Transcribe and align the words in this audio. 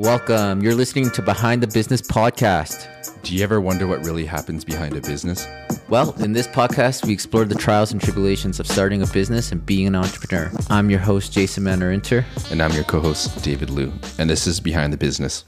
Welcome. 0.00 0.62
You're 0.62 0.74
listening 0.74 1.10
to 1.10 1.20
Behind 1.20 1.62
the 1.62 1.66
Business 1.66 2.00
podcast. 2.00 2.88
Do 3.22 3.36
you 3.36 3.44
ever 3.44 3.60
wonder 3.60 3.86
what 3.86 4.02
really 4.02 4.24
happens 4.24 4.64
behind 4.64 4.96
a 4.96 5.00
business? 5.02 5.46
Well, 5.90 6.14
in 6.22 6.32
this 6.32 6.46
podcast, 6.46 7.04
we 7.04 7.12
explore 7.12 7.44
the 7.44 7.54
trials 7.54 7.92
and 7.92 8.00
tribulations 8.00 8.58
of 8.58 8.66
starting 8.66 9.02
a 9.02 9.06
business 9.08 9.52
and 9.52 9.64
being 9.66 9.86
an 9.86 9.94
entrepreneur. 9.94 10.50
I'm 10.70 10.88
your 10.88 11.00
host, 11.00 11.34
Jason 11.34 11.64
Manorinter. 11.64 12.24
And 12.50 12.62
I'm 12.62 12.72
your 12.72 12.84
co 12.84 12.98
host, 13.00 13.44
David 13.44 13.68
Liu. 13.68 13.92
And 14.18 14.30
this 14.30 14.46
is 14.46 14.58
Behind 14.58 14.90
the 14.90 14.96
Business. 14.96 15.44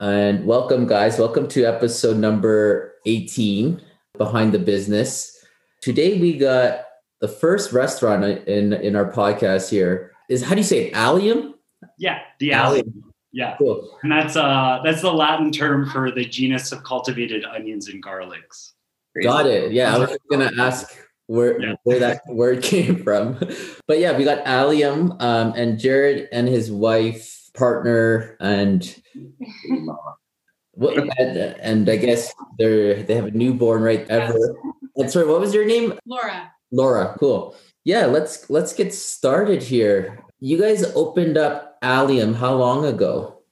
And 0.00 0.44
welcome, 0.44 0.88
guys. 0.88 1.16
Welcome 1.16 1.46
to 1.50 1.64
episode 1.64 2.16
number 2.16 2.94
18, 3.06 3.80
Behind 4.18 4.50
the 4.50 4.58
Business. 4.58 5.38
Today, 5.82 6.18
we 6.18 6.36
got 6.36 6.80
the 7.20 7.28
first 7.28 7.72
restaurant 7.72 8.24
in, 8.24 8.72
in 8.72 8.96
our 8.96 9.12
podcast 9.12 9.70
here. 9.70 10.10
Is 10.28 10.42
how 10.42 10.56
do 10.56 10.56
you 10.56 10.64
say 10.64 10.88
it? 10.88 10.94
Allium? 10.94 11.54
Yeah, 11.96 12.18
the 12.40 12.54
allium. 12.54 13.13
Yeah. 13.34 13.56
Cool. 13.58 13.98
And 14.04 14.12
that's 14.12 14.36
uh 14.36 14.80
that's 14.84 15.02
the 15.02 15.12
Latin 15.12 15.50
term 15.50 15.90
for 15.90 16.12
the 16.12 16.24
genus 16.24 16.70
of 16.70 16.84
cultivated 16.84 17.44
onions 17.44 17.88
and 17.88 18.02
garlics. 18.02 18.70
Got 19.20 19.46
it. 19.46 19.72
Yeah, 19.72 19.94
I 19.94 19.98
was 19.98 20.16
gonna 20.30 20.52
ask 20.56 20.96
where 21.26 21.60
yeah. 21.60 21.74
where 21.82 21.98
that 21.98 22.22
word 22.28 22.62
came 22.72 23.02
from. 23.02 23.40
But 23.88 23.98
yeah, 23.98 24.16
we 24.16 24.22
got 24.22 24.46
Allium 24.46 25.16
um, 25.18 25.52
and 25.56 25.80
Jared 25.80 26.28
and 26.30 26.46
his 26.46 26.70
wife, 26.70 27.50
partner, 27.54 28.36
and 28.38 29.02
what 30.70 30.96
and, 30.96 31.38
and 31.38 31.88
I 31.88 31.96
guess 31.96 32.32
they're 32.56 33.02
they 33.02 33.16
have 33.16 33.26
a 33.26 33.30
newborn 33.32 33.82
right 33.82 34.08
ever. 34.08 34.38
And 34.94 35.10
sorry, 35.10 35.26
what 35.26 35.40
was 35.40 35.52
your 35.52 35.64
name? 35.64 35.98
Laura. 36.06 36.52
Laura, 36.70 37.16
cool. 37.18 37.56
Yeah, 37.82 38.06
let's 38.06 38.48
let's 38.48 38.72
get 38.72 38.94
started 38.94 39.60
here. 39.60 40.22
You 40.38 40.60
guys 40.60 40.84
opened 40.94 41.36
up 41.36 41.73
Allium 41.84 42.34
how 42.34 42.54
long 42.54 42.86
ago? 42.86 43.42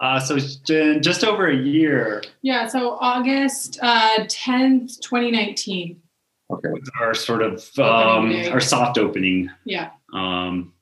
Uh, 0.00 0.20
so 0.20 0.36
it's 0.36 0.56
been 0.56 1.02
just 1.02 1.24
over 1.24 1.48
a 1.48 1.56
year. 1.56 2.22
Yeah, 2.42 2.68
so 2.68 2.96
August 3.00 3.80
uh, 3.82 4.20
10th, 4.20 5.00
2019. 5.00 6.00
Okay. 6.50 6.68
With 6.70 6.88
our 7.00 7.14
sort 7.14 7.42
of 7.42 7.68
um, 7.78 8.32
our 8.52 8.60
soft 8.60 8.96
opening. 8.96 9.50
Yeah. 9.64 9.90
Um, 10.14 10.72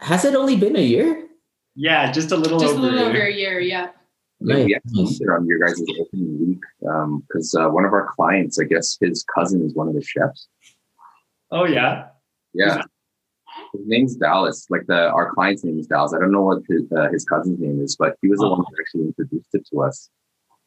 Has 0.00 0.24
it 0.24 0.34
only 0.34 0.56
been 0.56 0.74
a 0.74 0.82
year? 0.82 1.28
Yeah, 1.76 2.10
just 2.10 2.32
a 2.32 2.36
little 2.36 2.58
just 2.58 2.74
over 2.74 2.80
a 2.80 2.90
little 2.90 3.06
over 3.06 3.20
a 3.20 3.32
year. 3.32 3.60
Yeah. 3.60 3.90
Nice. 4.40 4.64
We 4.64 4.74
actually 4.74 5.26
on 5.26 5.46
your 5.46 5.58
guys' 5.58 5.80
opening 6.00 6.38
week 6.40 6.60
because 7.28 7.54
um, 7.54 7.62
uh, 7.62 7.68
one 7.68 7.84
of 7.84 7.92
our 7.92 8.08
clients, 8.16 8.58
I 8.58 8.64
guess 8.64 8.96
his 9.00 9.24
cousin 9.34 9.64
is 9.64 9.74
one 9.74 9.86
of 9.86 9.94
the 9.94 10.02
chefs. 10.02 10.48
Oh 11.50 11.66
yeah. 11.66 12.06
Yeah. 12.54 12.82
His 13.72 13.86
name's 13.86 14.16
Dallas. 14.16 14.66
Like 14.70 14.86
the 14.86 15.10
our 15.10 15.32
client's 15.34 15.64
name 15.64 15.78
is 15.78 15.86
Dallas. 15.86 16.12
I 16.14 16.18
don't 16.18 16.32
know 16.32 16.42
what 16.42 16.62
his, 16.68 16.82
uh, 16.92 17.08
his 17.10 17.24
cousin's 17.24 17.60
name 17.60 17.80
is, 17.80 17.96
but 17.96 18.16
he 18.22 18.28
was 18.28 18.40
the 18.40 18.46
oh. 18.46 18.50
one 18.50 18.60
who 18.60 18.76
actually 18.80 19.04
introduced 19.06 19.48
it 19.52 19.66
to 19.72 19.82
us. 19.82 20.10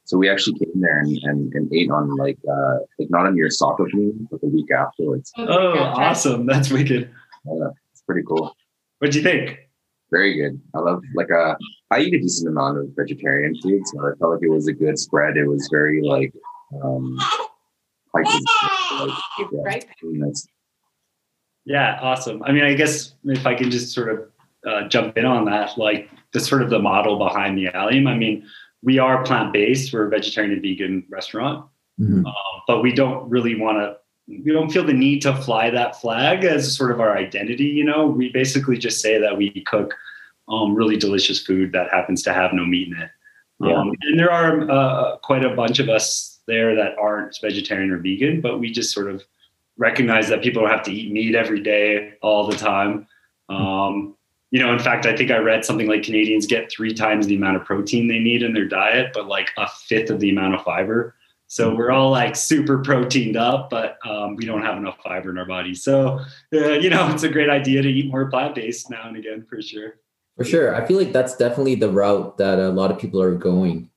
So 0.05 0.17
we 0.17 0.29
actually 0.29 0.59
came 0.59 0.81
there 0.81 0.99
and, 0.99 1.17
and, 1.23 1.53
and 1.53 1.73
ate 1.73 1.89
on 1.89 2.15
like 2.17 2.37
uh 2.49 2.79
like 2.99 3.09
not 3.09 3.27
on 3.27 3.37
your 3.37 3.49
soft 3.49 3.79
opening, 3.79 4.27
but 4.29 4.41
the 4.41 4.47
week 4.47 4.71
afterwards. 4.71 5.31
Oh, 5.37 5.45
oh 5.47 5.79
awesome! 5.79 6.45
That's 6.45 6.69
wicked. 6.71 7.09
Yeah, 7.45 7.67
it's 7.91 8.01
pretty 8.01 8.23
cool. 8.27 8.55
What'd 8.99 9.15
you 9.15 9.21
think? 9.21 9.59
Very 10.11 10.33
good. 10.35 10.59
I 10.75 10.79
love 10.79 11.01
like 11.15 11.31
uh 11.31 11.55
I 11.91 11.99
eat 11.99 12.13
a 12.13 12.19
decent 12.19 12.49
amount 12.49 12.79
of 12.79 12.87
vegetarian 12.95 13.55
food, 13.61 13.81
so 13.85 13.99
I 14.01 14.15
felt 14.19 14.33
like 14.33 14.43
it 14.43 14.49
was 14.49 14.67
a 14.67 14.73
good 14.73 14.99
spread. 14.99 15.37
It 15.37 15.47
was 15.47 15.69
very 15.71 16.01
like 16.01 16.33
um 16.83 17.17
like, 18.13 18.25
like 18.25 18.35
yeah, 19.39 19.45
right. 19.63 19.85
nice. 20.03 20.47
Yeah, 21.65 21.99
awesome. 22.01 22.41
I 22.43 22.51
mean, 22.51 22.63
I 22.63 22.73
guess 22.73 23.13
if 23.23 23.45
I 23.45 23.55
can 23.55 23.69
just 23.69 23.93
sort 23.93 24.09
of 24.09 24.31
uh, 24.67 24.87
jump 24.87 25.17
in 25.17 25.25
on 25.25 25.45
that, 25.45 25.77
like 25.77 26.09
the 26.33 26.39
sort 26.39 26.61
of 26.61 26.69
the 26.69 26.79
model 26.79 27.17
behind 27.17 27.57
the 27.57 27.67
Allium. 27.67 28.07
I 28.07 28.15
mean, 28.15 28.45
we 28.83 28.99
are 28.99 29.23
plant 29.23 29.53
based. 29.53 29.93
We're 29.93 30.07
a 30.07 30.09
vegetarian 30.09 30.53
and 30.53 30.61
vegan 30.61 31.05
restaurant, 31.09 31.65
mm-hmm. 31.99 32.25
uh, 32.25 32.31
but 32.67 32.81
we 32.81 32.93
don't 32.93 33.29
really 33.29 33.55
want 33.55 33.77
to. 33.77 33.97
We 34.27 34.53
don't 34.53 34.71
feel 34.71 34.85
the 34.85 34.93
need 34.93 35.21
to 35.23 35.35
fly 35.35 35.69
that 35.71 35.99
flag 35.99 36.45
as 36.45 36.75
sort 36.75 36.91
of 36.91 37.01
our 37.01 37.17
identity. 37.17 37.65
You 37.65 37.83
know, 37.83 38.05
we 38.05 38.29
basically 38.29 38.77
just 38.77 39.01
say 39.01 39.19
that 39.19 39.35
we 39.35 39.49
cook 39.67 39.93
um, 40.47 40.73
really 40.73 40.95
delicious 40.95 41.43
food 41.43 41.73
that 41.73 41.91
happens 41.91 42.23
to 42.23 42.33
have 42.33 42.53
no 42.53 42.65
meat 42.65 42.87
in 42.87 43.01
it. 43.01 43.09
Yeah. 43.59 43.73
Um, 43.73 43.91
and 44.01 44.19
there 44.19 44.31
are 44.31 44.69
uh, 44.69 45.17
quite 45.17 45.43
a 45.43 45.55
bunch 45.55 45.79
of 45.79 45.89
us 45.89 46.39
there 46.47 46.75
that 46.75 46.97
aren't 46.97 47.37
vegetarian 47.41 47.91
or 47.91 47.97
vegan, 47.97 48.41
but 48.41 48.59
we 48.59 48.71
just 48.71 48.93
sort 48.93 49.09
of 49.09 49.23
recognize 49.77 50.29
that 50.29 50.41
people 50.41 50.61
don't 50.61 50.71
have 50.71 50.83
to 50.83 50.93
eat 50.93 51.11
meat 51.11 51.35
every 51.35 51.61
day 51.61 52.13
all 52.21 52.47
the 52.47 52.55
time. 52.55 53.07
Um, 53.49 54.15
you 54.51 54.59
know, 54.59 54.73
in 54.73 54.79
fact, 54.79 55.05
I 55.05 55.15
think 55.15 55.31
I 55.31 55.37
read 55.37 55.63
something 55.63 55.87
like 55.87 56.03
Canadians 56.03 56.45
get 56.45 56.69
three 56.69 56.93
times 56.93 57.25
the 57.25 57.35
amount 57.35 57.55
of 57.55 57.65
protein 57.65 58.07
they 58.07 58.19
need 58.19 58.43
in 58.43 58.53
their 58.53 58.67
diet, 58.67 59.11
but 59.13 59.27
like 59.27 59.49
a 59.57 59.67
fifth 59.67 60.09
of 60.09 60.19
the 60.19 60.29
amount 60.29 60.55
of 60.55 60.63
fiber. 60.63 61.15
So 61.47 61.75
we're 61.75 61.91
all 61.91 62.11
like 62.11 62.35
super 62.35 62.81
proteined 62.81 63.35
up, 63.35 63.69
but 63.69 63.97
um, 64.05 64.35
we 64.35 64.45
don't 64.45 64.61
have 64.61 64.77
enough 64.77 64.97
fiber 65.03 65.29
in 65.29 65.37
our 65.37 65.45
bodies. 65.45 65.83
So, 65.83 66.19
uh, 66.53 66.73
you 66.73 66.89
know, 66.89 67.09
it's 67.13 67.23
a 67.23 67.29
great 67.29 67.49
idea 67.49 67.81
to 67.81 67.89
eat 67.89 68.09
more 68.09 68.29
plant 68.29 68.55
based 68.55 68.89
now 68.89 69.07
and 69.07 69.17
again 69.17 69.45
for 69.49 69.61
sure. 69.61 69.95
For 70.37 70.45
sure. 70.45 70.75
I 70.75 70.85
feel 70.85 70.97
like 70.97 71.11
that's 71.11 71.35
definitely 71.35 71.75
the 71.75 71.89
route 71.89 72.37
that 72.37 72.57
a 72.57 72.69
lot 72.69 72.91
of 72.91 72.99
people 72.99 73.21
are 73.21 73.35
going. 73.35 73.89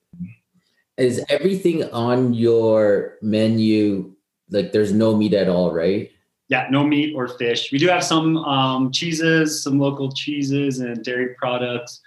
Is 0.96 1.24
everything 1.28 1.84
on 1.90 2.34
your 2.34 3.18
menu 3.22 4.13
like 4.54 4.72
there's 4.72 4.92
no 4.92 5.16
meat 5.16 5.34
at 5.34 5.48
all, 5.48 5.72
right? 5.72 6.10
Yeah, 6.48 6.66
no 6.70 6.86
meat 6.86 7.14
or 7.14 7.26
fish. 7.26 7.72
We 7.72 7.78
do 7.78 7.88
have 7.88 8.04
some 8.04 8.36
um, 8.38 8.92
cheeses, 8.92 9.62
some 9.62 9.78
local 9.78 10.12
cheeses 10.12 10.78
and 10.78 11.02
dairy 11.02 11.34
products. 11.34 12.00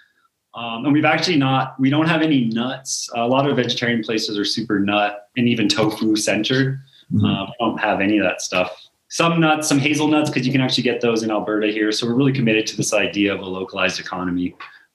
Um, 0.54 0.84
and 0.84 0.92
we've 0.92 1.04
actually 1.04 1.36
not, 1.36 1.78
we 1.78 1.90
don't 1.90 2.08
have 2.08 2.22
any 2.22 2.46
nuts. 2.46 3.08
A 3.14 3.26
lot 3.26 3.48
of 3.48 3.56
vegetarian 3.56 4.02
places 4.02 4.38
are 4.38 4.44
super 4.44 4.80
nut 4.80 5.28
and 5.36 5.48
even 5.48 5.68
tofu 5.68 6.16
centered. 6.16 6.80
Mm-hmm. 7.12 7.24
Uh, 7.24 7.46
we 7.46 7.52
don't 7.60 7.78
have 7.78 8.00
any 8.00 8.18
of 8.18 8.24
that 8.24 8.40
stuff. 8.40 8.88
Some 9.08 9.40
nuts, 9.40 9.68
some 9.68 9.78
hazelnuts, 9.78 10.30
because 10.30 10.46
you 10.46 10.52
can 10.52 10.60
actually 10.60 10.84
get 10.84 11.00
those 11.00 11.22
in 11.22 11.30
Alberta 11.30 11.68
here. 11.68 11.90
So 11.92 12.06
we're 12.06 12.14
really 12.14 12.32
committed 12.32 12.66
to 12.68 12.76
this 12.76 12.92
idea 12.92 13.34
of 13.34 13.40
a 13.40 13.44
localized 13.44 14.00
economy. 14.00 14.54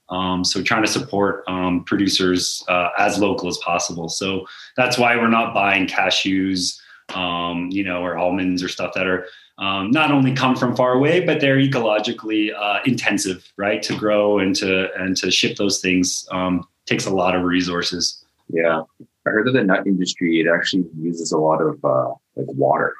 Um, 0.09 0.43
so 0.43 0.61
trying 0.61 0.83
to 0.83 0.91
support 0.91 1.43
um, 1.47 1.83
producers 1.85 2.63
uh, 2.69 2.89
as 2.97 3.19
local 3.19 3.47
as 3.49 3.57
possible. 3.57 4.09
So 4.09 4.45
that's 4.77 4.97
why 4.97 5.15
we're 5.15 5.29
not 5.29 5.53
buying 5.53 5.87
cashews 5.87 6.79
um, 7.15 7.69
you 7.71 7.83
know, 7.83 8.03
or 8.03 8.17
almonds 8.17 8.63
or 8.63 8.67
stuff 8.67 8.93
that 8.95 9.07
are 9.07 9.27
um, 9.57 9.91
not 9.91 10.11
only 10.11 10.33
come 10.33 10.55
from 10.55 10.75
far 10.75 10.93
away, 10.93 11.19
but 11.19 11.39
they're 11.39 11.57
ecologically 11.57 12.53
uh, 12.55 12.79
intensive, 12.85 13.51
right? 13.57 13.81
To 13.83 13.95
grow 13.95 14.39
and 14.39 14.55
to 14.57 14.93
and 14.95 15.15
to 15.17 15.29
ship 15.29 15.57
those 15.57 15.79
things 15.79 16.27
um, 16.31 16.67
takes 16.85 17.05
a 17.05 17.13
lot 17.13 17.35
of 17.35 17.43
resources. 17.43 18.25
Yeah, 18.49 18.81
I 19.25 19.29
heard 19.29 19.47
that 19.47 19.51
the 19.51 19.63
nut 19.63 19.87
industry 19.87 20.41
it 20.41 20.47
actually 20.53 20.85
uses 20.99 21.31
a 21.31 21.37
lot 21.37 21.61
of 21.61 21.83
uh, 21.85 22.09
like 22.35 22.47
water. 22.49 22.95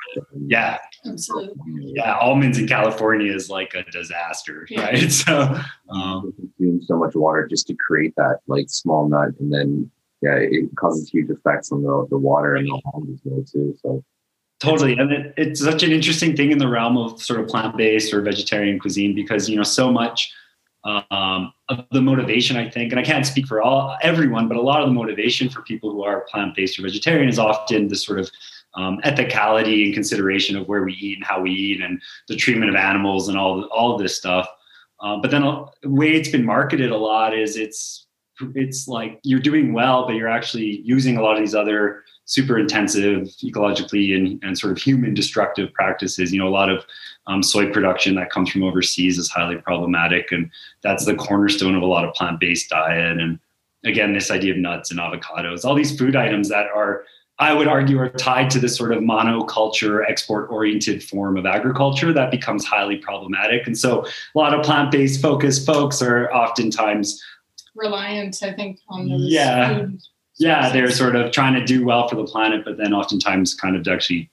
Yeah, 0.47 0.77
absolutely. 1.05 1.55
Yeah, 1.95 2.17
almonds 2.17 2.57
in 2.57 2.67
California 2.67 3.33
is 3.33 3.49
like 3.49 3.73
a 3.73 3.83
disaster, 3.91 4.67
yeah. 4.69 4.81
right? 4.81 5.11
So 5.11 5.59
um, 5.89 6.33
consume 6.37 6.81
so 6.83 6.97
much 6.97 7.15
water 7.15 7.47
just 7.47 7.67
to 7.67 7.75
create 7.75 8.13
that 8.17 8.39
like 8.47 8.69
small 8.69 9.09
nut, 9.09 9.29
and 9.39 9.51
then 9.51 9.91
yeah, 10.23 10.35
it 10.35 10.73
causes 10.75 11.09
huge 11.09 11.29
effects 11.29 11.71
on 11.71 11.83
the, 11.83 12.07
the 12.09 12.17
water 12.17 12.55
and 12.55 12.65
the 12.65 12.81
land 12.93 13.09
as 13.13 13.19
well 13.25 13.43
too. 13.43 13.75
So 13.81 14.03
totally, 14.61 14.93
and 14.97 15.11
it, 15.11 15.33
it's 15.35 15.59
such 15.59 15.83
an 15.83 15.91
interesting 15.91 16.33
thing 16.35 16.51
in 16.51 16.59
the 16.59 16.67
realm 16.69 16.97
of 16.97 17.21
sort 17.21 17.41
of 17.41 17.47
plant 17.47 17.75
based 17.75 18.13
or 18.13 18.21
vegetarian 18.21 18.79
cuisine 18.79 19.13
because 19.13 19.49
you 19.49 19.57
know 19.57 19.63
so 19.63 19.91
much 19.91 20.33
um, 20.85 21.51
of 21.67 21.85
the 21.91 22.01
motivation 22.01 22.55
I 22.55 22.69
think, 22.69 22.93
and 22.93 22.99
I 22.99 23.03
can't 23.03 23.25
speak 23.25 23.47
for 23.47 23.61
all 23.61 23.97
everyone, 24.01 24.47
but 24.47 24.55
a 24.55 24.61
lot 24.61 24.81
of 24.81 24.87
the 24.87 24.93
motivation 24.93 25.49
for 25.49 25.61
people 25.61 25.91
who 25.91 26.03
are 26.03 26.21
plant 26.31 26.55
based 26.55 26.79
or 26.79 26.83
vegetarian 26.83 27.27
is 27.27 27.37
often 27.37 27.89
the 27.89 27.97
sort 27.97 28.19
of 28.19 28.31
um, 28.75 29.01
ethicality 29.03 29.85
and 29.85 29.93
consideration 29.93 30.55
of 30.55 30.69
where 30.69 30.83
we 30.83 30.93
eat 30.93 31.17
and 31.17 31.25
how 31.25 31.41
we 31.41 31.51
eat 31.51 31.81
and 31.81 32.01
the 32.29 32.35
treatment 32.37 32.69
of 32.69 32.75
animals 32.77 33.27
and 33.27 33.37
all 33.37 33.65
all 33.65 33.93
of 33.93 34.01
this 34.01 34.15
stuff. 34.15 34.47
Uh, 35.01 35.17
but 35.17 35.31
then 35.31 35.41
the 35.41 35.89
way 35.89 36.13
it's 36.13 36.29
been 36.29 36.45
marketed 36.45 36.91
a 36.91 36.97
lot 36.97 37.37
is 37.37 37.57
it's 37.57 38.07
it's 38.55 38.87
like 38.87 39.19
you're 39.23 39.39
doing 39.39 39.73
well, 39.73 40.05
but 40.05 40.15
you're 40.15 40.29
actually 40.29 40.81
using 40.83 41.17
a 41.17 41.21
lot 41.21 41.35
of 41.35 41.39
these 41.39 41.55
other 41.55 42.03
super 42.25 42.57
intensive 42.57 43.27
ecologically 43.43 44.15
and, 44.15 44.41
and 44.43 44.57
sort 44.57 44.71
of 44.71 44.77
human 44.77 45.13
destructive 45.13 45.73
practices. 45.73 46.31
You 46.31 46.39
know, 46.39 46.47
a 46.47 46.49
lot 46.49 46.69
of 46.69 46.85
um, 47.27 47.43
soy 47.43 47.71
production 47.71 48.15
that 48.15 48.29
comes 48.29 48.49
from 48.49 48.63
overseas 48.63 49.17
is 49.17 49.29
highly 49.29 49.57
problematic, 49.57 50.31
and 50.31 50.49
that's 50.81 51.05
the 51.05 51.15
cornerstone 51.15 51.75
of 51.75 51.81
a 51.81 51.87
lot 51.87 52.05
of 52.05 52.13
plant 52.13 52.39
based 52.39 52.69
diet. 52.69 53.19
And 53.19 53.39
again, 53.85 54.13
this 54.13 54.31
idea 54.31 54.53
of 54.53 54.57
nuts 54.57 54.91
and 54.91 54.99
avocados, 54.99 55.65
all 55.65 55.75
these 55.75 55.97
food 55.97 56.15
items 56.15 56.49
that 56.49 56.67
are 56.73 57.03
I 57.39 57.53
would 57.53 57.67
argue 57.67 57.99
are 57.99 58.09
tied 58.09 58.51
to 58.51 58.59
this 58.59 58.75
sort 58.77 58.91
of 58.91 58.99
monoculture, 58.99 60.07
export 60.07 60.51
oriented 60.51 61.03
form 61.03 61.35
of 61.35 61.47
agriculture 61.47 62.13
that 62.13 62.29
becomes 62.29 62.63
highly 62.63 62.97
problematic. 62.97 63.65
And 63.65 63.77
so 63.77 64.05
a 64.05 64.37
lot 64.37 64.53
of 64.53 64.63
plant 64.63 64.91
based 64.91 65.19
focused 65.19 65.65
folks 65.65 66.01
are 66.01 66.31
oftentimes 66.31 67.21
reliant, 67.75 68.41
I 68.43 68.53
think, 68.53 68.79
on 68.89 69.09
those. 69.09 69.21
Yeah. 69.25 69.87
yeah, 70.37 70.69
they're 70.71 70.91
sort 70.91 71.15
of 71.15 71.31
trying 71.31 71.53
to 71.53 71.65
do 71.65 71.83
well 71.85 72.07
for 72.07 72.15
the 72.15 72.23
planet, 72.25 72.63
but 72.65 72.77
then 72.77 72.93
oftentimes 72.93 73.53
kind 73.53 73.75
of 73.75 73.87
actually 73.87 74.29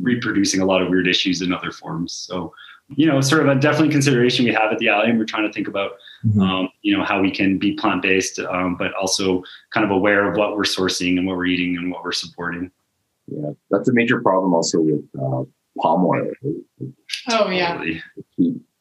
reproducing 0.00 0.60
a 0.60 0.64
lot 0.66 0.82
of 0.82 0.88
weird 0.88 1.06
issues 1.06 1.40
in 1.42 1.52
other 1.52 1.70
forms. 1.70 2.12
So 2.12 2.52
you 2.96 3.06
know, 3.06 3.18
sort 3.22 3.40
of 3.40 3.48
a 3.56 3.58
definitely 3.58 3.88
consideration 3.88 4.44
we 4.44 4.52
have 4.52 4.70
at 4.70 4.78
the 4.78 4.90
alley, 4.90 5.08
and 5.08 5.18
We're 5.18 5.24
trying 5.24 5.46
to 5.46 5.52
think 5.52 5.68
about, 5.68 5.92
Mhm. 6.26 6.42
um, 6.42 6.68
you 6.82 6.94
know, 6.94 7.02
how 7.02 7.22
we 7.22 7.30
can 7.30 7.56
be 7.56 7.72
plant 7.72 8.02
based, 8.02 8.38
um, 8.38 8.76
but 8.76 8.92
also 8.92 9.42
kind 9.70 9.84
of 9.86 9.90
aware 9.90 10.30
of 10.30 10.36
what 10.36 10.54
we're 10.54 10.64
sourcing 10.64 11.16
and 11.16 11.26
what 11.26 11.34
we're 11.38 11.46
eating 11.46 11.78
and 11.78 11.90
what 11.90 12.04
we're 12.04 12.12
supporting. 12.12 12.70
Yeah, 13.26 13.52
that's 13.70 13.88
a 13.88 13.92
major 13.94 14.20
problem 14.20 14.52
also 14.52 14.82
with 14.82 15.02
uh, 15.18 15.44
palm 15.80 16.04
oil. 16.04 16.30
Oh 17.30 17.48
yeah. 17.48 17.82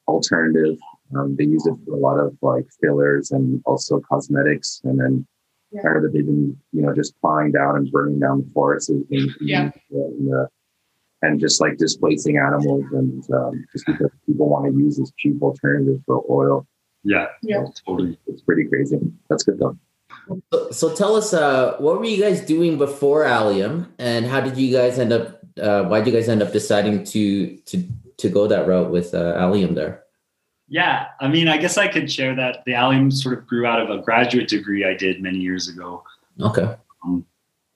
Alternative. 0.06 0.78
Um, 1.15 1.36
they 1.38 1.45
use 1.45 1.65
it 1.65 1.75
for 1.86 1.94
a 1.94 1.98
lot 1.98 2.18
of 2.19 2.36
like 2.42 2.65
fillers 2.81 3.31
and 3.31 3.62
also 3.65 4.00
cosmetics. 4.01 4.81
And 4.83 5.00
then 5.00 5.25
Yeah. 5.71 5.81
I 5.81 5.88
heard 5.89 6.04
that 6.04 6.13
they've 6.13 6.25
been, 6.25 6.57
you 6.71 6.81
know, 6.83 6.94
just 6.94 7.19
plowing 7.21 7.51
down 7.51 7.75
and 7.77 7.92
burning 7.92 8.19
down 8.19 8.42
the 8.44 8.50
forests 8.54 8.89
and, 8.89 9.06
Yeah. 9.42 9.71
and, 9.92 10.33
uh, 10.33 10.48
and 11.21 11.39
just 11.39 11.62
like 11.62 11.77
displacing 11.77 12.38
animals 12.38 12.86
and 12.92 13.24
um, 13.33 13.65
just 13.71 13.86
because 13.86 14.12
people 14.27 14.50
want 14.50 14.65
to 14.71 14.77
use 14.77 14.98
this 14.98 15.12
cheap 15.18 15.42
alternative 15.42 16.01
for 16.06 16.24
oil. 16.30 16.68
Yeah, 17.04 17.27
Yeah. 17.42 17.65
totally. 17.86 18.18
It's 18.27 18.42
pretty 18.42 18.65
crazy. 18.65 19.00
That's 19.30 19.44
good 19.44 19.60
though. 19.60 19.77
So, 20.51 20.71
so 20.71 20.95
tell 20.95 21.15
us, 21.15 21.33
uh, 21.33 21.75
what 21.80 21.98
were 22.00 22.06
you 22.06 22.21
guys 22.21 22.39
doing 22.42 22.77
before 22.77 23.24
Allium, 23.25 23.92
and 24.00 24.25
how 24.25 24.39
did 24.42 24.57
you 24.57 24.71
guys 24.71 25.00
end 25.00 25.12
up? 25.12 25.39
Uh, 25.60 25.83
why 25.83 26.00
did 26.00 26.07
you 26.07 26.13
guys 26.13 26.30
end 26.30 26.42
up 26.42 26.51
deciding 26.54 27.04
to 27.06 27.57
to 27.57 27.83
to 28.18 28.30
go 28.30 28.48
that 28.48 28.68
route 28.68 28.89
with 28.92 29.13
uh, 29.13 29.33
Allium 29.38 29.74
there? 29.75 30.02
Yeah, 30.74 31.10
I 31.20 31.28
mean, 31.28 31.48
I 31.48 31.58
guess 31.58 31.78
I 31.78 31.88
could 31.88 32.12
share 32.12 32.34
that 32.34 32.64
the 32.66 32.74
Allium 32.74 33.12
sort 33.12 33.38
of 33.38 33.46
grew 33.46 33.68
out 33.68 33.80
of 33.80 33.92
a 33.92 34.02
graduate 34.02 34.48
degree 34.48 34.84
I 34.84 34.96
did 34.96 35.22
many 35.22 35.38
years 35.38 35.68
ago. 35.68 36.04
Okay. 36.42 36.64
I 37.04 37.22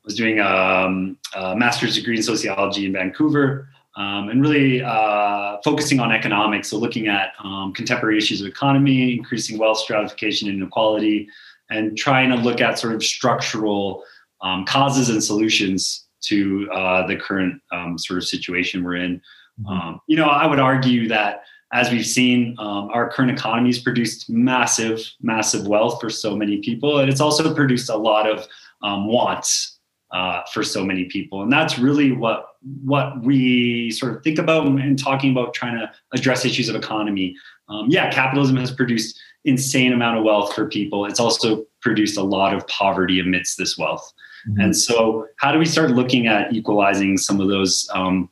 was 0.04 0.16
doing 0.16 0.40
um, 0.40 1.16
a 1.36 1.56
master's 1.56 1.94
degree 1.94 2.18
in 2.18 2.24
sociology 2.24 2.88
in 2.88 2.94
Vancouver 2.94 3.70
um, 3.98 4.30
and 4.30 4.42
really 4.42 4.82
uh, 4.82 5.58
focusing 5.64 6.00
on 6.00 6.12
economics. 6.12 6.70
So, 6.70 6.78
looking 6.78 7.08
at 7.08 7.34
um, 7.44 7.72
contemporary 7.72 8.18
issues 8.18 8.42
of 8.42 8.48
economy, 8.48 9.14
increasing 9.16 9.60
wealth 9.60 9.78
stratification 9.78 10.50
and 10.50 10.58
inequality, 10.58 11.30
and 11.70 11.96
trying 11.96 12.32
to 12.32 12.36
look 12.36 12.62
at 12.62 12.80
sort 12.80 12.96
of 12.96 13.04
structural 13.04 14.04
um, 14.42 14.66
causes 14.66 15.10
and 15.10 15.24
solutions 15.24 16.08
to 16.22 16.68
uh, 16.74 17.06
the 17.06 17.16
current 17.16 17.62
um, 17.72 17.96
sort 18.00 18.18
of 18.18 18.24
situation 18.24 18.84
we're 18.84 18.96
in. 18.96 19.22
Um, 19.70 20.02
you 20.08 20.16
know, 20.16 20.26
I 20.26 20.48
would 20.48 20.60
argue 20.60 21.08
that 21.10 21.44
as 21.74 21.92
we've 21.92 22.06
seen, 22.06 22.56
um, 22.60 22.90
our 22.94 23.10
current 23.10 23.32
economy 23.32 23.70
has 23.70 23.80
produced 23.80 24.30
massive, 24.30 25.02
massive 25.22 25.68
wealth 25.68 26.00
for 26.00 26.10
so 26.10 26.36
many 26.36 26.58
people, 26.58 27.00
and 27.00 27.10
it's 27.10 27.20
also 27.20 27.54
produced 27.54 27.90
a 27.90 27.98
lot 27.98 28.30
of 28.30 28.48
um, 28.84 29.08
wants 29.08 29.80
uh, 30.12 30.44
for 30.54 30.64
so 30.64 30.86
many 30.86 31.06
people, 31.06 31.42
and 31.42 31.52
that's 31.52 31.78
really 31.78 32.12
what 32.12 32.46
what 32.84 33.22
we 33.22 33.92
sort 33.92 34.16
of 34.16 34.24
think 34.24 34.40
about 34.40 34.66
when 34.66 34.96
talking 34.96 35.32
about 35.32 35.54
trying 35.54 35.78
to 35.78 35.92
address 36.14 36.46
issues 36.46 36.70
of 36.70 36.76
economy. 36.76 37.36
Um, 37.70 37.88
yeah, 37.90 38.10
capitalism 38.10 38.56
has 38.58 38.72
produced 38.72 39.20
insane 39.44 39.94
amount 39.94 40.18
of 40.18 40.24
wealth 40.24 40.54
for 40.54 40.68
people. 40.68 41.06
It's 41.06 41.20
also 41.20 41.66
produced 41.82 42.18
a 42.18 42.24
lot 42.24 42.54
of 42.54 42.66
poverty 42.68 43.20
amidst 43.20 43.58
this 43.58 43.78
wealth. 43.78 44.14
Mhm. 44.50 44.64
And 44.64 44.78
so, 44.78 45.28
how 45.38 45.52
do 45.52 45.60
we 45.60 45.66
start 45.66 45.92
looking 45.92 46.28
at 46.28 46.54
equalizing 46.54 47.18
some 47.18 47.42
of 47.42 47.48
those 47.50 47.90
um, 47.94 48.30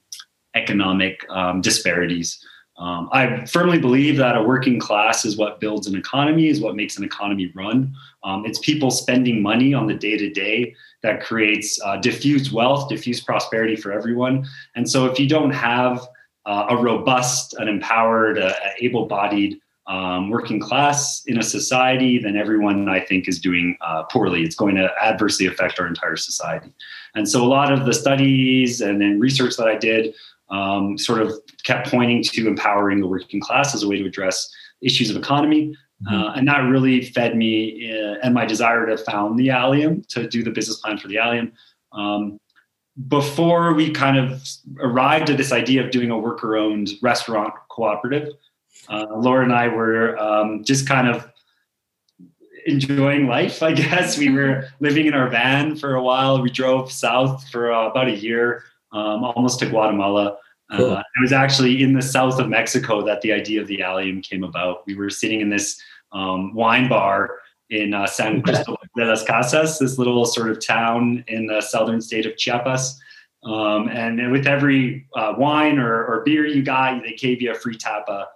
economic 0.55 1.25
um, 1.29 1.61
disparities? 1.61 2.39
Um, 2.77 3.09
I 3.13 3.45
firmly 3.45 3.79
believe 3.79 4.17
that 4.17 4.35
a 4.35 4.43
working 4.43 4.79
class 4.79 5.23
is 5.23 5.37
what 5.37 5.61
builds 5.61 5.87
an 5.87 5.95
economy, 5.95 6.49
is 6.49 6.59
what 6.59 6.75
makes 6.75 6.97
an 6.97 7.05
economy 7.05 7.51
run. 7.55 7.95
Um, 8.23 8.45
it's 8.45 8.59
people 8.59 8.91
spending 8.91 9.41
money 9.41 9.73
on 9.73 9.87
the 9.87 9.93
day 9.93 10.17
to 10.17 10.29
day 10.29 10.75
that 11.01 11.23
creates 11.23 11.79
uh, 11.85 12.01
wealth, 12.51 12.89
diffused 12.89 13.25
prosperity 13.25 13.75
for 13.75 13.93
everyone. 13.93 14.45
And 14.75 14.89
so, 14.89 15.05
if 15.05 15.19
you 15.19 15.29
don't 15.29 15.51
have 15.51 16.05
uh, 16.45 16.67
a 16.69 16.77
robust, 16.77 17.53
an 17.53 17.67
empowered, 17.67 18.39
uh, 18.39 18.53
able 18.79 19.05
bodied 19.05 19.59
um, 19.87 20.29
working 20.29 20.59
class 20.59 21.23
in 21.27 21.37
a 21.37 21.43
society, 21.43 22.17
then 22.17 22.35
everyone 22.35 22.89
I 22.89 22.99
think 22.99 23.27
is 23.27 23.39
doing 23.39 23.77
uh, 23.81 24.03
poorly. 24.03 24.41
It's 24.41 24.55
going 24.55 24.75
to 24.75 24.89
adversely 25.01 25.45
affect 25.45 25.79
our 25.79 25.87
entire 25.87 26.15
society. 26.17 26.73
And 27.13 27.29
so, 27.29 27.41
a 27.41 27.47
lot 27.47 27.71
of 27.71 27.85
the 27.85 27.93
studies 27.93 28.81
and 28.81 29.21
research 29.21 29.55
that 29.55 29.67
I 29.67 29.77
did 29.77 30.13
um, 30.49 30.97
sort 30.97 31.21
of 31.21 31.33
kept 31.63 31.89
pointing 31.89 32.23
to 32.23 32.47
empowering 32.47 32.99
the 32.99 33.07
working 33.07 33.39
class 33.39 33.73
as 33.73 33.83
a 33.83 33.87
way 33.87 33.97
to 33.97 34.05
address 34.05 34.49
issues 34.81 35.09
of 35.09 35.17
economy. 35.17 35.75
Uh, 36.11 36.33
and 36.35 36.47
that 36.47 36.59
really 36.59 37.05
fed 37.05 37.35
me 37.35 37.91
uh, 37.91 38.15
and 38.21 38.33
my 38.33 38.45
desire 38.45 38.85
to 38.85 38.97
found 38.97 39.39
the 39.39 39.49
Allium, 39.49 40.03
to 40.09 40.27
do 40.27 40.43
the 40.43 40.51
business 40.51 40.79
plan 40.81 40.97
for 40.97 41.07
the 41.07 41.17
Allium. 41.17 41.51
Um, 41.93 42.39
before 43.07 43.73
we 43.73 43.91
kind 43.91 44.17
of 44.17 44.41
arrived 44.79 45.29
at 45.29 45.37
this 45.37 45.51
idea 45.51 45.83
of 45.83 45.91
doing 45.91 46.11
a 46.11 46.17
worker 46.17 46.55
owned 46.55 46.91
restaurant 47.01 47.53
cooperative, 47.69 48.29
uh, 48.89 49.07
Laura 49.15 49.43
and 49.43 49.53
I 49.53 49.67
were 49.67 50.17
um, 50.17 50.63
just 50.63 50.87
kind 50.87 51.07
of 51.07 51.29
enjoying 52.65 53.27
life, 53.27 53.61
I 53.63 53.71
guess. 53.73 54.17
We 54.17 54.29
were 54.29 54.67
living 54.79 55.07
in 55.07 55.13
our 55.13 55.29
van 55.29 55.75
for 55.75 55.95
a 55.95 56.03
while. 56.03 56.41
We 56.41 56.49
drove 56.49 56.91
south 56.91 57.47
for 57.49 57.71
uh, 57.71 57.89
about 57.89 58.07
a 58.07 58.15
year, 58.15 58.63
um, 58.95 59.23
almost 59.23 59.59
to 59.59 59.69
Guatemala. 59.69 60.37
Cool. 60.71 60.91
Uh, 60.91 60.99
it 60.99 61.21
was 61.21 61.31
actually 61.31 61.83
in 61.83 61.93
the 61.93 62.01
south 62.01 62.39
of 62.39 62.49
Mexico 62.49 63.05
that 63.05 63.21
the 63.21 63.31
idea 63.31 63.61
of 63.61 63.67
the 63.67 63.83
Allium 63.83 64.21
came 64.21 64.43
about. 64.43 64.85
We 64.87 64.95
were 64.95 65.11
sitting 65.11 65.41
in 65.41 65.49
this 65.49 65.79
um, 66.11 66.55
wine 66.55 66.87
bar 66.89 67.37
in 67.69 67.93
uh, 67.93 68.07
San 68.07 68.41
Cristobal 68.41 68.79
de 68.95 69.05
las 69.05 69.23
Casas, 69.23 69.77
this 69.79 69.97
little 69.97 70.25
sort 70.25 70.49
of 70.49 70.65
town 70.65 71.23
in 71.27 71.45
the 71.45 71.61
southern 71.61 72.01
state 72.01 72.25
of 72.25 72.37
Chiapas. 72.37 72.99
Um, 73.43 73.89
and 73.89 74.31
with 74.31 74.47
every 74.47 75.07
uh, 75.15 75.33
wine 75.37 75.77
or, 75.77 76.05
or 76.05 76.23
beer 76.25 76.47
you 76.47 76.63
got, 76.63 77.03
they 77.03 77.13
gave 77.13 77.41
you 77.41 77.51
a 77.51 77.55
free 77.55 77.77
tapa. 77.77 78.27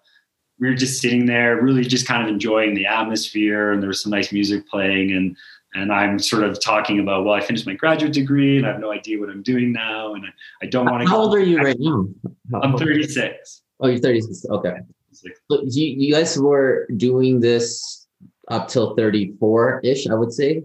We 0.59 0.67
were 0.67 0.75
just 0.75 1.01
sitting 1.01 1.25
there, 1.25 1.61
really 1.61 1.83
just 1.83 2.05
kind 2.05 2.21
of 2.21 2.27
enjoying 2.27 2.75
the 2.75 2.85
atmosphere, 2.85 3.71
and 3.71 3.81
there 3.81 3.87
was 3.87 4.03
some 4.03 4.11
nice 4.11 4.31
music 4.31 4.67
playing. 4.67 5.13
And 5.13 5.37
and 5.73 5.91
I'm 5.91 6.17
sort 6.19 6.43
of 6.43 6.59
talking 6.63 6.99
about, 6.99 7.25
well, 7.25 7.33
I 7.35 7.41
finished 7.41 7.65
my 7.65 7.73
graduate 7.75 8.13
degree, 8.13 8.57
and 8.57 8.65
I 8.65 8.71
have 8.71 8.79
no 8.81 8.91
idea 8.91 9.19
what 9.19 9.29
I'm 9.29 9.43
doing 9.43 9.71
now, 9.71 10.13
and 10.15 10.25
I, 10.25 10.29
I 10.65 10.67
don't 10.67 10.85
want 10.89 11.03
to. 11.03 11.09
How 11.09 11.17
old 11.17 11.35
are 11.35 11.39
you 11.39 11.57
right 11.59 11.75
now? 11.79 12.07
How- 12.51 12.61
I'm 12.61 12.77
36. 12.77 13.61
Oh, 13.79 13.87
you're 13.87 13.99
36. 13.99 14.45
Okay. 14.49 14.73
So 15.11 15.61
you, 15.63 15.85
you 15.87 16.13
guys 16.13 16.37
were 16.39 16.87
doing 16.97 17.39
this 17.39 18.07
up 18.49 18.67
till 18.67 18.95
34 18.95 19.81
ish, 19.83 20.07
I 20.07 20.15
would 20.15 20.33
say. 20.33 20.63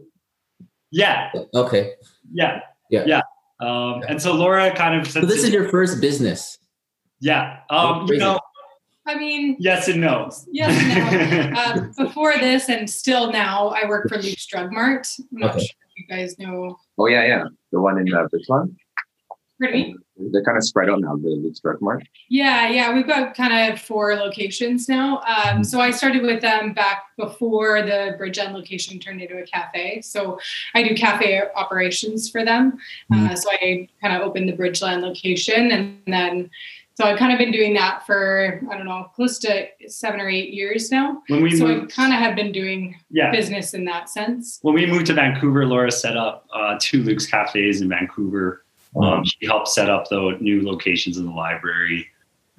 Yeah, 0.90 1.30
Okay. 1.54 1.92
yeah, 2.32 2.60
Yeah. 2.90 3.04
yeah. 3.06 3.20
Um, 3.60 4.02
and 4.08 4.20
so 4.20 4.32
Laura 4.34 4.74
kind 4.74 5.00
of 5.00 5.06
said, 5.10 5.22
So 5.22 5.26
this 5.26 5.44
is 5.44 5.50
your 5.50 5.68
first 5.68 6.00
business. 6.00 6.58
yeah. 7.20 7.60
Um, 7.70 8.06
you 8.08 8.18
know, 8.18 8.38
I 9.06 9.16
mean, 9.16 9.56
yes 9.58 9.88
and 9.88 10.00
no. 10.00 10.30
yes 10.50 10.72
and 10.82 11.52
no. 11.54 11.60
Um, 11.60 11.92
before 11.96 12.34
this 12.38 12.68
and 12.68 12.88
still 12.88 13.30
now, 13.32 13.68
I 13.68 13.86
work 13.88 14.08
for 14.08 14.16
Luke's 14.18 14.46
Drug 14.46 14.72
Mart. 14.72 15.06
I'm 15.18 15.26
not 15.38 15.50
Okay. 15.56 15.60
sure 15.66 15.76
if 15.90 15.98
you 15.98 16.06
guys 16.08 16.38
know. 16.38 16.78
Oh 16.98 17.06
yeah, 17.06 17.26
yeah. 17.26 17.44
The 17.72 17.80
one 17.80 17.98
in 17.98 18.12
uh, 18.14 18.26
Richmond. 18.32 18.76
Pardon 19.60 19.80
me? 19.80 19.96
They're 20.32 20.42
kind 20.42 20.56
of 20.58 20.64
spread 20.64 20.90
out 20.90 21.00
now. 21.00 21.14
The, 21.16 21.28
the 21.42 21.56
drug 21.62 21.80
mart. 21.80 22.04
Yeah, 22.28 22.68
yeah, 22.68 22.92
we've 22.92 23.06
got 23.06 23.36
kind 23.36 23.72
of 23.72 23.80
four 23.80 24.14
locations 24.16 24.88
now. 24.88 25.20
Um, 25.22 25.62
so 25.62 25.80
I 25.80 25.90
started 25.92 26.22
with 26.22 26.40
them 26.40 26.72
back 26.72 27.04
before 27.16 27.82
the 27.82 28.16
Bridgeland 28.20 28.52
location 28.52 28.98
turned 28.98 29.20
into 29.22 29.38
a 29.38 29.46
cafe. 29.46 30.00
So 30.02 30.38
I 30.74 30.82
do 30.82 30.94
cafe 30.96 31.42
operations 31.54 32.28
for 32.30 32.44
them. 32.44 32.78
Uh, 33.12 33.34
so 33.36 33.48
I 33.52 33.88
kind 34.00 34.14
of 34.16 34.22
opened 34.22 34.48
the 34.48 34.54
Bridgeland 34.54 35.02
location, 35.02 35.70
and 35.70 35.98
then 36.06 36.50
so 36.94 37.04
I've 37.04 37.18
kind 37.18 37.32
of 37.32 37.38
been 37.38 37.50
doing 37.50 37.74
that 37.74 38.06
for 38.06 38.60
I 38.70 38.76
don't 38.76 38.86
know, 38.86 39.10
close 39.14 39.38
to 39.40 39.66
seven 39.88 40.20
or 40.20 40.28
eight 40.28 40.52
years 40.52 40.90
now. 40.90 41.22
When 41.28 41.42
we 41.42 41.56
So 41.56 41.66
I 41.66 41.86
kind 41.86 42.12
of 42.12 42.20
have 42.20 42.36
been 42.36 42.52
doing 42.52 42.96
yeah. 43.10 43.30
business 43.30 43.74
in 43.74 43.84
that 43.86 44.08
sense. 44.08 44.58
When 44.62 44.74
we 44.74 44.86
moved 44.86 45.06
to 45.06 45.14
Vancouver, 45.14 45.66
Laura 45.66 45.90
set 45.90 46.16
up 46.16 46.46
uh, 46.54 46.76
two 46.80 47.02
Luke's 47.02 47.26
cafes 47.26 47.80
in 47.80 47.88
Vancouver. 47.88 48.64
Um, 49.00 49.24
she 49.24 49.44
helped 49.44 49.68
set 49.68 49.90
up 49.90 50.08
the 50.08 50.36
new 50.40 50.64
locations 50.64 51.18
in 51.18 51.24
the 51.24 51.32
library. 51.32 52.08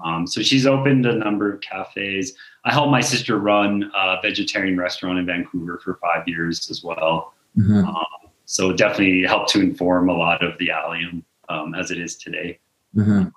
Um, 0.04 0.28
so 0.28 0.42
she's 0.42 0.68
opened 0.68 1.06
a 1.06 1.14
number 1.16 1.54
of 1.54 1.62
cafes. 1.62 2.36
I 2.66 2.74
helped 2.74 2.92
my 2.92 3.00
sister 3.00 3.38
run 3.38 3.90
a 3.96 4.18
vegetarian 4.22 4.78
restaurant 4.78 5.18
in 5.18 5.26
Vancouver 5.26 5.80
for 5.82 5.96
five 6.02 6.28
years 6.28 6.70
as 6.70 6.84
well. 6.84 7.34
Mhm. 7.58 7.88
Um, 7.88 8.32
so 8.44 8.72
it 8.72 8.78
definitely 8.78 9.24
helped 9.24 9.50
to 9.52 9.62
inform 9.62 10.10
a 10.10 10.14
lot 10.14 10.44
of 10.44 10.58
the 10.58 10.72
Allium 10.72 11.24
um, 11.48 11.74
as 11.74 11.90
it 11.92 11.98
is 12.00 12.18
today. 12.18 12.60
Mhm. 12.98 13.32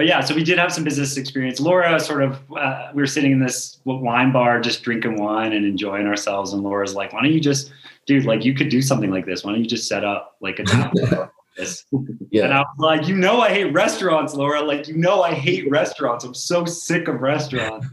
But 0.00 0.06
yeah, 0.06 0.20
so 0.20 0.34
we 0.34 0.42
did 0.42 0.58
have 0.58 0.72
some 0.72 0.82
business 0.82 1.18
experience. 1.18 1.60
Laura 1.60 2.00
sort 2.00 2.22
of, 2.22 2.40
uh, 2.56 2.90
we 2.94 3.02
were 3.02 3.06
sitting 3.06 3.32
in 3.32 3.38
this 3.38 3.80
wine 3.84 4.32
bar, 4.32 4.58
just 4.58 4.82
drinking 4.82 5.20
wine 5.20 5.52
and 5.52 5.66
enjoying 5.66 6.06
ourselves. 6.06 6.54
And 6.54 6.62
Laura's 6.62 6.94
like, 6.94 7.12
why 7.12 7.20
don't 7.20 7.34
you 7.34 7.38
just, 7.38 7.70
dude, 8.06 8.24
like 8.24 8.42
you 8.42 8.54
could 8.54 8.70
do 8.70 8.80
something 8.80 9.10
like 9.10 9.26
this. 9.26 9.44
Why 9.44 9.52
don't 9.52 9.60
you 9.60 9.68
just 9.68 9.86
set 9.86 10.02
up 10.02 10.38
like 10.40 10.58
a 10.58 10.64
tap 10.64 10.94
bar 10.94 11.10
like 11.10 11.30
this? 11.58 11.84
And 11.92 12.18
Yeah. 12.30 12.46
I 12.46 12.60
was 12.60 12.66
like, 12.78 13.08
you 13.08 13.14
know, 13.14 13.42
I 13.42 13.50
hate 13.50 13.74
restaurants, 13.74 14.32
Laura. 14.32 14.62
Like, 14.62 14.88
you 14.88 14.96
know, 14.96 15.22
I 15.22 15.34
hate 15.34 15.70
restaurants. 15.70 16.24
I'm 16.24 16.32
so 16.32 16.64
sick 16.64 17.06
of 17.06 17.20
restaurants. 17.20 17.86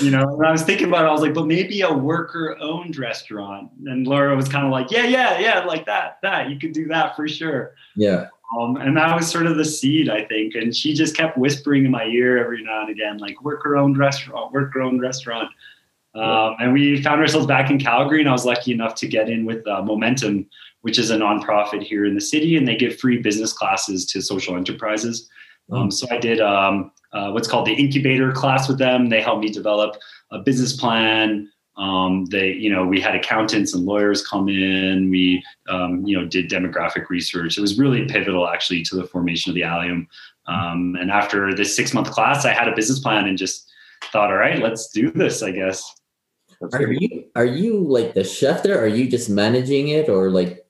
You 0.00 0.12
know, 0.12 0.22
and 0.22 0.46
I 0.46 0.50
was 0.50 0.62
thinking 0.62 0.88
about 0.88 1.04
it. 1.04 1.08
I 1.08 1.12
was 1.12 1.20
like, 1.20 1.34
but 1.34 1.46
maybe 1.46 1.82
a 1.82 1.92
worker 1.92 2.56
owned 2.58 2.96
restaurant. 2.96 3.70
And 3.84 4.06
Laura 4.06 4.34
was 4.34 4.48
kind 4.48 4.64
of 4.64 4.72
like, 4.72 4.90
yeah, 4.90 5.04
yeah, 5.04 5.38
yeah, 5.38 5.62
like 5.66 5.84
that, 5.84 6.20
that. 6.22 6.48
You 6.48 6.58
could 6.58 6.72
do 6.72 6.86
that 6.88 7.14
for 7.14 7.28
sure. 7.28 7.74
Yeah. 7.96 8.28
Um, 8.56 8.76
and 8.76 8.96
that 8.96 9.16
was 9.16 9.28
sort 9.28 9.46
of 9.46 9.56
the 9.56 9.64
seed, 9.64 10.08
I 10.08 10.24
think. 10.24 10.54
And 10.54 10.74
she 10.74 10.94
just 10.94 11.16
kept 11.16 11.36
whispering 11.36 11.84
in 11.84 11.90
my 11.90 12.04
ear 12.04 12.38
every 12.38 12.62
now 12.62 12.82
and 12.82 12.90
again, 12.90 13.18
like, 13.18 13.42
work 13.42 13.62
her 13.64 13.76
own 13.76 13.96
restaurant, 13.96 14.52
work 14.52 14.72
her 14.74 14.82
own 14.82 15.00
restaurant. 15.00 15.48
Um, 16.14 16.54
and 16.60 16.72
we 16.72 17.02
found 17.02 17.20
ourselves 17.20 17.46
back 17.46 17.70
in 17.70 17.78
Calgary, 17.78 18.20
and 18.20 18.28
I 18.28 18.32
was 18.32 18.44
lucky 18.44 18.72
enough 18.72 18.94
to 18.96 19.08
get 19.08 19.28
in 19.28 19.44
with 19.44 19.66
uh, 19.66 19.82
Momentum, 19.82 20.46
which 20.82 20.98
is 20.98 21.10
a 21.10 21.16
nonprofit 21.16 21.82
here 21.82 22.04
in 22.04 22.14
the 22.14 22.20
city, 22.20 22.56
and 22.56 22.68
they 22.68 22.76
give 22.76 23.00
free 23.00 23.18
business 23.18 23.52
classes 23.52 24.06
to 24.06 24.22
social 24.22 24.56
enterprises. 24.56 25.28
Um, 25.72 25.90
so 25.90 26.06
I 26.10 26.18
did 26.18 26.40
um, 26.40 26.92
uh, 27.12 27.30
what's 27.30 27.48
called 27.48 27.66
the 27.66 27.74
incubator 27.74 28.30
class 28.30 28.68
with 28.68 28.78
them. 28.78 29.08
They 29.08 29.20
helped 29.20 29.42
me 29.42 29.50
develop 29.50 29.96
a 30.30 30.38
business 30.38 30.76
plan. 30.76 31.50
Um, 31.76 32.26
they, 32.26 32.52
you 32.52 32.70
know, 32.70 32.86
we 32.86 33.00
had 33.00 33.14
accountants 33.14 33.74
and 33.74 33.84
lawyers 33.84 34.26
come 34.26 34.48
in. 34.48 35.10
We, 35.10 35.42
um, 35.68 36.06
you 36.06 36.16
know, 36.16 36.24
did 36.24 36.48
demographic 36.48 37.08
research. 37.08 37.58
It 37.58 37.60
was 37.60 37.78
really 37.78 38.06
pivotal, 38.06 38.48
actually, 38.48 38.82
to 38.84 38.96
the 38.96 39.04
formation 39.04 39.50
of 39.50 39.54
the 39.54 39.64
Allium. 39.64 40.08
Um, 40.46 40.96
and 41.00 41.10
after 41.10 41.54
this 41.54 41.74
six 41.74 41.92
month 41.92 42.10
class, 42.10 42.44
I 42.44 42.52
had 42.52 42.68
a 42.68 42.76
business 42.76 43.00
plan 43.00 43.26
and 43.26 43.36
just 43.36 43.70
thought, 44.12 44.30
all 44.30 44.36
right, 44.36 44.60
let's 44.62 44.88
do 44.90 45.10
this. 45.10 45.42
I 45.42 45.50
guess. 45.50 45.82
Are 46.72 46.92
you 46.92 47.24
are 47.34 47.44
you 47.44 47.80
like 47.80 48.14
the 48.14 48.24
chef 48.24 48.62
there? 48.62 48.80
Are 48.80 48.86
you 48.86 49.08
just 49.08 49.28
managing 49.28 49.88
it, 49.88 50.08
or 50.08 50.30
like 50.30 50.64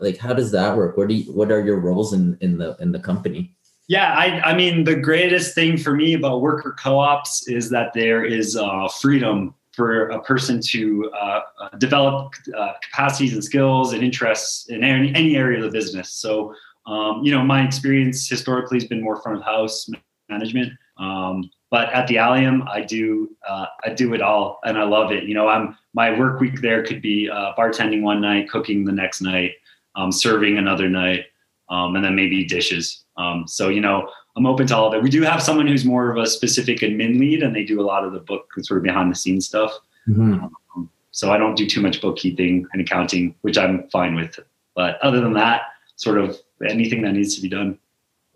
like 0.00 0.16
how 0.16 0.32
does 0.32 0.50
that 0.52 0.76
work? 0.76 0.96
What 0.96 1.08
do 1.08 1.14
you, 1.14 1.32
what 1.32 1.52
are 1.52 1.64
your 1.64 1.78
roles 1.78 2.12
in 2.12 2.38
in 2.40 2.58
the 2.58 2.76
in 2.80 2.92
the 2.92 2.98
company? 2.98 3.54
Yeah, 3.88 4.12
I, 4.12 4.50
I 4.50 4.54
mean, 4.54 4.84
the 4.84 4.96
greatest 4.96 5.54
thing 5.54 5.78
for 5.78 5.94
me 5.94 6.12
about 6.12 6.42
worker 6.42 6.76
co-ops 6.78 7.48
is 7.48 7.70
that 7.70 7.94
there 7.94 8.22
is 8.22 8.54
uh, 8.54 8.86
freedom 9.00 9.54
for 9.78 10.08
a 10.08 10.20
person 10.22 10.60
to 10.60 11.08
uh, 11.14 11.40
uh, 11.60 11.68
develop 11.78 12.34
uh, 12.56 12.72
capacities 12.82 13.32
and 13.32 13.44
skills 13.44 13.92
and 13.92 14.02
interests 14.02 14.68
in 14.70 14.82
any, 14.82 15.14
any 15.14 15.36
area 15.36 15.58
of 15.58 15.64
the 15.64 15.70
business. 15.70 16.10
So, 16.14 16.52
um, 16.88 17.22
you 17.22 17.30
know, 17.30 17.44
my 17.44 17.64
experience 17.64 18.28
historically 18.28 18.76
has 18.78 18.88
been 18.88 19.00
more 19.00 19.22
front 19.22 19.38
of 19.38 19.44
house 19.44 19.88
management. 20.28 20.72
Um, 20.96 21.48
but 21.70 21.92
at 21.92 22.08
the 22.08 22.18
Allium, 22.18 22.64
I 22.68 22.80
do 22.80 23.36
uh, 23.48 23.66
I 23.84 23.90
do 23.90 24.14
it 24.14 24.20
all, 24.20 24.58
and 24.64 24.76
I 24.76 24.82
love 24.82 25.12
it. 25.12 25.24
You 25.24 25.34
know, 25.34 25.46
I'm 25.46 25.76
my 25.94 26.18
work 26.18 26.40
week 26.40 26.60
there 26.60 26.82
could 26.82 27.00
be 27.00 27.30
uh, 27.30 27.52
bartending 27.56 28.02
one 28.02 28.20
night, 28.20 28.50
cooking 28.50 28.84
the 28.84 28.92
next 28.92 29.20
night, 29.20 29.52
um, 29.94 30.10
serving 30.10 30.58
another 30.58 30.88
night, 30.88 31.26
um, 31.70 31.94
and 31.94 32.04
then 32.04 32.16
maybe 32.16 32.44
dishes. 32.44 33.04
Um, 33.16 33.46
so 33.46 33.68
you 33.68 33.80
know, 33.80 34.10
I'm 34.38 34.46
open 34.46 34.66
to 34.68 34.76
all 34.76 34.88
of 34.88 34.94
it. 34.94 35.02
We 35.02 35.10
do 35.10 35.22
have 35.22 35.42
someone 35.42 35.66
who's 35.66 35.84
more 35.84 36.10
of 36.10 36.16
a 36.16 36.26
specific 36.26 36.78
admin 36.78 37.18
lead, 37.18 37.42
and 37.42 37.54
they 37.54 37.64
do 37.64 37.80
a 37.80 37.82
lot 37.82 38.04
of 38.04 38.12
the 38.12 38.20
book 38.20 38.46
sort 38.60 38.78
of 38.78 38.84
behind 38.84 39.10
the 39.10 39.16
scenes 39.16 39.46
stuff. 39.46 39.72
Mm-hmm. 40.08 40.44
Um, 40.76 40.90
so 41.10 41.32
I 41.32 41.36
don't 41.36 41.56
do 41.56 41.66
too 41.66 41.80
much 41.80 42.00
bookkeeping 42.00 42.66
and 42.72 42.80
accounting, 42.80 43.34
which 43.42 43.58
I'm 43.58 43.88
fine 43.88 44.14
with. 44.14 44.38
But 44.74 44.98
other 45.02 45.20
than 45.20 45.34
that, 45.34 45.62
sort 45.96 46.18
of 46.18 46.38
anything 46.66 47.02
that 47.02 47.12
needs 47.12 47.34
to 47.34 47.42
be 47.42 47.48
done 47.48 47.78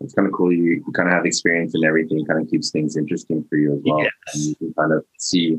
it's 0.03 0.13
kind 0.13 0.27
of 0.27 0.33
cool. 0.33 0.51
You, 0.51 0.63
you 0.63 0.91
kind 0.93 1.07
of 1.07 1.13
have 1.13 1.25
experience 1.25 1.73
in 1.73 1.83
everything. 1.83 2.25
Kind 2.25 2.41
of 2.41 2.49
keeps 2.49 2.69
things 2.69 2.97
interesting 2.97 3.45
for 3.49 3.55
you 3.55 3.73
as 3.73 3.81
well. 3.85 3.99
Yes. 3.99 4.11
And 4.33 4.43
you 4.43 4.55
can 4.55 4.73
kind 4.73 4.91
of 4.91 5.05
see 5.17 5.57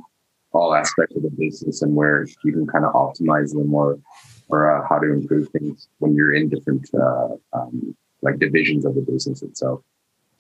all 0.53 0.75
aspects 0.75 1.17
of 1.17 1.23
the 1.23 1.31
business 1.31 1.83
and 1.83 1.97
where 1.97 2.27
you 2.45 2.53
can 2.53 2.67
kind 2.67 2.85
of 2.85 2.93
optimize 2.93 3.53
them 3.53 3.75
or 3.75 3.99
or 4.49 4.71
uh, 4.71 4.87
how 4.87 4.99
to 4.99 5.11
improve 5.11 5.49
things 5.49 5.89
when 5.99 6.15
you're 6.15 6.35
in 6.35 6.49
different 6.49 6.89
uh, 6.95 7.29
um, 7.55 7.97
like 8.23 8.39
divisions 8.39 8.85
of 8.85 8.95
the 8.95 9.01
business 9.01 9.43
itself. 9.43 9.83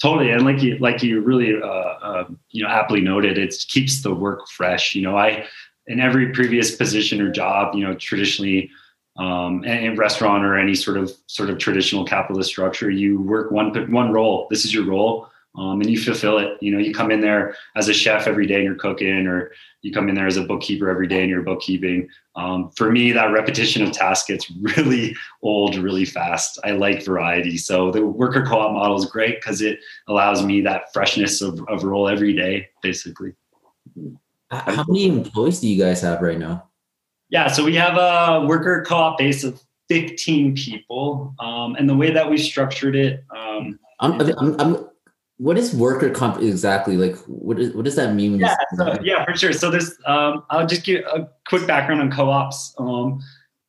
Totally, 0.04 0.32
and 0.32 0.44
like 0.44 0.60
you 0.60 0.76
like 0.80 1.02
you 1.02 1.22
really 1.22 1.54
uh, 1.58 1.66
uh, 1.66 2.24
you 2.50 2.62
know 2.62 2.68
aptly 2.68 3.00
noted, 3.00 3.38
it 3.38 3.54
keeps 3.68 4.02
the 4.02 4.14
work 4.14 4.46
fresh. 4.48 4.94
You 4.94 5.00
know, 5.00 5.16
I 5.16 5.46
in 5.86 5.98
every 5.98 6.30
previous 6.32 6.76
position 6.76 7.22
or 7.22 7.30
job, 7.30 7.74
you 7.74 7.82
know, 7.82 7.94
traditionally 7.94 8.70
um, 9.16 9.64
in 9.64 9.96
restaurant 9.96 10.44
or 10.44 10.58
any 10.58 10.74
sort 10.74 10.98
of 10.98 11.10
sort 11.26 11.48
of 11.48 11.56
traditional 11.56 12.04
capitalist 12.04 12.50
structure, 12.50 12.90
you 12.90 13.18
work 13.22 13.50
one 13.50 13.90
one 13.90 14.12
role. 14.12 14.46
This 14.50 14.66
is 14.66 14.74
your 14.74 14.84
role, 14.84 15.30
um, 15.56 15.80
and 15.80 15.90
you 15.90 15.98
fulfill 15.98 16.38
it. 16.38 16.58
You 16.60 16.72
know, 16.72 16.78
you 16.78 16.92
come 16.92 17.10
in 17.10 17.20
there 17.20 17.56
as 17.76 17.88
a 17.88 17.94
chef 17.94 18.26
every 18.26 18.46
day 18.46 18.56
and 18.56 18.64
you're 18.64 18.74
cooking, 18.74 19.26
or 19.26 19.52
you 19.82 19.92
come 19.92 20.08
in 20.08 20.14
there 20.14 20.26
as 20.26 20.36
a 20.36 20.44
bookkeeper 20.44 20.88
every 20.88 21.06
day 21.06 21.20
and 21.20 21.30
you're 21.30 21.42
bookkeeping. 21.42 22.08
Um, 22.36 22.70
for 22.76 22.90
me, 22.90 23.12
that 23.12 23.32
repetition 23.32 23.82
of 23.82 23.92
tasks 23.92 24.26
gets 24.26 24.50
really 24.76 25.14
old 25.42 25.76
really 25.76 26.04
fast. 26.04 26.58
I 26.64 26.72
like 26.72 27.04
variety, 27.04 27.56
so 27.56 27.90
the 27.90 28.04
worker 28.04 28.44
co-op 28.44 28.72
model 28.72 28.96
is 28.96 29.06
great 29.06 29.36
because 29.36 29.60
it 29.60 29.78
allows 30.08 30.44
me 30.44 30.60
that 30.62 30.92
freshness 30.92 31.40
of, 31.40 31.60
of 31.68 31.84
role 31.84 32.08
every 32.08 32.34
day, 32.34 32.68
basically. 32.82 33.34
How 34.50 34.84
many 34.88 35.08
employees 35.08 35.60
do 35.60 35.68
you 35.68 35.82
guys 35.82 36.00
have 36.02 36.20
right 36.20 36.38
now? 36.38 36.68
Yeah, 37.30 37.48
so 37.48 37.64
we 37.64 37.74
have 37.76 37.96
a 37.96 38.46
worker 38.46 38.84
co-op 38.86 39.18
base 39.18 39.44
of 39.44 39.60
15 39.88 40.54
people, 40.54 41.34
um, 41.38 41.74
and 41.76 41.88
the 41.88 41.96
way 41.96 42.10
that 42.10 42.28
we 42.28 42.38
structured 42.38 42.96
it. 42.96 43.24
Um, 43.34 43.78
I'm, 44.00 44.20
I'm, 44.20 44.60
I'm, 44.60 44.83
what 45.38 45.58
is 45.58 45.74
worker 45.74 46.10
co-op 46.10 46.40
exactly? 46.40 46.96
Like, 46.96 47.16
what, 47.26 47.58
is, 47.58 47.74
what 47.74 47.84
does 47.84 47.96
that 47.96 48.14
mean? 48.14 48.38
Yeah, 48.38 48.56
so, 48.76 48.96
yeah, 49.02 49.24
for 49.24 49.36
sure. 49.36 49.52
So 49.52 49.70
there's, 49.70 49.92
um, 50.06 50.44
I'll 50.50 50.66
just 50.66 50.84
give 50.84 51.04
a 51.06 51.28
quick 51.48 51.66
background 51.66 52.00
on 52.00 52.10
co-ops. 52.10 52.74
Um, 52.78 53.20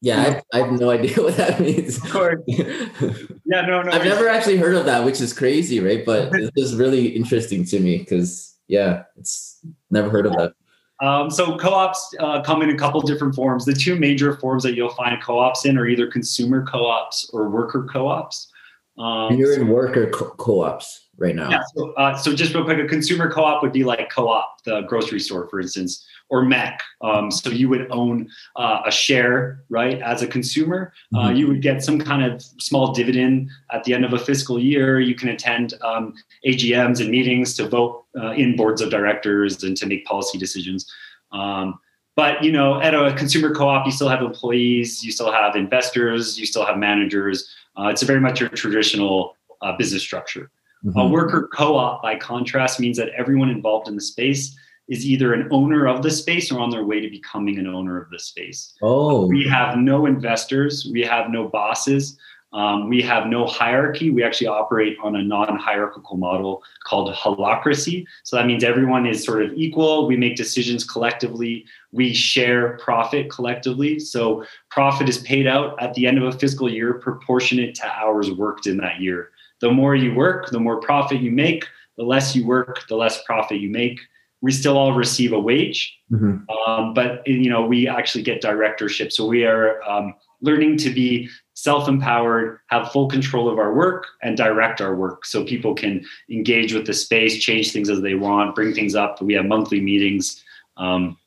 yeah, 0.01 0.41
I, 0.53 0.57
I, 0.57 0.63
have 0.63 0.79
no 0.79 0.91
idea 0.91 1.15
what 1.23 1.35
that 1.37 1.59
means. 1.59 1.97
Of 1.97 2.11
course. 2.11 2.41
yeah, 2.47 3.61
no, 3.61 3.81
no. 3.81 3.91
I've 3.91 4.05
never 4.05 4.27
actually 4.27 4.57
heard 4.57 4.75
of 4.75 4.85
that, 4.85 5.03
which 5.03 5.19
is 5.19 5.33
crazy, 5.33 5.79
right? 5.79 6.05
But 6.05 6.31
this 6.31 6.51
is 6.55 6.75
really 6.75 7.07
interesting 7.07 7.65
to 7.65 7.79
me 7.79 7.97
because, 7.97 8.55
yeah, 8.67 9.03
it's 9.17 9.59
never 9.89 10.09
heard 10.09 10.27
of 10.27 10.33
that. 10.33 10.53
Um, 11.01 11.29
so 11.29 11.57
co-ops 11.57 12.15
uh, 12.19 12.41
come 12.41 12.61
in 12.61 12.69
a 12.69 12.77
couple 12.77 13.01
different 13.01 13.35
forms. 13.35 13.65
The 13.65 13.73
two 13.73 13.95
major 13.95 14.37
forms 14.37 14.63
that 14.63 14.75
you'll 14.75 14.93
find 14.93 15.21
co-ops 15.21 15.65
in 15.65 15.77
are 15.77 15.87
either 15.87 16.07
consumer 16.07 16.65
co-ops 16.65 17.29
or 17.33 17.49
worker 17.49 17.87
co-ops. 17.91 18.51
Um, 18.97 19.35
you're 19.35 19.53
in 19.59 19.67
worker 19.67 20.09
co- 20.09 20.61
ops 20.61 21.07
right 21.17 21.35
now. 21.35 21.49
Yeah. 21.49 21.61
So, 21.75 21.93
uh, 21.93 22.15
so, 22.15 22.33
just 22.33 22.53
real 22.53 22.63
quick, 22.63 22.79
a 22.79 22.87
consumer 22.87 23.29
co-op 23.29 23.61
would 23.61 23.73
be 23.73 23.83
like 23.83 24.09
co-op, 24.09 24.63
the 24.63 24.81
grocery 24.81 25.19
store, 25.19 25.47
for 25.49 25.59
instance, 25.59 26.05
or 26.29 26.43
MEC. 26.43 26.77
Um, 27.01 27.29
so 27.29 27.49
you 27.49 27.69
would 27.69 27.87
own 27.91 28.29
uh, 28.55 28.81
a 28.85 28.91
share, 28.91 29.63
right? 29.69 30.01
As 30.01 30.21
a 30.21 30.27
consumer, 30.27 30.93
uh, 31.13 31.17
mm-hmm. 31.17 31.27
uh, 31.27 31.31
you 31.31 31.47
would 31.47 31.61
get 31.61 31.83
some 31.83 31.99
kind 31.99 32.23
of 32.23 32.41
small 32.59 32.93
dividend 32.93 33.49
at 33.71 33.83
the 33.83 33.93
end 33.93 34.05
of 34.05 34.13
a 34.13 34.19
fiscal 34.19 34.59
year. 34.59 34.99
You 34.99 35.15
can 35.15 35.29
attend 35.29 35.75
um, 35.81 36.13
AGMs 36.47 36.99
and 36.99 37.09
meetings 37.09 37.55
to 37.57 37.67
vote 37.67 38.05
uh, 38.17 38.31
in 38.31 38.55
boards 38.55 38.81
of 38.81 38.89
directors 38.89 39.63
and 39.63 39.77
to 39.77 39.85
make 39.85 40.05
policy 40.05 40.37
decisions. 40.37 40.91
Um, 41.31 41.79
but 42.15 42.43
you 42.43 42.51
know, 42.51 42.81
at 42.81 42.93
a 42.93 43.13
consumer 43.13 43.53
co-op, 43.53 43.85
you 43.85 43.91
still 43.91 44.09
have 44.09 44.21
employees, 44.21 45.03
you 45.03 45.11
still 45.11 45.31
have 45.31 45.55
investors, 45.55 46.39
you 46.39 46.45
still 46.45 46.65
have 46.65 46.77
managers. 46.77 47.53
Uh, 47.77 47.87
it's 47.87 48.01
a 48.01 48.05
very 48.05 48.21
much 48.21 48.41
a 48.41 48.49
traditional 48.49 49.35
uh, 49.61 49.75
business 49.77 50.01
structure. 50.01 50.49
Mm-hmm. 50.85 50.99
A 50.99 51.07
worker 51.07 51.49
co-op, 51.53 52.01
by 52.01 52.15
contrast, 52.15 52.79
means 52.79 52.97
that 52.97 53.09
everyone 53.17 53.49
involved 53.49 53.87
in 53.87 53.95
the 53.95 54.01
space 54.01 54.55
is 54.87 55.05
either 55.05 55.33
an 55.33 55.47
owner 55.51 55.87
of 55.87 56.03
the 56.03 56.11
space 56.11 56.51
or 56.51 56.59
on 56.59 56.69
their 56.69 56.85
way 56.85 56.99
to 56.99 57.09
becoming 57.09 57.57
an 57.57 57.67
owner 57.67 57.99
of 57.99 58.09
the 58.11 58.19
space. 58.19 58.73
Oh, 58.81 59.27
we 59.27 59.47
have 59.47 59.77
no 59.77 60.05
investors, 60.05 60.87
we 60.91 61.01
have 61.01 61.31
no 61.31 61.47
bosses, 61.47 62.17
um, 62.55 62.87
we 62.87 63.01
have 63.01 63.27
no 63.27 63.45
hierarchy. 63.45 64.09
We 64.11 64.23
actually 64.23 64.47
operate 64.47 64.97
on 65.03 65.17
a 65.17 65.23
non-hierarchical 65.23 66.15
model 66.15 66.63
called 66.85 67.13
holacracy. 67.13 68.05
So 68.23 68.37
that 68.37 68.45
means 68.47 68.63
everyone 68.63 69.05
is 69.05 69.25
sort 69.25 69.43
of 69.43 69.51
equal. 69.55 70.07
We 70.07 70.15
make 70.15 70.37
decisions 70.37 70.85
collectively. 70.85 71.65
We 71.91 72.13
share 72.13 72.77
profit 72.77 73.29
collectively. 73.29 73.99
So 73.99 74.45
profit 74.69 75.09
is 75.09 75.17
paid 75.17 75.47
out 75.47 75.75
at 75.83 75.93
the 75.95 76.07
end 76.07 76.17
of 76.17 76.23
a 76.23 76.37
fiscal 76.37 76.71
year 76.71 76.93
proportionate 76.93 77.75
to 77.75 77.87
hours 77.87 78.31
worked 78.31 78.67
in 78.67 78.77
that 78.77 79.01
year. 79.01 79.31
The 79.59 79.71
more 79.71 79.93
you 79.93 80.15
work, 80.15 80.49
the 80.49 80.59
more 80.59 80.79
profit 80.79 81.19
you 81.19 81.31
make. 81.31 81.65
The 81.97 82.03
less 82.03 82.35
you 82.37 82.45
work, 82.45 82.87
the 82.87 82.95
less 82.95 83.21
profit 83.23 83.59
you 83.59 83.69
make 83.69 83.99
we 84.41 84.51
still 84.51 84.77
all 84.77 84.93
receive 84.93 85.33
a 85.33 85.39
wage, 85.39 85.97
mm-hmm. 86.11 86.47
um, 86.69 86.93
but 86.93 87.25
you 87.25 87.49
know 87.49 87.65
we 87.65 87.87
actually 87.87 88.23
get 88.23 88.41
directorship. 88.41 89.11
So 89.11 89.25
we 89.25 89.43
are 89.43 89.81
um, 89.89 90.13
learning 90.41 90.77
to 90.77 90.89
be 90.89 91.29
self-empowered, 91.53 92.59
have 92.67 92.91
full 92.91 93.07
control 93.07 93.49
of 93.49 93.57
our 93.57 93.73
work, 93.73 94.07
and 94.21 94.35
direct 94.35 94.81
our 94.81 94.95
work, 94.95 95.25
so 95.25 95.43
people 95.45 95.73
can 95.73 96.05
engage 96.29 96.73
with 96.73 96.85
the 96.85 96.93
space, 96.93 97.41
change 97.41 97.71
things 97.71 97.89
as 97.89 98.01
they 98.01 98.15
want, 98.15 98.55
bring 98.55 98.73
things 98.73 98.95
up. 98.95 99.21
We 99.21 99.33
have 99.33 99.45
monthly 99.45 99.79
meetings. 99.79 100.43
Um, 100.77 101.17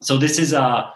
so 0.00 0.16
this 0.16 0.38
is 0.38 0.52
a 0.52 0.92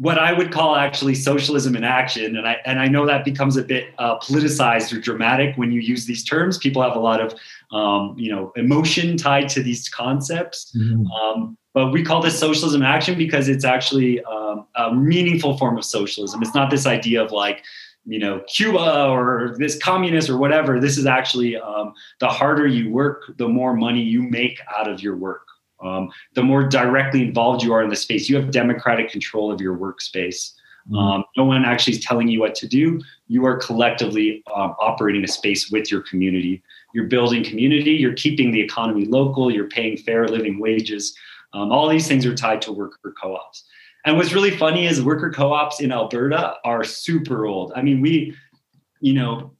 what 0.00 0.18
I 0.18 0.32
would 0.32 0.50
call 0.50 0.76
actually 0.76 1.14
socialism 1.14 1.76
in 1.76 1.84
action. 1.84 2.36
And 2.36 2.48
I, 2.48 2.56
and 2.64 2.80
I 2.80 2.88
know 2.88 3.04
that 3.04 3.22
becomes 3.22 3.58
a 3.58 3.62
bit 3.62 3.92
uh, 3.98 4.18
politicized 4.18 4.96
or 4.96 4.98
dramatic 4.98 5.56
when 5.56 5.70
you 5.70 5.82
use 5.82 6.06
these 6.06 6.24
terms. 6.24 6.56
People 6.56 6.80
have 6.80 6.96
a 6.96 6.98
lot 6.98 7.20
of, 7.20 7.34
um, 7.70 8.14
you 8.18 8.32
know, 8.32 8.50
emotion 8.56 9.18
tied 9.18 9.50
to 9.50 9.62
these 9.62 9.90
concepts. 9.90 10.74
Mm-hmm. 10.74 11.04
Um, 11.06 11.58
but 11.72 11.92
we 11.92 12.02
call 12.02 12.20
this 12.20 12.38
socialism 12.38 12.82
action 12.82 13.16
because 13.16 13.48
it's 13.48 13.64
actually 13.64 14.22
um, 14.24 14.66
a 14.76 14.94
meaningful 14.94 15.56
form 15.58 15.78
of 15.78 15.84
socialism. 15.84 16.42
It's 16.42 16.54
not 16.54 16.70
this 16.70 16.86
idea 16.86 17.22
of 17.22 17.32
like, 17.32 17.64
you 18.04 18.18
know, 18.18 18.40
Cuba 18.48 19.06
or 19.06 19.54
this 19.58 19.78
communist 19.78 20.28
or 20.28 20.36
whatever. 20.36 20.80
This 20.80 20.98
is 20.98 21.06
actually 21.06 21.56
um, 21.56 21.92
the 22.18 22.28
harder 22.28 22.66
you 22.66 22.90
work, 22.90 23.36
the 23.36 23.48
more 23.48 23.74
money 23.74 24.02
you 24.02 24.22
make 24.22 24.58
out 24.76 24.88
of 24.88 25.02
your 25.02 25.16
work 25.16 25.42
um, 25.82 26.10
the 26.34 26.42
more 26.42 26.62
directly 26.62 27.22
involved 27.22 27.62
you 27.62 27.72
are 27.72 27.82
in 27.82 27.90
the 27.90 27.96
space. 27.96 28.28
You 28.28 28.36
have 28.36 28.50
democratic 28.50 29.10
control 29.10 29.50
of 29.50 29.60
your 29.60 29.76
workspace. 29.76 30.52
Mm-hmm. 30.88 30.96
Um, 30.96 31.24
no 31.36 31.44
one 31.44 31.64
actually 31.64 31.94
is 31.94 32.04
telling 32.04 32.28
you 32.28 32.40
what 32.40 32.54
to 32.56 32.68
do. 32.68 33.00
You 33.28 33.44
are 33.46 33.56
collectively 33.56 34.42
um, 34.54 34.74
operating 34.80 35.24
a 35.24 35.28
space 35.28 35.70
with 35.70 35.90
your 35.90 36.02
community. 36.02 36.62
You're 36.94 37.06
building 37.06 37.44
community. 37.44 37.92
You're 37.92 38.14
keeping 38.14 38.50
the 38.50 38.60
economy 38.60 39.04
local. 39.04 39.50
You're 39.50 39.68
paying 39.68 39.96
fair 39.96 40.26
living 40.26 40.58
wages. 40.58 41.14
Um, 41.52 41.72
all 41.72 41.88
these 41.88 42.06
things 42.06 42.24
are 42.26 42.34
tied 42.34 42.62
to 42.62 42.72
worker 42.72 43.14
co-ops. 43.20 43.64
And 44.04 44.16
what's 44.16 44.32
really 44.32 44.50
funny 44.50 44.86
is 44.86 45.02
worker 45.02 45.30
co-ops 45.30 45.80
in 45.80 45.92
Alberta 45.92 46.56
are 46.64 46.84
super 46.84 47.46
old. 47.46 47.72
I 47.76 47.82
mean, 47.82 48.00
we, 48.00 48.34
you 49.00 49.12
know, 49.12 49.52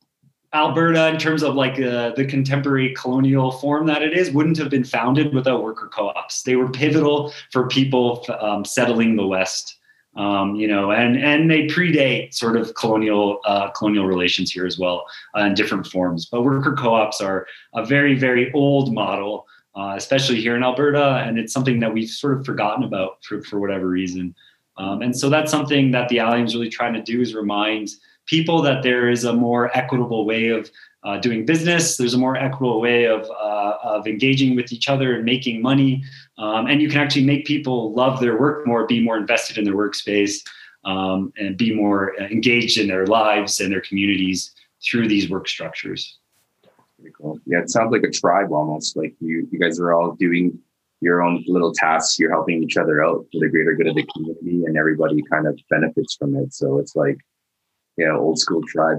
Alberta, 0.52 1.09
in 1.09 1.18
terms 1.18 1.42
of 1.42 1.54
like 1.54 1.80
uh, 1.80 2.11
the 2.16 2.25
contemporary 2.25 2.92
colonial 2.94 3.52
form 3.52 3.87
that 3.87 4.02
it 4.02 4.16
is, 4.16 4.32
wouldn't 4.32 4.56
have 4.56 4.70
been 4.70 4.82
founded 4.82 5.32
without 5.32 5.62
worker 5.62 5.88
co-ops. 5.92 6.42
They 6.42 6.56
were 6.56 6.68
pivotal 6.68 7.32
for 7.52 7.68
people 7.68 8.25
um, 8.40 8.64
settling 8.64 9.14
the 9.14 9.26
West, 9.26 9.78
um, 10.16 10.56
you 10.56 10.66
know, 10.66 10.90
and 10.90 11.16
and 11.16 11.49
they 11.49 11.68
predate 11.68 12.35
sort 12.35 12.56
of 12.56 12.75
colonial 12.75 13.38
uh, 13.44 13.70
colonial 13.70 14.06
relations 14.06 14.50
here 14.50 14.66
as 14.66 14.76
well 14.76 15.04
uh, 15.37 15.42
in 15.42 15.54
different 15.54 15.87
forms. 15.87 16.26
But 16.26 16.42
worker 16.42 16.75
co-ops 16.75 17.20
are 17.20 17.47
a 17.75 17.85
very 17.85 18.16
very 18.16 18.52
old 18.52 18.92
model, 18.92 19.47
uh, 19.75 19.95
especially 19.97 20.41
here 20.41 20.57
in 20.57 20.62
Alberta, 20.62 21.23
and 21.27 21.39
it's 21.39 21.53
something 21.53 21.81
that 21.81 21.93
we've 21.93 22.09
sort 22.09 22.39
of 22.39 22.45
forgotten 22.45 22.85
about 22.85 23.23
for 23.25 23.43
for 23.43 23.61
whatever 23.61 23.87
reason. 23.87 24.35
Um, 24.77 25.03
and 25.03 25.17
so 25.17 25.29
that's 25.29 25.50
something 25.50 25.91
that 25.91 26.09
the 26.09 26.21
Allium 26.21 26.47
is 26.47 26.55
really 26.55 26.71
trying 26.71 26.95
to 26.95 27.03
do 27.03 27.21
is 27.21 27.35
remind 27.35 27.91
people 28.27 28.62
that 28.62 28.83
there 28.83 29.11
is 29.11 29.25
a 29.25 29.33
more 29.33 29.77
equitable 29.77 30.25
way 30.25 30.49
of 30.49 30.71
uh, 31.03 31.19
doing 31.19 31.45
business. 31.45 31.97
There's 31.97 32.15
a 32.15 32.19
more 32.19 32.37
equitable 32.37 32.81
way 32.81 33.05
of, 33.05 33.29
uh, 33.31 33.75
of 33.83 34.07
engaging 34.07 34.55
with 34.55 34.73
each 34.73 34.89
other 34.89 35.15
and 35.17 35.25
making 35.25 35.61
money. 35.61 36.05
Um, 36.39 36.67
and 36.67 36.81
you 36.81 36.89
can 36.89 36.99
actually 36.99 37.25
make 37.25 37.47
people 37.47 37.93
love 37.95 38.21
their 38.21 38.39
work 38.39 38.67
more, 38.67 38.87
be 38.87 39.03
more 39.03 39.17
invested 39.17 39.59
in 39.59 39.65
their 39.65 39.75
workspace, 39.75 40.47
um, 40.85 41.33
and 41.37 41.57
be 41.57 41.75
more 41.75 42.17
engaged 42.17 42.79
in 42.79 42.87
their 42.87 43.07
lives 43.07 43.61
and 43.61 43.73
their 43.73 43.81
communities 43.81 44.53
through 44.83 45.09
these 45.09 45.29
work 45.29 45.49
structures. 45.49 46.20
Pretty 47.00 47.14
cool. 47.16 47.38
Yeah, 47.47 47.61
it 47.61 47.71
sounds 47.71 47.92
like 47.92 48.02
a 48.02 48.11
tribe 48.11 48.52
almost. 48.52 48.97
Like 48.97 49.14
you, 49.21 49.49
you 49.50 49.59
guys 49.59 49.80
are 49.80 49.92
all 49.92 50.12
doing 50.12 50.59
your 51.00 51.23
own 51.23 51.42
little 51.47 51.73
tasks. 51.73 52.19
You're 52.19 52.30
helping 52.30 52.62
each 52.62 52.76
other 52.76 53.02
out 53.02 53.26
for 53.33 53.40
the 53.40 53.49
greater 53.49 53.75
good 53.75 53.87
of 53.87 53.95
the 53.95 54.07
community, 54.14 54.64
and 54.66 54.76
everybody 54.76 55.23
kind 55.30 55.47
of 55.47 55.59
benefits 55.71 56.14
from 56.16 56.37
it. 56.37 56.52
So 56.52 56.78
it's 56.78 56.95
like 56.95 57.16
yeah, 57.97 58.16
old 58.16 58.38
school 58.38 58.62
tribe. 58.66 58.99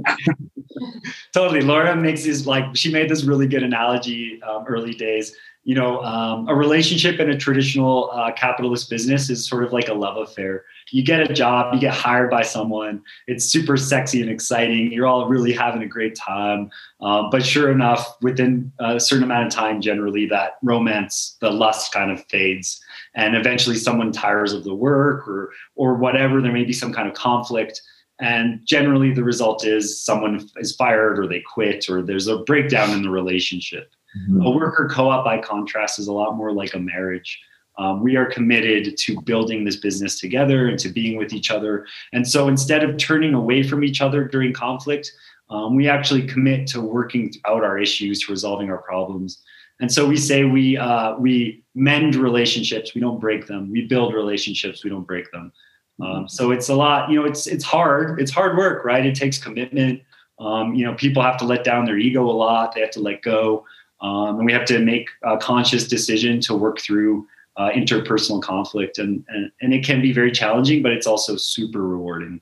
totally. 1.34 1.62
Laura 1.62 1.96
makes 1.96 2.24
this 2.24 2.46
like 2.46 2.76
she 2.76 2.92
made 2.92 3.10
this 3.10 3.24
really 3.24 3.48
good 3.48 3.64
analogy 3.64 4.42
um, 4.44 4.66
early 4.68 4.94
days. 4.94 5.36
You 5.64 5.76
know, 5.76 6.02
um, 6.04 6.48
a 6.48 6.56
relationship 6.56 7.20
in 7.20 7.30
a 7.30 7.38
traditional 7.38 8.10
uh, 8.12 8.32
capitalist 8.32 8.90
business 8.90 9.30
is 9.30 9.48
sort 9.48 9.64
of 9.64 9.74
like 9.74 9.90
a 9.90 9.94
love 9.94 10.18
affair. 10.18 10.66
You 10.90 11.04
get 11.04 11.30
a 11.30 11.34
job, 11.34 11.74
you 11.74 11.80
get 11.80 11.94
hired 11.94 12.30
by 12.30 12.42
someone. 12.42 13.04
It's 13.28 13.46
super 13.46 13.78
sexy 13.78 14.22
and 14.22 14.30
exciting. 14.30 14.92
You're 14.92 15.08
all 15.08 15.28
really 15.28 15.54
having 15.54 15.84
a 15.84 15.88
great 15.88 16.16
time. 16.16 16.72
Um, 17.00 17.30
but 17.30 17.46
sure 17.46 17.72
enough, 17.72 18.18
within 18.22 18.72
a 18.80 19.00
certain 19.00 19.24
amount 19.24 19.48
of 19.48 19.54
time, 19.54 19.82
generally 19.82 20.26
that 20.28 20.58
romance, 20.64 21.38
the 21.42 21.52
lust 21.52 21.94
kind 21.94 22.12
of 22.12 22.26
fades, 22.26 22.82
and 23.16 23.36
eventually 23.36 23.76
someone 23.76 24.12
tires 24.12 24.54
of 24.54 24.64
the 24.64 24.76
work 24.76 25.28
or 25.28 25.52
or 25.76 25.96
whatever. 25.96 26.42
There 26.42 26.52
may 26.52 26.66
be 26.66 26.74
some 26.74 26.94
kind 26.94 27.08
of 27.08 27.14
conflict 27.14 27.82
and 28.22 28.62
generally, 28.66 29.12
the 29.12 29.24
result 29.24 29.66
is 29.66 30.00
someone 30.00 30.48
is 30.58 30.76
fired 30.76 31.18
or 31.18 31.28
they 31.28 31.42
quit 31.42 31.90
or 31.90 32.04
there's 32.04 32.28
a 32.28 32.38
breakdown 32.38 32.92
in 32.92 33.02
the 33.02 33.10
relationship. 33.10 33.92
Mm-hmm. 34.16 34.46
A 34.46 34.52
worker 34.52 34.88
co 34.90 35.10
op, 35.10 35.26
by 35.26 35.40
contrast, 35.40 35.98
is 35.98 36.08
a 36.08 36.14
lot 36.14 36.38
more 36.38 36.54
like 36.54 36.76
a 36.76 36.80
marriage. 36.80 37.40
Um, 37.82 38.04
we 38.04 38.16
are 38.16 38.28
committed 38.28 38.96
to 38.96 39.22
building 39.22 39.64
this 39.64 39.78
business 39.78 40.20
together 40.20 40.68
and 40.68 40.78
to 40.80 40.90
being 40.90 41.18
with 41.18 41.34
each 41.34 41.50
other. 41.50 41.88
And 42.14 42.28
so 42.28 42.48
instead 42.48 42.84
of 42.84 42.98
turning 42.98 43.34
away 43.34 43.64
from 43.64 43.84
each 43.84 44.02
other 44.02 44.26
during 44.26 44.54
conflict, 44.54 45.12
um, 45.50 45.76
we 45.76 45.90
actually 45.90 46.28
commit 46.28 46.68
to 46.68 46.82
working 46.82 47.34
out 47.46 47.64
our 47.64 47.80
issues, 47.80 48.22
to 48.22 48.32
resolving 48.32 48.70
our 48.70 48.78
problems. 48.78 49.42
And 49.80 49.92
so 49.92 50.08
we 50.08 50.16
say 50.16 50.44
we 50.44 50.78
uh, 50.78 51.16
we 51.18 51.64
mend 51.74 52.14
relationships, 52.16 52.94
we 52.94 53.02
don't 53.02 53.20
break 53.20 53.48
them. 53.48 53.72
We 53.72 53.88
build 53.88 54.14
relationships, 54.14 54.84
we 54.84 54.92
don't 54.92 55.08
break 55.08 55.32
them. 55.32 55.52
Um, 56.00 56.30
so 56.30 56.52
it's 56.52 56.70
a 56.70 56.76
lot, 56.76 57.10
you 57.10 57.20
know, 57.20 57.26
it's 57.26 57.48
it's 57.48 57.64
hard. 57.64 58.22
It's 58.22 58.32
hard 58.32 58.58
work, 58.58 58.86
right? 58.86 59.06
It 59.06 59.16
takes 59.16 59.38
commitment. 59.40 60.02
Um, 60.40 60.76
you 60.76 60.86
know, 60.86 60.94
people 60.94 61.22
have 61.24 61.38
to 61.38 61.46
let 61.46 61.64
down 61.64 61.86
their 61.86 61.98
ego 61.98 62.24
a 62.30 62.38
lot. 62.46 62.74
They 62.74 62.82
have 62.82 62.92
to 62.92 63.00
let 63.00 63.22
go, 63.22 63.66
um, 64.02 64.38
and 64.38 64.46
we 64.46 64.54
have 64.54 64.66
to 64.66 64.80
make 64.80 65.10
a 65.24 65.38
conscious 65.38 65.88
decision 65.88 66.40
to 66.42 66.56
work 66.56 66.80
through 66.80 67.28
uh, 67.58 67.70
interpersonal 67.70 68.42
conflict, 68.42 68.98
and, 68.98 69.24
and 69.30 69.52
and 69.62 69.74
it 69.74 69.84
can 69.84 70.02
be 70.02 70.14
very 70.14 70.32
challenging, 70.32 70.82
but 70.82 70.92
it's 70.92 71.08
also 71.08 71.36
super 71.36 71.82
rewarding. 71.82 72.42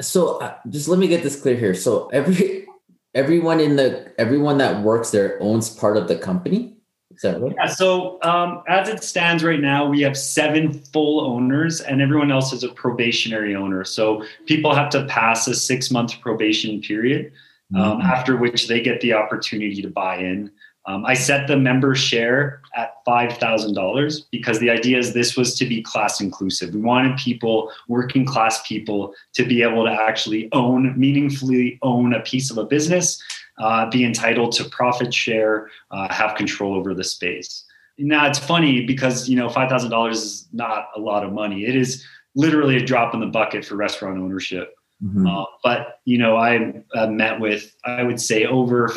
So, 0.00 0.38
uh, 0.38 0.56
just 0.68 0.88
let 0.88 0.98
me 0.98 1.06
get 1.06 1.22
this 1.22 1.40
clear 1.40 1.56
here. 1.56 1.74
So 1.74 2.08
every 2.08 2.66
everyone 3.14 3.60
in 3.60 3.76
the 3.76 4.12
everyone 4.20 4.58
that 4.58 4.82
works 4.82 5.10
there 5.10 5.38
owns 5.40 5.70
part 5.70 5.96
of 5.96 6.08
the 6.08 6.16
company. 6.16 6.76
Is 7.14 7.22
that 7.22 7.40
right? 7.40 7.54
Yeah. 7.56 7.66
So 7.66 8.20
um, 8.22 8.64
as 8.68 8.88
it 8.88 9.04
stands 9.04 9.44
right 9.44 9.60
now, 9.60 9.88
we 9.88 10.00
have 10.00 10.16
seven 10.16 10.72
full 10.72 11.20
owners, 11.20 11.80
and 11.80 12.02
everyone 12.02 12.32
else 12.32 12.52
is 12.52 12.64
a 12.64 12.70
probationary 12.70 13.54
owner. 13.54 13.84
So 13.84 14.24
people 14.46 14.74
have 14.74 14.90
to 14.90 15.04
pass 15.04 15.46
a 15.46 15.54
six 15.54 15.92
month 15.92 16.20
probation 16.20 16.80
period, 16.80 17.32
um, 17.76 17.98
mm-hmm. 17.98 18.00
after 18.02 18.36
which 18.36 18.66
they 18.66 18.80
get 18.80 19.00
the 19.00 19.12
opportunity 19.12 19.80
to 19.80 19.88
buy 19.88 20.16
in. 20.16 20.50
Um, 20.86 21.06
I 21.06 21.14
set 21.14 21.46
the 21.46 21.56
member 21.56 21.94
share 21.94 22.60
at 22.76 23.04
$5,000 23.06 24.20
because 24.30 24.58
the 24.58 24.70
idea 24.70 24.98
is 24.98 25.12
this 25.12 25.36
was 25.36 25.54
to 25.56 25.64
be 25.64 25.82
class 25.82 26.20
inclusive. 26.20 26.74
We 26.74 26.80
wanted 26.80 27.16
people, 27.16 27.70
working 27.88 28.24
class 28.24 28.66
people, 28.66 29.14
to 29.34 29.44
be 29.44 29.62
able 29.62 29.84
to 29.84 29.92
actually 29.92 30.48
own, 30.52 30.98
meaningfully 30.98 31.78
own 31.82 32.14
a 32.14 32.20
piece 32.20 32.50
of 32.50 32.58
a 32.58 32.64
business 32.64 33.22
uh, 33.58 33.88
be 33.90 34.04
entitled 34.04 34.52
to 34.52 34.64
profit 34.64 35.12
share, 35.12 35.70
uh, 35.90 36.12
have 36.12 36.34
control 36.36 36.74
over 36.74 36.94
the 36.94 37.04
space. 37.04 37.64
Now 37.98 38.26
it's 38.26 38.38
funny 38.38 38.84
because 38.84 39.28
you 39.28 39.36
know 39.36 39.48
five 39.48 39.70
thousand 39.70 39.90
dollars 39.90 40.20
is 40.22 40.48
not 40.52 40.88
a 40.96 41.00
lot 41.00 41.24
of 41.24 41.32
money. 41.32 41.64
It 41.64 41.76
is 41.76 42.04
literally 42.34 42.76
a 42.76 42.84
drop 42.84 43.14
in 43.14 43.20
the 43.20 43.26
bucket 43.26 43.64
for 43.64 43.76
restaurant 43.76 44.18
ownership. 44.18 44.74
Mm-hmm. 45.02 45.26
Uh, 45.26 45.44
but 45.62 46.00
you 46.04 46.18
know, 46.18 46.36
I 46.36 46.82
uh, 46.94 47.06
met 47.06 47.38
with 47.38 47.74
I 47.84 48.02
would 48.02 48.20
say 48.20 48.46
over 48.46 48.92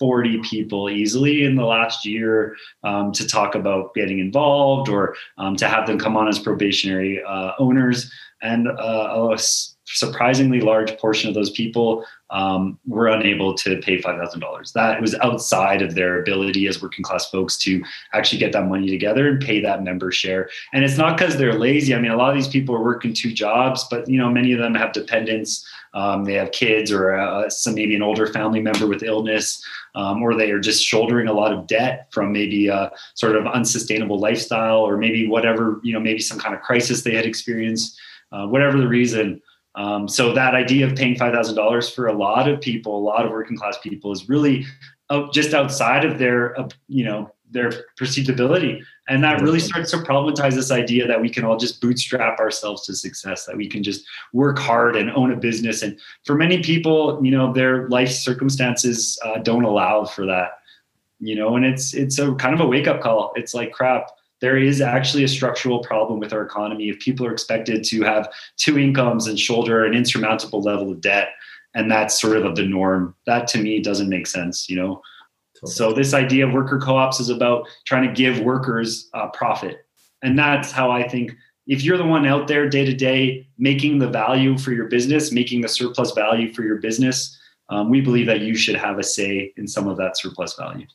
40 0.00 0.38
people 0.38 0.90
easily 0.90 1.44
in 1.44 1.54
the 1.54 1.64
last 1.64 2.04
year 2.04 2.56
um, 2.82 3.12
to 3.12 3.26
talk 3.26 3.54
about 3.54 3.94
getting 3.94 4.18
involved 4.18 4.88
or 4.88 5.14
um, 5.38 5.54
to 5.56 5.68
have 5.68 5.86
them 5.86 5.98
come 5.98 6.16
on 6.16 6.26
as 6.26 6.38
probationary 6.38 7.22
uh, 7.22 7.52
owners. 7.60 8.10
And 8.42 8.66
uh, 8.66 9.30
a 9.32 9.38
surprisingly 9.84 10.60
large 10.62 10.96
portion 10.98 11.28
of 11.28 11.34
those 11.34 11.50
people 11.50 12.04
um, 12.30 12.78
were 12.86 13.08
unable 13.08 13.54
to 13.54 13.78
pay 13.78 14.00
$5,000. 14.00 14.72
That 14.72 15.00
was 15.00 15.14
outside 15.16 15.82
of 15.82 15.94
their 15.94 16.20
ability 16.20 16.66
as 16.66 16.80
working 16.80 17.02
class 17.02 17.28
folks 17.28 17.56
to 17.58 17.82
actually 18.12 18.38
get 18.38 18.52
that 18.52 18.66
money 18.66 18.88
together 18.88 19.28
and 19.28 19.40
pay 19.40 19.60
that 19.60 19.82
member 19.82 20.12
share. 20.12 20.48
And 20.72 20.84
it's 20.84 20.96
not 20.96 21.18
because 21.18 21.36
they're 21.36 21.58
lazy. 21.58 21.94
I 21.94 22.00
mean, 22.00 22.12
a 22.12 22.16
lot 22.16 22.30
of 22.30 22.36
these 22.36 22.48
people 22.48 22.74
are 22.74 22.84
working 22.84 23.12
two 23.12 23.32
jobs, 23.32 23.86
but 23.90 24.08
you 24.08 24.18
know, 24.18 24.30
many 24.30 24.52
of 24.52 24.58
them 24.58 24.74
have 24.74 24.92
dependents. 24.92 25.66
Um, 25.92 26.24
they 26.24 26.34
have 26.34 26.52
kids 26.52 26.92
or 26.92 27.14
uh, 27.14 27.50
some 27.50 27.74
maybe 27.74 27.96
an 27.96 28.02
older 28.02 28.28
family 28.28 28.60
member 28.60 28.86
with 28.86 29.02
illness, 29.02 29.64
um, 29.96 30.22
or 30.22 30.36
they 30.36 30.52
are 30.52 30.60
just 30.60 30.84
shouldering 30.84 31.26
a 31.26 31.32
lot 31.32 31.52
of 31.52 31.66
debt 31.66 32.06
from 32.12 32.32
maybe 32.32 32.68
a 32.68 32.92
sort 33.14 33.34
of 33.34 33.46
unsustainable 33.46 34.20
lifestyle, 34.20 34.78
or 34.78 34.96
maybe 34.96 35.26
whatever 35.26 35.80
you 35.82 35.92
know, 35.92 35.98
maybe 35.98 36.20
some 36.20 36.38
kind 36.38 36.54
of 36.54 36.60
crisis 36.60 37.02
they 37.02 37.14
had 37.14 37.26
experienced. 37.26 37.98
Uh, 38.32 38.46
whatever 38.46 38.78
the 38.78 38.86
reason, 38.86 39.42
um, 39.74 40.08
so 40.08 40.32
that 40.34 40.54
idea 40.54 40.86
of 40.86 40.96
paying 40.96 41.16
five 41.16 41.32
thousand 41.32 41.56
dollars 41.56 41.88
for 41.88 42.08
a 42.08 42.12
lot 42.12 42.48
of 42.48 42.60
people, 42.60 42.98
a 42.98 43.04
lot 43.04 43.24
of 43.24 43.30
working 43.30 43.56
class 43.56 43.78
people, 43.78 44.10
is 44.12 44.28
really 44.28 44.66
just 45.32 45.54
outside 45.54 46.04
of 46.04 46.18
their, 46.18 46.58
uh, 46.60 46.68
you 46.88 47.04
know, 47.04 47.32
their 47.50 47.72
perceived 47.96 48.28
ability, 48.28 48.82
and 49.08 49.24
that 49.24 49.42
really 49.42 49.58
starts 49.58 49.90
to 49.90 49.96
problematize 49.98 50.54
this 50.54 50.70
idea 50.70 51.06
that 51.06 51.20
we 51.20 51.28
can 51.28 51.44
all 51.44 51.56
just 51.56 51.80
bootstrap 51.80 52.38
ourselves 52.38 52.86
to 52.86 52.94
success, 52.94 53.44
that 53.44 53.56
we 53.56 53.68
can 53.68 53.82
just 53.82 54.04
work 54.32 54.58
hard 54.58 54.96
and 54.96 55.10
own 55.10 55.32
a 55.32 55.36
business. 55.36 55.82
And 55.82 55.98
for 56.24 56.36
many 56.36 56.62
people, 56.62 57.20
you 57.24 57.30
know, 57.30 57.52
their 57.52 57.88
life 57.88 58.10
circumstances 58.10 59.18
uh, 59.24 59.38
don't 59.38 59.64
allow 59.64 60.04
for 60.04 60.26
that. 60.26 60.58
You 61.18 61.36
know, 61.36 61.56
and 61.56 61.64
it's 61.64 61.92
it's 61.92 62.18
a 62.18 62.34
kind 62.36 62.54
of 62.54 62.60
a 62.60 62.66
wake 62.66 62.86
up 62.86 63.00
call. 63.00 63.32
It's 63.36 63.52
like 63.52 63.72
crap 63.72 64.10
there 64.40 64.56
is 64.56 64.80
actually 64.80 65.24
a 65.24 65.28
structural 65.28 65.80
problem 65.80 66.18
with 66.18 66.32
our 66.32 66.42
economy. 66.42 66.88
If 66.88 66.98
people 66.98 67.26
are 67.26 67.32
expected 67.32 67.84
to 67.84 68.02
have 68.02 68.32
two 68.56 68.78
incomes 68.78 69.26
and 69.26 69.38
shoulder 69.38 69.84
an 69.84 69.94
insurmountable 69.94 70.62
level 70.62 70.90
of 70.90 71.00
debt 71.00 71.30
and 71.74 71.90
that's 71.90 72.20
sort 72.20 72.36
of 72.36 72.56
the 72.56 72.64
norm 72.64 73.14
that 73.26 73.46
to 73.48 73.58
me 73.58 73.80
doesn't 73.80 74.08
make 74.08 74.26
sense 74.26 74.68
you 74.68 74.76
know? 74.76 75.02
Totally. 75.54 75.72
so 75.72 75.92
this 75.92 76.14
idea 76.14 76.46
of 76.46 76.54
worker 76.54 76.78
co-ops 76.78 77.20
is 77.20 77.28
about 77.28 77.66
trying 77.84 78.08
to 78.08 78.14
give 78.14 78.40
workers 78.40 79.08
uh, 79.12 79.28
profit. 79.28 79.86
And 80.22 80.38
that's 80.38 80.70
how 80.70 80.90
i 80.90 81.06
think 81.06 81.32
if 81.66 81.82
you're 81.82 81.98
the 81.98 82.04
one 82.04 82.26
out 82.26 82.48
there 82.48 82.68
day 82.68 82.84
to 82.84 82.94
day 82.94 83.46
making 83.58 83.98
the 83.98 84.08
value 84.08 84.58
for 84.58 84.72
your 84.72 84.86
business 84.86 85.32
making 85.32 85.60
the 85.60 85.68
surplus 85.68 86.12
value 86.12 86.52
for 86.52 86.62
your 86.62 86.76
business 86.76 87.38
um, 87.68 87.88
we 87.88 88.00
believe 88.00 88.26
that 88.26 88.40
you 88.40 88.56
should 88.56 88.74
have 88.74 88.98
a 88.98 89.02
say 89.02 89.52
in 89.56 89.66
some 89.66 89.86
of 89.86 89.96
that 89.96 90.18
surplus 90.18 90.54
value 90.56 90.86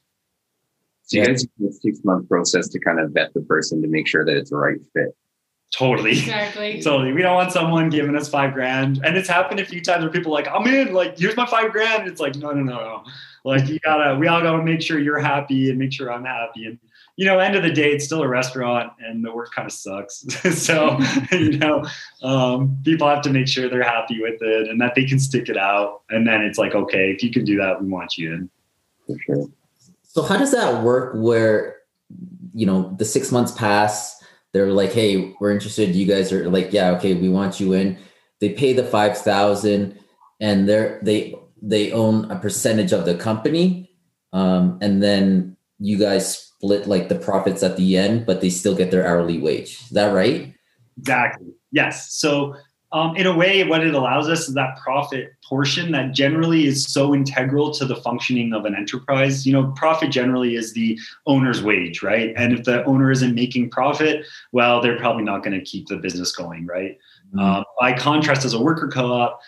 so 1.06 1.18
you 1.18 1.26
guys 1.26 1.46
use 1.60 1.78
a 1.78 1.80
six 1.82 2.00
month 2.04 2.28
process 2.28 2.68
to 2.70 2.80
kind 2.80 3.00
of 3.00 3.12
vet 3.12 3.34
the 3.34 3.42
person 3.42 3.82
to 3.82 3.88
make 3.88 4.08
sure 4.08 4.26
that 4.26 4.36
it's 4.36 4.52
a 4.52 4.56
right 4.56 4.80
fit. 4.94 5.16
Totally. 5.72 6.12
Exactly. 6.12 6.82
Totally. 6.84 7.14
We 7.14 7.22
don't 7.22 7.36
want 7.36 7.52
someone 7.52 7.90
giving 7.90 8.16
us 8.16 8.30
five 8.30 8.54
grand. 8.54 9.02
And 9.04 9.18
it's 9.18 9.30
happened 9.30 9.60
a 9.60 9.66
few 9.66 9.82
times 9.82 10.04
where 10.04 10.12
people 10.12 10.32
are 10.32 10.42
like, 10.42 10.48
I'm 10.48 10.66
in, 10.68 10.94
like, 10.94 11.18
here's 11.18 11.36
my 11.36 11.46
five 11.46 11.72
grand. 11.72 12.08
It's 12.08 12.20
like, 12.20 12.36
no, 12.36 12.52
no, 12.52 12.64
no, 12.64 12.80
no. 12.80 13.04
Like 13.44 13.68
you 13.68 13.80
gotta, 13.80 14.18
we 14.18 14.28
all 14.28 14.42
gotta 14.42 14.64
make 14.64 14.82
sure 14.82 15.00
you're 15.00 15.20
happy 15.20 15.70
and 15.70 15.78
make 15.78 15.94
sure 15.94 16.12
I'm 16.12 16.26
happy. 16.26 16.66
And 16.66 16.80
you 17.18 17.26
know, 17.26 17.40
end 17.40 17.56
of 17.56 17.64
the 17.64 17.72
day, 17.72 17.94
it's 17.94 18.04
still 18.04 18.22
a 18.24 18.28
restaurant 18.28 18.92
and 19.00 19.24
the 19.24 19.34
work 19.34 19.54
kind 19.54 19.66
of 19.66 19.72
sucks. 19.72 20.26
so, 20.54 20.98
you 21.32 21.58
know, 21.58 21.86
um, 22.24 22.78
people 22.84 23.08
have 23.08 23.22
to 23.22 23.30
make 23.30 23.48
sure 23.48 23.70
they're 23.70 23.84
happy 23.84 24.20
with 24.20 24.42
it 24.42 24.68
and 24.68 24.82
that 24.82 24.96
they 24.96 25.06
can 25.06 25.20
stick 25.20 25.48
it 25.48 25.58
out. 25.58 26.02
And 26.10 26.28
then 26.28 26.42
it's 26.42 26.58
like, 26.58 26.76
okay, 26.76 27.12
if 27.12 27.24
you 27.24 27.32
can 27.32 27.46
do 27.46 27.58
that, 27.58 27.82
we 27.82 27.88
want 27.88 28.18
you 28.18 28.34
in. 28.34 28.50
For 29.08 29.18
sure. 29.20 29.48
So 30.16 30.24
how 30.24 30.38
does 30.38 30.54
that 30.54 30.82
work 30.82 31.12
where, 31.14 31.76
you 32.54 32.66
know, 32.66 32.96
the 32.98 33.04
six 33.04 33.34
months 33.34 33.52
pass, 33.52 34.16
they're 34.54 34.72
like, 34.72 34.94
hey, 34.94 35.36
we're 35.42 35.52
interested. 35.52 35.94
You 35.94 36.06
guys 36.06 36.32
are 36.32 36.50
like, 36.50 36.72
yeah, 36.72 36.92
okay, 36.92 37.16
we 37.16 37.28
want 37.28 37.60
you 37.60 37.74
in. 37.74 37.98
They 38.40 38.54
pay 38.54 38.72
the 38.72 38.86
5,000 38.86 40.00
and 40.40 40.70
they're, 40.70 41.02
they, 41.02 41.36
they 41.62 41.92
own 41.92 42.32
a 42.32 42.40
percentage 42.40 42.94
of 42.94 43.04
the 43.04 43.16
company. 43.16 43.92
Um, 44.32 44.80
and 44.82 45.04
then 45.04 45.58
you 45.80 45.98
guys 45.98 46.38
split 46.38 46.88
like 46.88 47.10
the 47.10 47.20
profits 47.20 47.62
at 47.62 47.76
the 47.76 47.98
end, 47.98 48.26
but 48.26 48.40
they 48.40 48.50
still 48.50 48.74
get 48.74 48.92
their 48.92 49.06
hourly 49.06 49.40
wage. 49.42 49.82
Is 49.82 49.90
that 49.90 50.14
right? 50.14 50.56
Exactly. 50.98 51.48
Yes. 51.74 52.14
So 52.14 52.56
um, 52.96 53.14
in 53.18 53.28
a 53.28 53.36
way, 53.36 53.62
what 53.66 53.86
it 53.86 53.94
allows 53.94 54.30
us 54.30 54.48
is 54.48 54.54
that 54.54 54.78
profit 54.78 55.34
portion 55.44 55.92
that 55.92 56.14
generally 56.14 56.66
is 56.66 56.86
so 56.86 57.14
integral 57.14 57.72
to 57.72 57.84
the 57.84 57.98
functioning 57.98 58.54
of 58.54 58.64
an 58.64 58.74
enterprise. 58.74 59.46
You 59.46 59.52
know, 59.52 59.74
profit 59.76 60.12
generally 60.12 60.56
is 60.56 60.72
the 60.72 60.98
owner's 61.28 61.62
wage, 61.62 62.02
right? 62.02 62.34
And 62.38 62.54
if 62.54 62.64
the 62.64 62.86
owner 62.86 63.12
isn't 63.12 63.36
making 63.36 63.70
profit, 63.70 64.26
well, 64.54 64.80
they're 64.80 64.98
probably 64.98 65.24
not 65.24 65.44
going 65.44 65.60
to 65.60 65.66
keep 65.66 65.90
the 65.90 65.98
business 65.98 66.34
going, 66.34 66.68
right? 66.68 66.98
Mm-hmm. 67.34 67.40
Uh, 67.40 67.64
by 67.78 67.92
contrast, 67.92 68.46
as 68.46 68.54
a 68.54 68.62
worker 68.62 68.88
co 68.88 69.12
op, 69.12 69.42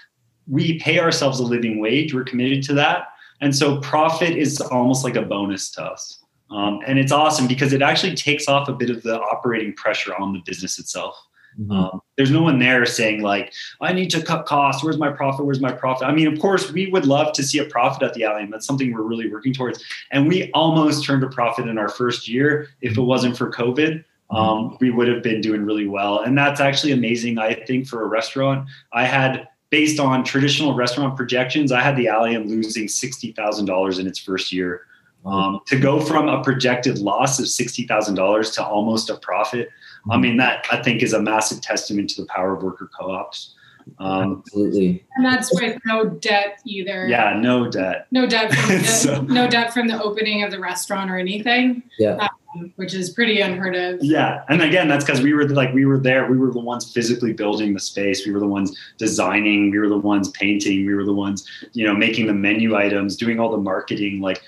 we 0.50 0.78
pay 0.80 1.00
ourselves 1.00 1.40
a 1.40 1.44
living 1.44 1.80
wage. 1.80 2.14
We're 2.14 2.26
committed 2.26 2.64
to 2.64 2.74
that. 2.74 3.08
And 3.40 3.56
so 3.56 3.80
profit 3.80 4.38
is 4.38 4.60
almost 4.60 5.06
like 5.06 5.16
a 5.16 5.22
bonus 5.22 5.72
to 5.72 5.84
us. 5.84 6.22
Um, 6.52 6.82
and 6.86 7.00
it's 7.00 7.14
awesome 7.14 7.48
because 7.48 7.72
it 7.72 7.82
actually 7.82 8.16
takes 8.16 8.50
off 8.50 8.68
a 8.68 8.74
bit 8.74 8.90
of 8.90 9.04
the 9.04 9.22
operating 9.22 9.74
pressure 9.74 10.14
on 10.16 10.34
the 10.34 10.42
business 10.46 10.80
itself. 10.80 11.18
Mm-hmm. 11.60 11.72
Um, 11.72 12.02
there's 12.18 12.32
no 12.32 12.44
one 12.44 12.60
there 12.60 12.86
saying 12.86 13.22
like, 13.22 13.54
I 13.82 13.92
need 13.94 14.10
to 14.12 14.22
cut 14.22 14.46
costs. 14.46 14.84
Where's 14.84 14.98
my 14.98 15.12
profit? 15.12 15.46
Where's 15.46 15.60
my 15.60 15.72
profit? 15.72 16.08
I 16.08 16.14
mean, 16.14 16.28
of 16.28 16.40
course, 16.40 16.72
we 16.72 16.88
would 16.92 17.06
love 17.06 17.34
to 17.34 17.44
see 17.44 17.60
a 17.60 17.66
profit 17.66 18.04
at 18.04 18.14
the 18.14 18.26
Allium. 18.26 18.52
That's 18.52 18.66
something 18.66 18.94
we're 18.94 19.02
really 19.02 19.30
working 19.32 19.54
towards. 19.54 19.84
And 20.12 20.28
we 20.28 20.52
almost 20.52 21.06
turned 21.06 21.24
a 21.24 21.30
profit 21.30 21.68
in 21.68 21.78
our 21.78 21.90
first 21.90 22.28
year. 22.28 22.68
If 22.82 22.98
it 22.98 23.02
wasn't 23.02 23.38
for 23.38 23.52
COVID, 23.52 24.04
mm-hmm. 24.32 24.36
um, 24.36 24.78
we 24.80 24.92
would 24.92 25.08
have 25.08 25.24
been 25.24 25.42
doing 25.42 25.66
really 25.66 25.88
well. 25.88 26.20
And 26.20 26.38
that's 26.38 26.60
actually 26.60 26.92
amazing. 26.92 27.40
I 27.40 27.54
think 27.54 27.88
for 27.88 28.04
a 28.04 28.08
restaurant, 28.08 28.68
I 28.94 29.06
had 29.06 29.48
based 29.70 30.00
on 30.00 30.24
traditional 30.24 30.76
restaurant 30.76 31.16
projections, 31.18 31.72
I 31.72 31.82
had 31.82 31.98
the 31.98 32.08
Allium 32.08 32.48
losing 32.48 32.88
sixty 32.88 33.32
thousand 33.32 33.66
dollars 33.66 34.00
in 34.00 34.08
its 34.08 34.20
first 34.20 34.54
year. 34.54 34.82
Um, 35.26 35.60
to 35.66 35.78
go 35.78 36.00
from 36.00 36.30
a 36.30 36.42
projected 36.42 37.00
loss 37.00 37.38
of 37.40 37.50
sixty 37.50 37.86
thousand 37.86 38.16
dollars 38.16 38.52
to 38.52 38.66
almost 38.66 39.10
a 39.10 39.18
profit, 39.18 39.70
I 40.10 40.18
mean 40.18 40.38
that 40.38 40.66
I 40.72 40.82
think 40.82 41.02
is 41.02 41.14
a 41.14 41.22
massive 41.22 41.62
testament 41.62 42.10
to 42.12 42.22
the 42.22 42.28
power 42.28 42.56
of 42.56 42.64
worker 42.64 42.90
co-ops. 42.98 43.54
Um, 44.00 44.44
Absolutely, 44.46 45.06
and 45.16 45.26
that's 45.26 45.54
with 45.54 45.80
no 45.86 46.06
debt 46.06 46.60
either. 46.66 47.08
Yeah, 47.08 47.40
no 47.40 47.70
debt. 47.70 48.08
No 48.12 48.26
debt. 48.26 48.54
From 48.54 48.68
the, 48.78 48.84
so, 48.84 49.22
no 49.22 49.48
debt 49.48 49.74
from 49.74 49.88
the 49.88 50.02
opening 50.02 50.44
of 50.44 50.52
the 50.52 50.60
restaurant 50.60 51.10
or 51.10 51.18
anything. 51.18 51.84
Yeah. 51.98 52.16
Um, 52.56 52.74
which 52.76 52.94
is 52.94 53.12
pretty 53.12 53.40
unheard 53.42 53.76
of. 53.76 54.04
Yeah, 54.04 54.44
and 54.50 54.62
again, 54.62 54.88
that's 54.88 55.06
because 55.06 55.22
we 55.22 55.34
were 55.34 55.48
like 55.48 55.74
we 55.74 55.86
were 55.86 56.00
there. 56.00 56.30
We 56.30 56.38
were 56.38 56.52
the 56.52 56.60
ones 56.60 56.92
physically 56.92 57.34
building 57.34 57.74
the 57.74 57.80
space. 57.80 58.26
We 58.26 58.32
were 58.32 58.40
the 58.40 58.48
ones 58.48 58.78
designing. 58.98 59.72
We 59.72 59.80
were 59.80 59.90
the 59.90 59.98
ones 59.98 60.30
painting. 60.32 60.86
We 60.86 60.94
were 60.94 61.06
the 61.06 61.14
ones, 61.14 61.48
you 61.74 61.86
know, 61.86 61.94
making 61.94 62.28
the 62.28 62.34
menu 62.34 62.76
items, 62.76 63.16
doing 63.16 63.40
all 63.40 63.52
the 63.52 63.58
marketing. 63.58 64.22
Like 64.22 64.42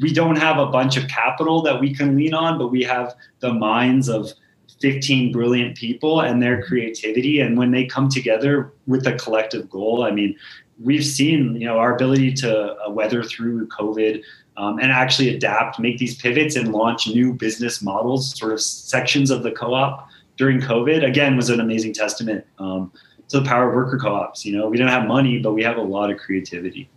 we 0.00 0.12
don't 0.12 0.36
have 0.36 0.58
a 0.58 0.66
bunch 0.66 0.96
of 0.96 1.08
capital 1.08 1.62
that 1.62 1.80
we 1.80 1.94
can 1.94 2.16
lean 2.16 2.34
on, 2.34 2.58
but 2.58 2.68
we 2.68 2.82
have 2.84 3.14
the 3.40 3.52
minds 3.52 4.08
of 4.08 4.32
15 4.80 5.32
brilliant 5.32 5.76
people 5.76 6.20
and 6.20 6.42
their 6.42 6.62
creativity. 6.62 7.40
And 7.40 7.56
when 7.56 7.70
they 7.70 7.84
come 7.86 8.08
together 8.08 8.72
with 8.86 9.06
a 9.06 9.14
collective 9.14 9.68
goal, 9.70 10.04
I 10.04 10.10
mean, 10.10 10.36
we've 10.82 11.04
seen, 11.04 11.56
you 11.60 11.66
know, 11.66 11.78
our 11.78 11.94
ability 11.94 12.32
to 12.34 12.74
uh, 12.74 12.90
weather 12.90 13.22
through 13.22 13.68
COVID 13.68 14.22
um, 14.56 14.78
and 14.78 14.90
actually 14.90 15.34
adapt, 15.34 15.78
make 15.78 15.98
these 15.98 16.16
pivots 16.16 16.56
and 16.56 16.72
launch 16.72 17.06
new 17.08 17.32
business 17.32 17.82
models, 17.82 18.36
sort 18.38 18.52
of 18.52 18.60
sections 18.60 19.30
of 19.30 19.42
the 19.42 19.50
co-op 19.50 20.08
during 20.36 20.60
COVID, 20.60 21.06
again, 21.06 21.36
was 21.36 21.50
an 21.50 21.60
amazing 21.60 21.92
testament 21.92 22.44
um, 22.58 22.92
to 23.28 23.40
the 23.40 23.46
power 23.46 23.68
of 23.68 23.74
worker 23.74 23.98
co-ops. 23.98 24.44
You 24.44 24.56
know, 24.56 24.68
we 24.68 24.76
don't 24.76 24.88
have 24.88 25.06
money, 25.06 25.38
but 25.38 25.52
we 25.52 25.62
have 25.62 25.76
a 25.76 25.82
lot 25.82 26.10
of 26.10 26.18
creativity. 26.18 26.88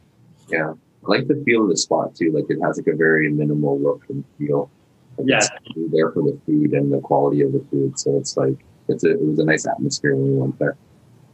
Yeah. 0.50 0.74
I 1.06 1.10
like 1.10 1.28
the 1.28 1.42
feel 1.46 1.64
of 1.64 1.70
the 1.70 1.78
spot 1.78 2.16
too. 2.16 2.32
Like 2.32 2.46
it 2.50 2.60
has 2.64 2.78
like 2.78 2.88
a 2.88 2.96
very 2.96 3.32
minimal 3.32 3.80
look 3.80 4.04
and 4.10 4.24
feel. 4.38 4.70
Like 5.18 5.28
yeah. 5.28 5.48
there 5.92 6.12
for 6.12 6.24
the 6.24 6.38
food 6.46 6.74
and 6.74 6.92
the 6.92 7.00
quality 7.00 7.42
of 7.42 7.52
the 7.52 7.64
food. 7.72 7.98
So 7.98 8.18
it's 8.18 8.38
like 8.38 8.58
it's 8.88 9.04
a, 9.04 9.12
it 9.12 9.22
was 9.22 9.40
a 9.40 9.46
nice 9.46 9.66
atmosphere 9.66 10.16
when 10.16 10.34
we 10.34 10.38
went 10.38 10.60
there. 10.60 10.78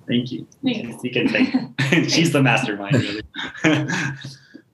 Thank 0.08 0.32
you. 0.32 0.48
Thanks. 0.63 1.04
You 1.04 1.12
can 1.12 1.28
thank. 1.30 2.10
She's 2.10 2.32
the 2.32 2.41
mastermind, 2.41 2.96
really. 2.96 3.22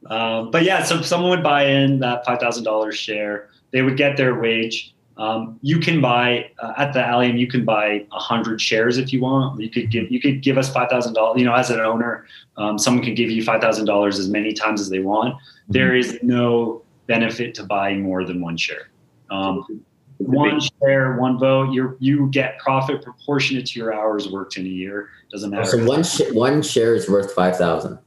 um, 0.07 0.51
but 0.51 0.63
yeah, 0.63 0.83
so 0.83 1.01
someone 1.01 1.29
would 1.29 1.43
buy 1.43 1.65
in 1.65 1.99
that 1.99 2.25
five 2.25 2.39
thousand 2.39 2.63
dollars 2.63 2.97
share. 2.97 3.49
They 3.71 3.81
would 3.81 3.97
get 3.97 4.17
their 4.17 4.39
wage. 4.39 4.93
Um, 5.17 5.59
you 5.61 5.79
can 5.79 5.99
buy 5.99 6.49
uh, 6.59 6.73
at 6.77 6.93
the 6.93 7.05
Allium. 7.05 7.37
You 7.37 7.47
can 7.47 7.65
buy 7.65 8.05
hundred 8.11 8.61
shares 8.61 8.97
if 8.97 9.11
you 9.11 9.19
want. 9.19 9.59
You 9.59 9.69
could 9.69 9.91
give 9.91 10.09
you 10.09 10.19
could 10.19 10.41
give 10.41 10.57
us 10.57 10.71
five 10.71 10.89
thousand 10.89 11.13
dollars. 11.13 11.39
You 11.39 11.45
know, 11.45 11.53
as 11.53 11.69
an 11.69 11.79
owner, 11.79 12.25
um, 12.57 12.79
someone 12.79 13.03
can 13.03 13.15
give 13.15 13.29
you 13.29 13.43
five 13.43 13.61
thousand 13.61 13.85
dollars 13.85 14.17
as 14.17 14.29
many 14.29 14.53
times 14.53 14.81
as 14.81 14.89
they 14.89 14.99
want. 14.99 15.35
Mm-hmm. 15.35 15.73
There 15.73 15.95
is 15.95 16.17
no 16.23 16.83
benefit 17.05 17.53
to 17.55 17.63
buying 17.63 18.01
more 18.01 18.23
than 18.23 18.41
one 18.41 18.55
share. 18.55 18.89
Um, 19.29 19.83
one 20.17 20.59
share, 20.59 21.17
one 21.17 21.39
vote. 21.39 21.71
You 21.71 21.95
you 21.99 22.27
get 22.31 22.59
profit 22.59 23.01
proportionate 23.01 23.67
to 23.67 23.79
your 23.79 23.93
hours 23.93 24.29
worked 24.29 24.57
in 24.57 24.65
a 24.65 24.69
year. 24.69 25.09
Doesn't 25.31 25.49
matter. 25.49 25.65
So 25.65 25.85
one 25.85 26.03
sh- 26.03 26.31
one 26.31 26.61
share 26.61 26.93
is 26.95 27.09
worth 27.09 27.33
five 27.33 27.55
thousand. 27.55 27.99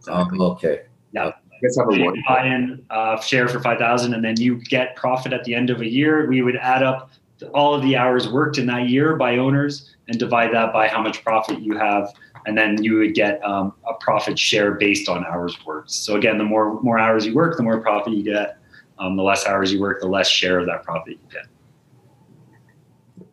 Exactly. 0.00 0.38
Oh, 0.40 0.52
okay. 0.52 0.82
Yeah 1.12 1.32
guys 1.64 1.76
have 1.76 1.88
a 1.88 2.12
buy 2.28 2.46
in 2.46 2.84
uh, 2.90 3.20
share 3.20 3.48
for 3.48 3.60
5000 3.60 4.14
and 4.14 4.24
then 4.24 4.38
you 4.38 4.56
get 4.64 4.96
profit 4.96 5.32
at 5.32 5.44
the 5.44 5.54
end 5.54 5.70
of 5.70 5.80
a 5.80 5.88
year 5.88 6.28
we 6.28 6.42
would 6.42 6.56
add 6.56 6.82
up 6.82 7.10
all 7.52 7.74
of 7.74 7.82
the 7.82 7.96
hours 7.96 8.28
worked 8.28 8.58
in 8.58 8.66
that 8.66 8.88
year 8.88 9.16
by 9.16 9.36
owners 9.36 9.94
and 10.08 10.18
divide 10.18 10.52
that 10.52 10.72
by 10.72 10.88
how 10.88 11.02
much 11.02 11.22
profit 11.24 11.60
you 11.60 11.76
have 11.76 12.12
and 12.46 12.56
then 12.56 12.82
you 12.82 12.98
would 12.98 13.14
get 13.14 13.42
um, 13.44 13.72
a 13.88 13.94
profit 14.00 14.38
share 14.38 14.72
based 14.72 15.08
on 15.08 15.24
hours 15.26 15.56
worked 15.64 15.90
so 15.90 16.16
again 16.16 16.38
the 16.38 16.44
more 16.44 16.80
more 16.82 16.98
hours 16.98 17.26
you 17.26 17.34
work 17.34 17.56
the 17.56 17.62
more 17.62 17.80
profit 17.80 18.12
you 18.12 18.22
get 18.22 18.58
um, 18.98 19.16
the 19.16 19.22
less 19.22 19.46
hours 19.46 19.72
you 19.72 19.80
work 19.80 20.00
the 20.00 20.06
less 20.06 20.28
share 20.28 20.58
of 20.58 20.66
that 20.66 20.82
profit 20.82 21.14
you 21.14 21.28
get 21.30 21.46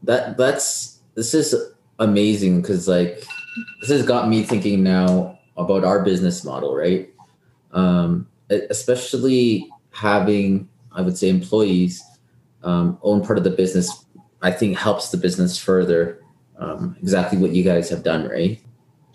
that 0.04 0.38
that's 0.38 1.00
this 1.16 1.34
is 1.34 1.56
amazing 2.00 2.62
because 2.62 2.88
like 2.88 3.24
this 3.82 3.90
has 3.90 4.06
got 4.06 4.28
me 4.28 4.44
thinking 4.44 4.84
now 4.84 5.38
about 5.58 5.84
our 5.84 6.04
business 6.04 6.44
model 6.44 6.76
right 6.76 7.12
um, 7.74 8.28
especially 8.50 9.70
having, 9.92 10.68
I 10.92 11.02
would 11.02 11.18
say, 11.18 11.30
employees 11.30 12.04
um, 12.64 12.98
own 13.02 13.24
part 13.24 13.38
of 13.38 13.44
the 13.44 13.50
business. 13.50 14.06
I 14.42 14.52
think 14.52 14.78
helps 14.78 15.12
the 15.12 15.18
business 15.18 15.58
further. 15.58 16.24
Um, 16.58 16.96
exactly 17.02 17.40
what 17.40 17.52
you 17.52 17.64
guys 17.64 17.90
have 17.90 18.04
done, 18.04 18.28
right? 18.28 18.62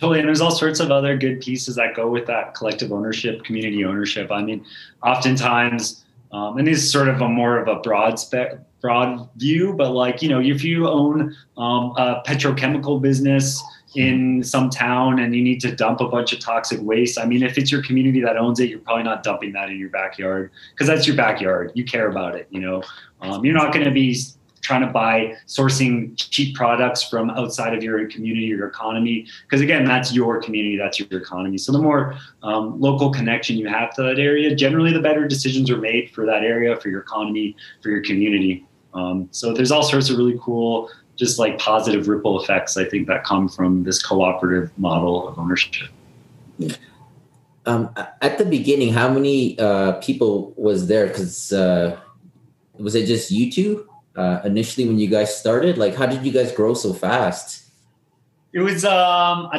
Totally, 0.00 0.18
and 0.18 0.28
there's 0.28 0.40
all 0.40 0.50
sorts 0.50 0.80
of 0.80 0.90
other 0.90 1.16
good 1.16 1.40
pieces 1.40 1.76
that 1.76 1.94
go 1.94 2.08
with 2.08 2.26
that 2.26 2.54
collective 2.54 2.92
ownership, 2.92 3.44
community 3.44 3.84
ownership. 3.84 4.30
I 4.30 4.42
mean, 4.42 4.64
oftentimes, 5.02 6.04
um, 6.32 6.58
and 6.58 6.66
this 6.66 6.78
is 6.78 6.92
sort 6.92 7.08
of 7.08 7.20
a 7.20 7.28
more 7.28 7.58
of 7.58 7.68
a 7.68 7.80
broad 7.80 8.18
spec, 8.18 8.58
broad 8.80 9.28
view, 9.36 9.72
but 9.74 9.90
like 9.90 10.22
you 10.22 10.28
know, 10.28 10.40
if 10.40 10.64
you 10.64 10.88
own 10.88 11.36
um, 11.56 11.92
a 11.96 12.22
petrochemical 12.26 13.00
business, 13.00 13.62
in 13.96 14.44
some 14.44 14.68
town 14.68 15.18
and 15.18 15.34
you 15.34 15.42
need 15.42 15.60
to 15.60 15.74
dump 15.74 16.00
a 16.00 16.08
bunch 16.08 16.32
of 16.32 16.38
toxic 16.38 16.78
waste. 16.82 17.18
I 17.18 17.24
mean, 17.24 17.42
if 17.42 17.56
it's 17.56 17.72
your 17.72 17.82
community 17.82 18.20
that 18.20 18.36
owns 18.36 18.60
it, 18.60 18.68
you're 18.68 18.78
probably 18.78 19.04
not 19.04 19.22
dumping 19.22 19.52
that 19.52 19.70
in 19.70 19.78
your 19.78 19.88
backyard 19.88 20.50
because 20.72 20.86
that's 20.86 21.06
your 21.06 21.16
backyard. 21.16 21.72
You 21.74 21.84
care 21.84 22.08
about 22.08 22.36
it. 22.36 22.46
You 22.50 22.60
know, 22.60 22.82
um, 23.22 23.44
you're 23.44 23.54
not 23.54 23.72
going 23.72 23.86
to 23.86 23.90
be 23.90 24.18
trying 24.66 24.80
to 24.80 24.88
buy 24.88 25.36
sourcing 25.46 26.12
cheap 26.16 26.56
products 26.56 27.02
from 27.02 27.30
outside 27.30 27.72
of 27.72 27.82
your 27.82 28.04
community 28.08 28.52
or 28.52 28.56
your 28.56 28.68
economy. 28.68 29.26
Because 29.44 29.60
again 29.60 29.84
that's 29.84 30.12
your 30.12 30.42
community 30.42 30.76
that's 30.76 30.98
your 30.98 31.20
economy. 31.20 31.56
So 31.58 31.72
the 31.72 31.78
more 31.78 32.14
um, 32.42 32.80
local 32.80 33.10
connection 33.10 33.56
you 33.56 33.68
have 33.68 33.94
to 33.94 34.02
that 34.02 34.18
area 34.18 34.54
generally 34.54 34.92
the 34.92 35.00
better 35.00 35.26
decisions 35.28 35.70
are 35.70 35.78
made 35.78 36.10
for 36.10 36.26
that 36.26 36.42
area 36.42 36.76
for 36.76 36.88
your 36.88 37.00
economy 37.00 37.56
for 37.82 37.90
your 37.90 38.02
community. 38.02 38.66
Um, 38.92 39.28
so 39.30 39.52
there's 39.52 39.70
all 39.70 39.82
sorts 39.82 40.10
of 40.10 40.18
really 40.18 40.38
cool 40.42 40.90
just 41.16 41.38
like 41.38 41.58
positive 41.58 42.08
ripple 42.08 42.42
effects, 42.42 42.76
I 42.76 42.84
think 42.84 43.06
that 43.08 43.24
come 43.24 43.48
from 43.48 43.84
this 43.84 44.02
cooperative 44.02 44.70
model 44.78 45.26
of 45.26 45.38
ownership. 45.38 45.88
Um, 47.64 47.90
at 48.20 48.36
the 48.36 48.44
beginning, 48.44 48.92
how 48.92 49.08
many 49.08 49.58
uh, 49.58 49.92
people 49.94 50.52
was 50.56 50.86
there? 50.86 51.06
Because 51.06 51.52
uh, 51.52 51.98
was 52.78 52.94
it 52.94 53.06
just 53.06 53.30
you 53.30 53.50
two 53.50 53.88
uh, 54.16 54.40
initially 54.44 54.86
when 54.86 54.98
you 54.98 55.08
guys 55.08 55.36
started? 55.36 55.78
Like, 55.78 55.94
how 55.94 56.06
did 56.06 56.24
you 56.24 56.32
guys 56.32 56.52
grow 56.52 56.74
so 56.74 56.92
fast? 56.92 57.64
It 58.52 58.60
was 58.60 58.84
um, 58.84 59.50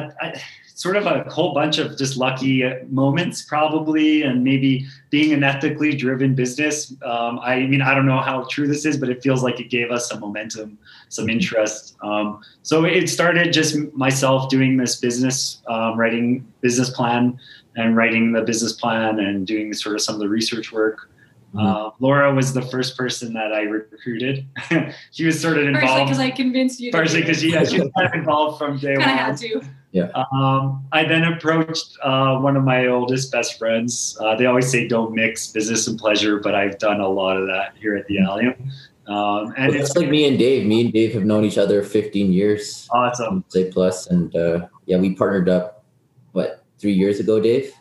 sort 0.77 0.95
of 0.95 1.05
a 1.05 1.23
whole 1.29 1.55
bunch 1.55 1.79
of 1.79 1.97
just 1.97 2.17
lucky 2.17 2.63
moments, 2.89 3.41
probably, 3.41 4.21
and 4.21 4.43
maybe 4.43 4.85
being 5.09 5.33
an 5.33 5.43
ethically 5.43 5.95
driven 5.95 6.35
business. 6.35 6.93
Um, 7.03 7.39
I 7.39 7.65
mean, 7.65 7.81
I 7.81 7.95
don't 7.95 8.05
know 8.05 8.19
how 8.19 8.43
true 8.43 8.67
this 8.67 8.85
is, 8.85 8.97
but 8.97 9.09
it 9.09 9.23
feels 9.23 9.41
like 9.43 9.59
it 9.59 9.69
gave 9.69 9.89
us 9.91 10.09
some 10.09 10.19
momentum, 10.19 10.77
some 11.09 11.29
interest. 11.29 11.95
Um, 12.03 12.41
so 12.61 12.85
it 12.85 13.07
started 13.07 13.51
just 13.53 13.75
myself 13.93 14.49
doing 14.49 14.77
this 14.77 14.97
business, 14.97 15.61
um, 15.67 15.97
writing 15.97 16.47
business 16.61 16.91
plan 16.91 17.39
and 17.75 17.95
writing 17.95 18.31
the 18.31 18.41
business 18.41 18.73
plan 18.73 19.19
and 19.19 19.47
doing 19.47 19.73
sort 19.73 19.95
of 19.95 20.01
some 20.01 20.15
of 20.15 20.19
the 20.19 20.29
research 20.29 20.71
work. 20.71 21.09
Mm-hmm. 21.55 21.65
Uh, 21.65 21.91
Laura 21.99 22.33
was 22.33 22.53
the 22.53 22.61
first 22.61 22.97
person 22.97 23.33
that 23.33 23.53
I 23.53 23.61
recruited. 23.61 24.45
she 25.11 25.25
was 25.25 25.41
sort 25.41 25.57
of 25.57 25.65
involved. 25.65 25.87
Partially 25.87 26.05
because 26.05 26.19
I 26.19 26.31
convinced 26.31 26.79
you. 26.79 26.91
Partially 26.91 27.21
because 27.21 27.39
she, 27.39 27.51
yeah, 27.51 27.63
she 27.63 27.79
was 27.79 27.89
kind 27.97 28.07
of 28.07 28.13
involved 28.13 28.59
from 28.59 28.77
day 28.77 28.97
one. 28.97 29.03
I 29.03 29.11
had 29.11 29.37
to. 29.37 29.61
Yeah. 29.91 30.11
Um, 30.31 30.85
I 30.91 31.05
then 31.05 31.23
approached 31.23 31.97
uh, 32.03 32.37
one 32.37 32.57
of 32.57 32.63
my 32.63 32.87
oldest 32.87 33.31
best 33.31 33.57
friends. 33.57 34.17
Uh, 34.19 34.35
they 34.35 34.45
always 34.45 34.69
say 34.69 34.87
don't 34.87 35.13
mix 35.13 35.47
business 35.47 35.87
and 35.87 35.97
pleasure, 35.97 36.39
but 36.39 36.53
I've 36.53 36.77
done 36.77 36.99
a 36.99 37.07
lot 37.07 37.37
of 37.37 37.47
that 37.47 37.73
here 37.79 37.95
at 37.95 38.05
the 38.07 38.17
mm-hmm. 38.17 38.29
Allium. 38.29 38.71
Um, 39.07 39.53
and 39.57 39.71
well, 39.71 39.81
it's 39.81 39.95
like 39.95 40.09
me 40.09 40.27
and 40.27 40.37
Dave. 40.37 40.67
Me 40.67 40.81
and 40.81 40.91
Dave 40.91 41.13
have 41.13 41.23
known 41.23 41.45
each 41.45 41.57
other 41.57 41.81
15 41.81 42.33
years. 42.33 42.89
Awesome. 42.91 43.45
Say 43.47 43.71
plus, 43.71 44.07
and 44.07 44.35
uh, 44.35 44.67
yeah, 44.85 44.97
we 44.97 45.15
partnered 45.15 45.47
up. 45.47 45.85
What 46.33 46.63
three 46.77 46.91
years 46.91 47.19
ago, 47.19 47.39
Dave? 47.39 47.73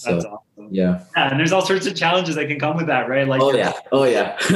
So, 0.00 0.14
That's 0.14 0.24
awesome. 0.24 0.68
Yeah. 0.70 1.04
Yeah, 1.14 1.30
and 1.30 1.38
there's 1.38 1.52
all 1.52 1.60
sorts 1.60 1.86
of 1.86 1.94
challenges 1.94 2.34
that 2.36 2.48
can 2.48 2.58
come 2.58 2.74
with 2.74 2.86
that, 2.86 3.06
right? 3.06 3.28
Like, 3.28 3.42
oh 3.42 3.52
yeah, 3.52 3.72
oh 3.92 4.04
yeah, 4.04 4.38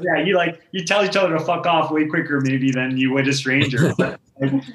yeah. 0.00 0.22
You 0.22 0.36
like 0.36 0.60
you 0.72 0.84
tell 0.84 1.02
each 1.06 1.16
other 1.16 1.38
to 1.38 1.42
fuck 1.42 1.64
off 1.64 1.90
way 1.90 2.06
quicker 2.06 2.40
maybe 2.42 2.70
than 2.70 2.98
you 2.98 3.10
would 3.12 3.26
a 3.26 3.32
stranger. 3.32 3.94
But 3.98 4.20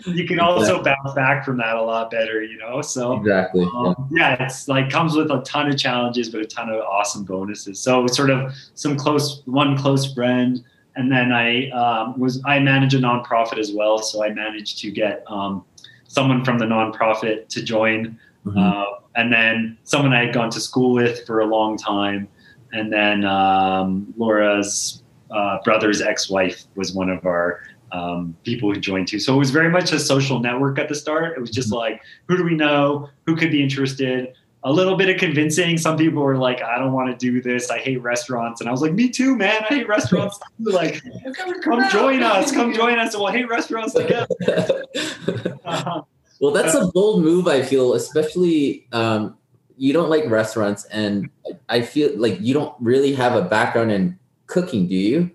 you 0.05 0.27
can 0.27 0.39
also 0.39 0.83
bounce 0.83 1.13
back 1.15 1.43
from 1.43 1.57
that 1.57 1.75
a 1.75 1.81
lot 1.81 2.11
better, 2.11 2.43
you 2.43 2.57
know. 2.57 2.81
So 2.81 3.13
exactly. 3.13 3.63
Um, 3.75 3.95
yeah. 4.11 4.37
yeah, 4.37 4.45
it's 4.45 4.67
like 4.67 4.91
comes 4.91 5.15
with 5.15 5.31
a 5.31 5.41
ton 5.41 5.69
of 5.69 5.77
challenges, 5.77 6.29
but 6.29 6.41
a 6.41 6.45
ton 6.45 6.69
of 6.69 6.81
awesome 6.81 7.23
bonuses. 7.23 7.79
So 7.79 8.05
sort 8.07 8.29
of 8.29 8.53
some 8.75 8.95
close 8.95 9.41
one 9.45 9.75
close 9.75 10.13
friend 10.13 10.63
and 10.95 11.11
then 11.11 11.31
I 11.31 11.69
um, 11.69 12.19
was 12.19 12.41
I 12.45 12.59
manage 12.59 12.93
a 12.93 12.99
nonprofit 12.99 13.57
as 13.57 13.71
well, 13.71 13.99
so 13.99 14.23
I 14.23 14.31
managed 14.31 14.79
to 14.79 14.91
get 14.91 15.23
um, 15.27 15.65
someone 16.07 16.45
from 16.45 16.57
the 16.57 16.65
nonprofit 16.65 17.47
to 17.49 17.63
join 17.63 18.17
Mm-hmm. 18.45 18.57
Uh, 18.57 18.83
and 19.15 19.31
then 19.31 19.77
someone 19.83 20.13
I 20.13 20.25
had 20.25 20.33
gone 20.33 20.49
to 20.51 20.59
school 20.59 20.93
with 20.93 21.25
for 21.25 21.39
a 21.39 21.45
long 21.45 21.77
time. 21.77 22.27
And 22.71 22.91
then 22.91 23.25
um, 23.25 24.13
Laura's 24.17 25.01
uh, 25.31 25.59
brother's 25.63 26.01
ex-wife 26.01 26.63
was 26.75 26.93
one 26.93 27.09
of 27.09 27.25
our 27.25 27.61
um, 27.91 28.35
people 28.43 28.73
who 28.73 28.79
joined 28.79 29.07
too. 29.07 29.19
So 29.19 29.33
it 29.33 29.37
was 29.37 29.51
very 29.51 29.69
much 29.69 29.91
a 29.91 29.99
social 29.99 30.39
network 30.39 30.77
at 30.79 30.89
the 30.89 30.95
start. 30.95 31.37
It 31.37 31.41
was 31.41 31.49
just 31.49 31.69
mm-hmm. 31.69 31.77
like, 31.77 32.01
who 32.27 32.37
do 32.37 32.43
we 32.43 32.55
know? 32.55 33.09
Who 33.25 33.35
could 33.35 33.51
be 33.51 33.63
interested? 33.63 34.33
A 34.63 34.71
little 34.71 34.95
bit 34.97 35.09
of 35.09 35.17
convincing. 35.17 35.77
Some 35.77 35.95
people 35.95 36.23
were 36.23 36.37
like, 36.37 36.61
I 36.61 36.79
don't 36.79 36.91
want 36.91 37.07
to 37.11 37.31
do 37.31 37.39
this. 37.39 37.69
I 37.69 37.77
hate 37.77 38.01
restaurants. 38.01 38.61
And 38.61 38.67
I 38.67 38.71
was 38.71 38.81
like, 38.81 38.93
me 38.93 39.09
too, 39.09 39.35
man. 39.35 39.63
I 39.69 39.75
hate 39.75 39.87
restaurants. 39.87 40.39
like, 40.59 41.01
come 41.63 41.87
join 41.91 42.23
us. 42.23 42.51
Come 42.51 42.73
join 42.73 42.97
us 42.97 43.13
and 43.13 43.23
we'll 43.23 43.31
hate 43.31 43.47
restaurants 43.47 43.93
together. 43.93 44.27
Uh, 45.65 46.01
well, 46.39 46.51
that's 46.51 46.73
a 46.73 46.87
bold 46.87 47.23
move. 47.23 47.47
I 47.47 47.61
feel, 47.61 47.93
especially 47.93 48.87
um, 48.91 49.37
you 49.77 49.93
don't 49.93 50.09
like 50.09 50.29
restaurants, 50.29 50.85
and 50.85 51.29
I 51.69 51.81
feel 51.81 52.17
like 52.17 52.39
you 52.41 52.53
don't 52.53 52.75
really 52.79 53.13
have 53.13 53.35
a 53.35 53.41
background 53.41 53.91
in 53.91 54.17
cooking, 54.47 54.87
do 54.87 54.95
you? 54.95 55.31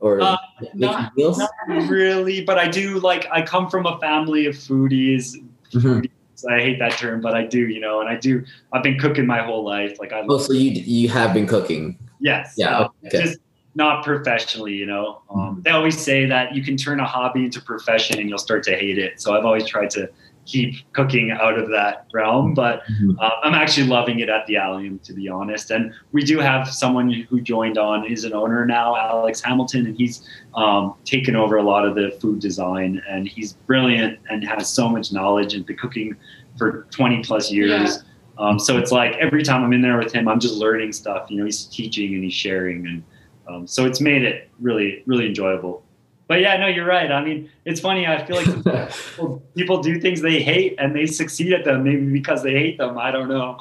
Or 0.00 0.20
uh, 0.20 0.36
not, 0.74 1.12
not, 1.16 1.52
really, 1.88 2.44
but 2.44 2.58
I 2.58 2.68
do. 2.68 3.00
Like, 3.00 3.26
I 3.32 3.42
come 3.42 3.68
from 3.68 3.86
a 3.86 3.98
family 3.98 4.46
of 4.46 4.54
foodies. 4.54 5.34
Mm-hmm. 5.72 6.02
I 6.48 6.60
hate 6.60 6.78
that 6.78 6.92
term, 6.92 7.20
but 7.20 7.34
I 7.34 7.44
do, 7.44 7.66
you 7.66 7.80
know, 7.80 8.00
and 8.00 8.08
I 8.08 8.16
do. 8.16 8.44
I've 8.72 8.84
been 8.84 8.98
cooking 8.98 9.26
my 9.26 9.42
whole 9.42 9.64
life. 9.64 9.98
Like 9.98 10.12
I. 10.12 10.24
Oh, 10.28 10.38
so 10.38 10.52
you 10.52 10.70
you 10.70 11.08
have 11.08 11.34
been 11.34 11.48
cooking? 11.48 11.98
Yes. 12.20 12.54
Yeah. 12.56 12.88
Okay. 13.06 13.24
Just 13.24 13.38
not 13.78 14.04
professionally, 14.04 14.74
you 14.74 14.84
know. 14.84 15.22
Um, 15.30 15.38
mm-hmm. 15.38 15.62
they 15.62 15.70
always 15.70 15.98
say 15.98 16.26
that 16.26 16.54
you 16.54 16.62
can 16.62 16.76
turn 16.76 17.00
a 17.00 17.06
hobby 17.06 17.44
into 17.44 17.62
profession 17.62 18.18
and 18.18 18.28
you'll 18.28 18.36
start 18.36 18.64
to 18.64 18.76
hate 18.76 18.98
it. 18.98 19.22
So 19.22 19.34
I've 19.34 19.44
always 19.44 19.66
tried 19.66 19.88
to 19.90 20.10
keep 20.44 20.74
cooking 20.94 21.30
out 21.30 21.56
of 21.58 21.68
that 21.70 22.06
realm. 22.12 22.54
But 22.54 22.82
mm-hmm. 22.84 23.18
uh, 23.20 23.30
I'm 23.44 23.54
actually 23.54 23.86
loving 23.86 24.18
it 24.18 24.28
at 24.28 24.46
the 24.46 24.56
Allium, 24.56 24.98
to 25.04 25.12
be 25.12 25.28
honest. 25.28 25.70
And 25.70 25.94
we 26.10 26.24
do 26.24 26.38
have 26.40 26.68
someone 26.68 27.08
who 27.10 27.40
joined 27.40 27.78
on, 27.78 28.04
is 28.04 28.24
an 28.24 28.32
owner 28.32 28.66
now, 28.66 28.96
Alex 28.96 29.40
Hamilton, 29.40 29.86
and 29.86 29.96
he's 29.96 30.28
um, 30.54 30.94
taken 31.04 31.36
over 31.36 31.58
a 31.58 31.62
lot 31.62 31.86
of 31.86 31.94
the 31.94 32.18
food 32.20 32.40
design. 32.40 33.00
And 33.08 33.28
he's 33.28 33.52
brilliant 33.52 34.18
and 34.28 34.42
has 34.44 34.68
so 34.68 34.88
much 34.88 35.12
knowledge 35.12 35.54
and 35.54 35.64
been 35.64 35.76
cooking 35.76 36.16
for 36.56 36.88
20 36.90 37.22
plus 37.22 37.52
years. 37.52 37.70
Yeah. 37.70 38.02
Um, 38.38 38.58
so 38.58 38.78
it's 38.78 38.90
like 38.90 39.14
every 39.16 39.42
time 39.42 39.62
I'm 39.62 39.72
in 39.72 39.82
there 39.82 39.98
with 39.98 40.12
him, 40.12 40.26
I'm 40.26 40.40
just 40.40 40.54
learning 40.54 40.92
stuff. 40.92 41.30
You 41.30 41.38
know, 41.38 41.44
he's 41.44 41.66
teaching 41.66 42.14
and 42.14 42.24
he's 42.24 42.34
sharing, 42.34 42.86
and 42.86 43.02
um, 43.48 43.66
so 43.66 43.86
it's 43.86 44.00
made 44.00 44.22
it 44.22 44.50
really, 44.60 45.02
really 45.06 45.26
enjoyable 45.26 45.82
but 46.28 46.42
yeah, 46.42 46.58
no, 46.58 46.66
you're 46.66 46.86
right. 46.86 47.10
I 47.10 47.24
mean, 47.24 47.50
it's 47.64 47.80
funny. 47.80 48.06
I 48.06 48.22
feel 48.24 48.36
like 48.36 48.46
people, 48.46 49.42
people, 49.56 49.82
do 49.82 49.98
things 49.98 50.20
they 50.20 50.42
hate 50.42 50.76
and 50.78 50.94
they 50.94 51.06
succeed 51.06 51.54
at 51.54 51.64
them, 51.64 51.84
maybe 51.84 52.04
because 52.04 52.42
they 52.42 52.52
hate 52.52 52.76
them. 52.76 52.98
I 52.98 53.10
don't 53.10 53.28
know. 53.28 53.56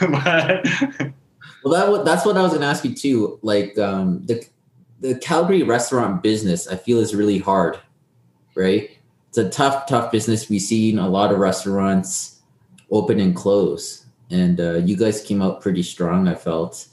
but, 0.00 0.66
well, 1.64 1.94
that 1.94 2.04
that's 2.04 2.26
what 2.26 2.36
I 2.36 2.42
was 2.42 2.50
going 2.50 2.60
to 2.60 2.66
ask 2.66 2.84
you 2.84 2.94
too. 2.94 3.38
Like 3.42 3.76
um, 3.78 4.24
the 4.26 4.46
the 5.00 5.14
Calgary 5.18 5.62
restaurant 5.62 6.22
business, 6.22 6.68
I 6.68 6.76
feel 6.76 6.98
is 6.98 7.14
really 7.14 7.38
hard, 7.38 7.80
right? 8.54 8.90
It's 9.30 9.38
a 9.38 9.48
tough, 9.48 9.86
tough 9.86 10.12
business. 10.12 10.50
We've 10.50 10.60
seen 10.60 10.98
a 10.98 11.08
lot 11.08 11.32
of 11.32 11.38
restaurants 11.38 12.40
open 12.90 13.18
and 13.18 13.34
close, 13.34 14.04
and 14.30 14.60
uh, 14.60 14.74
you 14.74 14.94
guys 14.94 15.22
came 15.22 15.40
out 15.40 15.62
pretty 15.62 15.82
strong. 15.82 16.28
I 16.28 16.34
felt. 16.34 16.86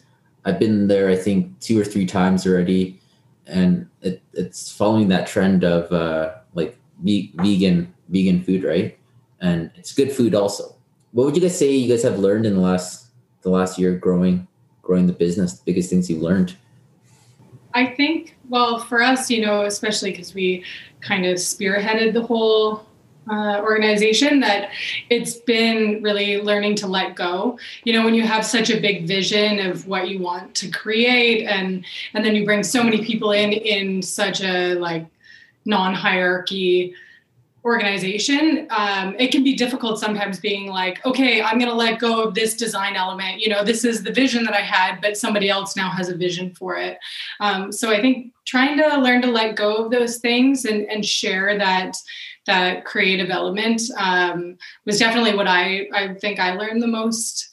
I've 0.48 0.60
been 0.60 0.88
there, 0.88 1.10
I 1.10 1.16
think, 1.16 1.60
two 1.60 1.80
or 1.80 1.84
three 1.84 2.06
times 2.06 2.48
already 2.48 3.00
and 3.48 3.90
it, 4.02 4.22
it's 4.34 4.72
following 4.72 5.08
that 5.08 5.28
trend 5.28 5.64
of 5.64 5.92
uh, 5.92 6.36
like 6.54 6.78
ve- 7.04 7.32
vegan 7.36 7.94
vegan 8.10 8.44
food, 8.44 8.64
right? 8.64 8.98
And 9.42 9.72
it's 9.76 9.94
good 9.94 10.12
food 10.12 10.36
also. 10.36 10.76
What 11.12 11.26
would 11.26 11.36
you 11.36 11.42
guys 11.42 11.58
say 11.58 11.72
you 11.72 11.92
guys 11.92 12.04
have 12.04 12.20
learned 12.20 12.46
in 12.46 12.56
the 12.56 12.62
last 12.62 13.08
the 13.42 13.50
last 13.50 13.80
year 13.80 13.96
growing 13.96 14.48
growing 14.82 15.08
the 15.08 15.14
business? 15.14 15.54
The 15.54 15.64
biggest 15.66 15.90
things 15.90 16.10
you've 16.10 16.22
learned? 16.22 16.56
I 17.74 17.88
think, 17.88 18.36
well, 18.50 18.80
for 18.80 19.02
us, 19.02 19.30
you 19.30 19.46
know, 19.46 19.66
especially 19.66 20.12
because 20.12 20.34
we 20.34 20.64
kind 21.02 21.26
of 21.26 21.36
spearheaded 21.38 22.14
the 22.14 22.24
whole 22.24 22.87
uh, 23.30 23.62
organization 23.62 24.40
that 24.40 24.70
it's 25.10 25.36
been 25.36 26.02
really 26.02 26.42
learning 26.42 26.76
to 26.76 26.88
let 26.88 27.16
go. 27.16 27.60
You 27.84 27.94
know 27.94 28.04
when 28.04 28.14
you 28.14 28.24
have 28.24 28.46
such 28.46 28.70
a 28.70 28.80
big 28.80 29.08
vision 29.08 29.60
of 29.60 29.88
what 29.88 30.10
you 30.10 30.20
want 30.20 30.56
to 30.56 30.70
create 30.70 31.46
and 31.46 31.86
and 32.14 32.26
then 32.26 32.36
you 32.36 32.46
bring 32.46 32.64
so 32.64 32.84
many 32.84 33.04
people 33.04 33.32
in 33.32 33.52
in 33.52 34.02
such 34.02 34.42
a 34.42 34.76
like 34.76 35.06
non-hierarchy 35.66 36.96
organization 37.66 38.66
um, 38.70 39.14
it 39.20 39.30
can 39.30 39.44
be 39.44 39.54
difficult 39.54 40.00
sometimes 40.00 40.40
being 40.40 40.68
like 40.70 41.06
okay 41.06 41.42
i'm 41.42 41.60
going 41.60 41.70
to 41.70 41.76
let 41.76 42.00
go 42.00 42.24
of 42.24 42.34
this 42.34 42.56
design 42.56 42.96
element. 42.96 43.42
You 43.42 43.50
know 43.50 43.66
this 43.66 43.84
is 43.84 44.04
the 44.04 44.14
vision 44.14 44.46
that 44.46 44.54
i 44.54 44.62
had 44.62 45.02
but 45.02 45.18
somebody 45.18 45.50
else 45.50 45.76
now 45.76 45.90
has 45.90 46.08
a 46.08 46.16
vision 46.16 46.56
for 46.56 46.78
it. 46.78 46.98
Um, 47.42 47.74
so 47.74 47.92
i 47.92 48.00
think 48.00 48.32
trying 48.46 48.78
to 48.78 48.98
learn 49.00 49.22
to 49.22 49.28
let 49.30 49.58
go 49.58 49.76
of 49.76 49.92
those 49.92 50.18
things 50.20 50.64
and, 50.64 50.90
and 50.90 51.06
share 51.06 51.58
that 51.58 51.98
that 52.48 52.86
creative 52.86 53.30
element 53.30 53.82
um, 53.98 54.58
was 54.86 54.98
definitely 54.98 55.36
what 55.36 55.48
I, 55.48 55.88
I 55.94 56.16
think 56.16 56.40
I 56.40 56.56
learned 56.56 56.82
the 56.82 56.88
most 56.88 57.50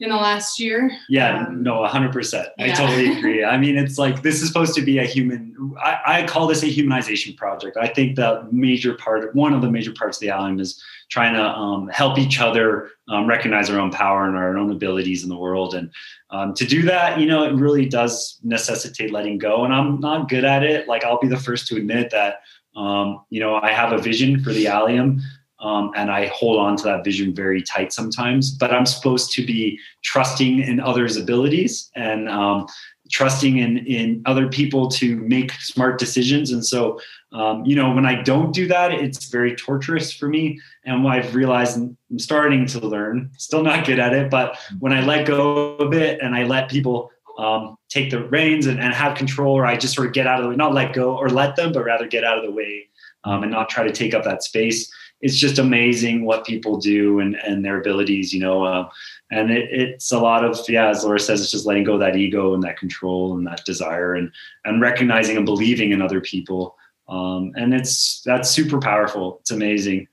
in 0.00 0.10
the 0.10 0.16
last 0.16 0.58
year. 0.58 0.90
Yeah, 1.08 1.46
um, 1.46 1.62
no, 1.62 1.82
100%. 1.82 2.46
I 2.58 2.66
yeah. 2.66 2.74
totally 2.74 3.12
agree. 3.18 3.44
I 3.44 3.56
mean, 3.56 3.76
it's 3.76 3.98
like 3.98 4.22
this 4.22 4.42
is 4.42 4.48
supposed 4.48 4.74
to 4.74 4.82
be 4.82 4.98
a 4.98 5.04
human, 5.04 5.74
I, 5.82 6.00
I, 6.06 6.26
call 6.26 6.46
this 6.46 6.62
a 6.62 6.66
humanization 6.66 7.36
project. 7.36 7.76
I 7.80 7.88
think 7.88 8.16
the 8.16 8.46
major 8.50 8.94
part, 8.94 9.34
one 9.34 9.52
of 9.52 9.62
the 9.62 9.70
major 9.70 9.92
parts 9.92 10.16
of 10.18 10.20
the 10.20 10.30
Allium 10.30 10.60
is 10.60 10.82
trying 11.10 11.34
to 11.34 11.42
um, 11.42 11.88
help 11.88 12.18
each 12.18 12.40
other 12.40 12.90
um, 13.08 13.26
recognize 13.26 13.70
our 13.70 13.78
own 13.78 13.90
power 13.90 14.26
and 14.26 14.36
our 14.36 14.56
own 14.56 14.70
abilities 14.70 15.22
in 15.22 15.28
the 15.28 15.36
world. 15.36 15.74
And 15.74 15.90
um, 16.30 16.54
to 16.54 16.64
do 16.64 16.82
that, 16.82 17.20
you 17.20 17.26
know, 17.26 17.44
it 17.44 17.54
really 17.54 17.86
does 17.86 18.38
necessitate 18.42 19.12
letting 19.12 19.38
go. 19.38 19.64
And 19.64 19.72
I'm 19.72 20.00
not 20.00 20.28
good 20.28 20.44
at 20.44 20.62
it. 20.64 20.88
Like, 20.88 21.04
I'll 21.04 21.20
be 21.20 21.28
the 21.28 21.38
first 21.38 21.68
to 21.68 21.76
admit 21.76 22.10
that 22.10 22.40
um, 22.76 23.24
you 23.30 23.40
know, 23.40 23.56
I 23.56 23.70
have 23.70 23.92
a 23.92 23.98
vision 23.98 24.42
for 24.42 24.52
the 24.52 24.66
Allium, 24.66 25.20
um, 25.60 25.92
and 25.96 26.10
I 26.10 26.26
hold 26.26 26.58
on 26.58 26.76
to 26.76 26.84
that 26.84 27.04
vision 27.04 27.34
very 27.34 27.62
tight 27.62 27.92
sometimes. 27.92 28.50
But 28.50 28.72
I'm 28.72 28.86
supposed 28.86 29.32
to 29.32 29.46
be 29.46 29.78
trusting 30.02 30.60
in 30.60 30.80
others' 30.80 31.16
abilities 31.16 31.90
and 31.94 32.28
um, 32.28 32.66
trusting 33.10 33.58
in 33.58 33.78
in 33.78 34.22
other 34.26 34.48
people 34.48 34.88
to 34.88 35.16
make 35.16 35.52
smart 35.52 35.98
decisions. 35.98 36.50
And 36.50 36.64
so, 36.64 37.00
um, 37.32 37.64
you 37.64 37.76
know, 37.76 37.92
when 37.92 38.06
I 38.06 38.22
don't 38.22 38.52
do 38.52 38.66
that, 38.68 38.92
it's 38.92 39.26
very 39.26 39.54
torturous 39.54 40.12
for 40.12 40.28
me. 40.28 40.60
And 40.84 41.06
I've 41.06 41.34
realized, 41.34 41.76
I'm 41.78 41.96
starting 42.18 42.66
to 42.66 42.80
learn, 42.80 43.30
still 43.36 43.62
not 43.62 43.86
good 43.86 43.98
at 43.98 44.12
it, 44.12 44.30
but 44.30 44.58
when 44.80 44.92
I 44.92 45.04
let 45.04 45.26
go 45.26 45.76
of 45.76 45.92
it 45.92 46.20
and 46.20 46.34
I 46.34 46.44
let 46.44 46.70
people 46.70 47.10
um, 47.38 47.76
take 47.88 48.10
the 48.10 48.24
reins 48.28 48.66
and, 48.66 48.80
and, 48.80 48.94
have 48.94 49.16
control, 49.16 49.54
or 49.54 49.66
I 49.66 49.76
just 49.76 49.94
sort 49.94 50.06
of 50.06 50.12
get 50.12 50.26
out 50.26 50.38
of 50.38 50.44
the 50.44 50.50
way, 50.50 50.56
not 50.56 50.74
let 50.74 50.92
go 50.92 51.16
or 51.16 51.28
let 51.28 51.56
them, 51.56 51.72
but 51.72 51.84
rather 51.84 52.06
get 52.06 52.24
out 52.24 52.38
of 52.38 52.44
the 52.44 52.50
way 52.50 52.88
um, 53.24 53.42
and 53.42 53.52
not 53.52 53.68
try 53.68 53.84
to 53.84 53.92
take 53.92 54.14
up 54.14 54.24
that 54.24 54.42
space. 54.42 54.90
It's 55.20 55.36
just 55.36 55.58
amazing 55.58 56.24
what 56.24 56.46
people 56.46 56.76
do 56.76 57.18
and, 57.20 57.34
and 57.36 57.64
their 57.64 57.80
abilities, 57.80 58.32
you 58.32 58.40
know. 58.40 58.64
Uh, 58.64 58.88
and 59.30 59.50
it, 59.50 59.68
it's 59.70 60.12
a 60.12 60.18
lot 60.18 60.44
of 60.44 60.58
yeah, 60.68 60.88
as 60.88 61.02
Laura 61.02 61.18
says, 61.18 61.40
it's 61.40 61.50
just 61.50 61.66
letting 61.66 61.84
go 61.84 61.98
that 61.98 62.16
ego 62.16 62.54
and 62.54 62.62
that 62.62 62.78
control 62.78 63.36
and 63.36 63.46
that 63.46 63.64
desire, 63.64 64.14
and 64.14 64.30
and 64.64 64.80
recognizing 64.80 65.36
and 65.36 65.46
believing 65.46 65.92
in 65.92 66.02
other 66.02 66.20
people. 66.20 66.76
Um, 67.08 67.52
and 67.56 67.74
it's 67.74 68.22
that's 68.22 68.50
super 68.50 68.78
powerful. 68.78 69.38
It's 69.40 69.50
amazing. 69.50 70.08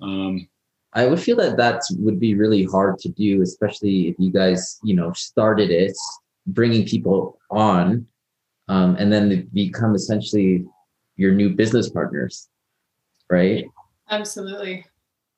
Um, 0.00 0.48
I 0.94 1.06
would 1.06 1.20
feel 1.20 1.36
that 1.36 1.56
that 1.56 1.82
would 1.98 2.20
be 2.20 2.34
really 2.34 2.64
hard 2.64 2.98
to 3.00 3.08
do, 3.08 3.42
especially 3.42 4.08
if 4.08 4.16
you 4.18 4.30
guys, 4.30 4.78
you 4.84 4.94
know, 4.94 5.12
started 5.12 5.70
it, 5.70 5.96
bringing 6.46 6.86
people 6.86 7.38
on, 7.50 8.06
um, 8.68 8.96
and 8.98 9.12
then 9.12 9.28
they 9.28 9.36
become 9.52 9.94
essentially 9.94 10.64
your 11.16 11.32
new 11.32 11.50
business 11.50 11.90
partners, 11.90 12.48
right? 13.30 13.64
Absolutely. 14.10 14.86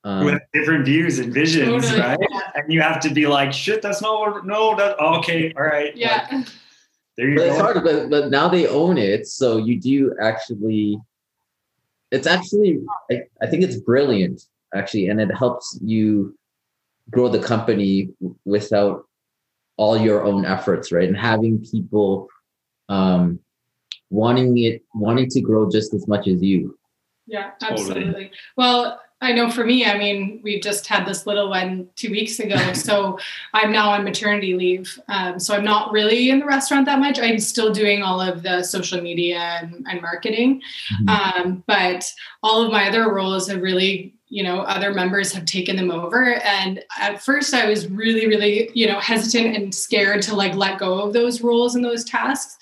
Um, 0.05 0.25
With 0.25 0.43
different 0.53 0.85
views 0.85 1.19
and 1.19 1.33
visions, 1.33 1.85
totally. 1.85 2.01
right? 2.01 2.19
And 2.55 2.73
you 2.73 2.81
have 2.81 3.01
to 3.01 3.11
be 3.11 3.27
like, 3.27 3.53
shit, 3.53 3.83
that's 3.83 4.01
not 4.01 4.21
what, 4.21 4.47
no, 4.47 4.77
that, 4.77 4.99
okay, 5.01 5.53
all 5.57 5.65
right. 5.65 5.97
Yeah. 5.97 6.29
Like, 6.31 6.47
there 7.17 7.29
you 7.29 7.37
but 7.37 7.43
go. 7.43 7.51
It's 7.51 7.61
hard, 7.61 7.85
but, 7.85 8.11
but 8.11 8.31
now 8.31 8.49
they 8.49 8.69
own 8.69 8.99
it. 8.99 9.27
So 9.27 9.57
you 9.57 9.81
do 9.81 10.15
actually, 10.21 10.99
it's 12.13 12.27
actually, 12.27 12.81
I, 13.11 13.23
I 13.43 13.47
think 13.47 13.65
it's 13.65 13.77
brilliant 13.77 14.43
actually, 14.75 15.09
and 15.09 15.21
it 15.21 15.35
helps 15.35 15.79
you 15.83 16.39
grow 17.11 17.29
the 17.29 17.41
company 17.41 18.11
without 18.45 19.07
all 19.77 19.97
your 19.97 20.25
own 20.25 20.45
efforts, 20.45 20.93
right? 20.93 21.09
And 21.09 21.17
having 21.17 21.65
people 21.65 22.29
um, 22.89 23.41
wanting 24.11 24.57
it, 24.59 24.83
wanting 24.95 25.29
to 25.31 25.41
grow 25.41 25.71
just 25.71 25.95
as 25.95 26.07
much 26.09 26.29
as 26.29 26.43
you. 26.43 26.79
Yeah, 27.27 27.51
absolutely. 27.63 28.05
Totally. 28.05 28.31
Well, 28.57 29.01
I 29.23 29.33
know 29.33 29.51
for 29.51 29.65
me, 29.65 29.87
I 29.87 29.97
mean, 29.97 30.41
we 30.43 30.61
just 30.61 30.87
had 30.87 31.07
this 31.07 31.27
little 31.27 31.49
one 31.49 31.89
two 31.97 32.11
weeks 32.11 32.39
ago. 32.39 32.57
so 32.75 33.19
I'm 33.55 33.73
now 33.73 33.91
on 33.91 34.05
maternity 34.05 34.55
leave. 34.55 35.01
Um, 35.09 35.41
so 35.41 35.55
I'm 35.55 35.65
not 35.65 35.91
really 35.91 36.31
in 36.31 36.39
the 36.39 36.47
restaurant 36.47 36.87
that 36.87 36.99
much. 36.99 37.19
I'm 37.19 37.39
still 37.39 37.73
doing 37.73 38.03
all 38.03 38.21
of 38.21 38.43
the 38.43 38.63
social 38.63 39.01
media 39.01 39.39
and, 39.39 39.87
and 39.89 40.03
marketing. 40.03 40.61
Mm-hmm. 41.01 41.09
Um, 41.09 41.65
but 41.67 42.11
all 42.43 42.63
of 42.63 42.71
my 42.71 42.89
other 42.89 43.13
roles 43.13 43.49
have 43.49 43.63
really 43.63 44.16
you 44.29 44.43
know 44.43 44.61
other 44.61 44.93
members 44.93 45.33
have 45.33 45.45
taken 45.45 45.77
them 45.77 45.91
over. 45.91 46.35
And 46.35 46.83
at 46.99 47.23
first 47.23 47.55
i 47.55 47.69
was 47.69 47.89
really 47.89 48.27
really 48.27 48.71
you 48.75 48.87
know 48.87 48.99
hesitant 48.99 49.57
and 49.57 49.75
scared 49.75 50.23
to 50.23 50.35
like 50.35 50.55
let 50.55 50.79
go 50.79 51.01
of 51.01 51.13
those 51.13 51.43
roles 51.43 51.75
and 51.75 51.85
those 51.85 52.05
tasks. 52.05 52.57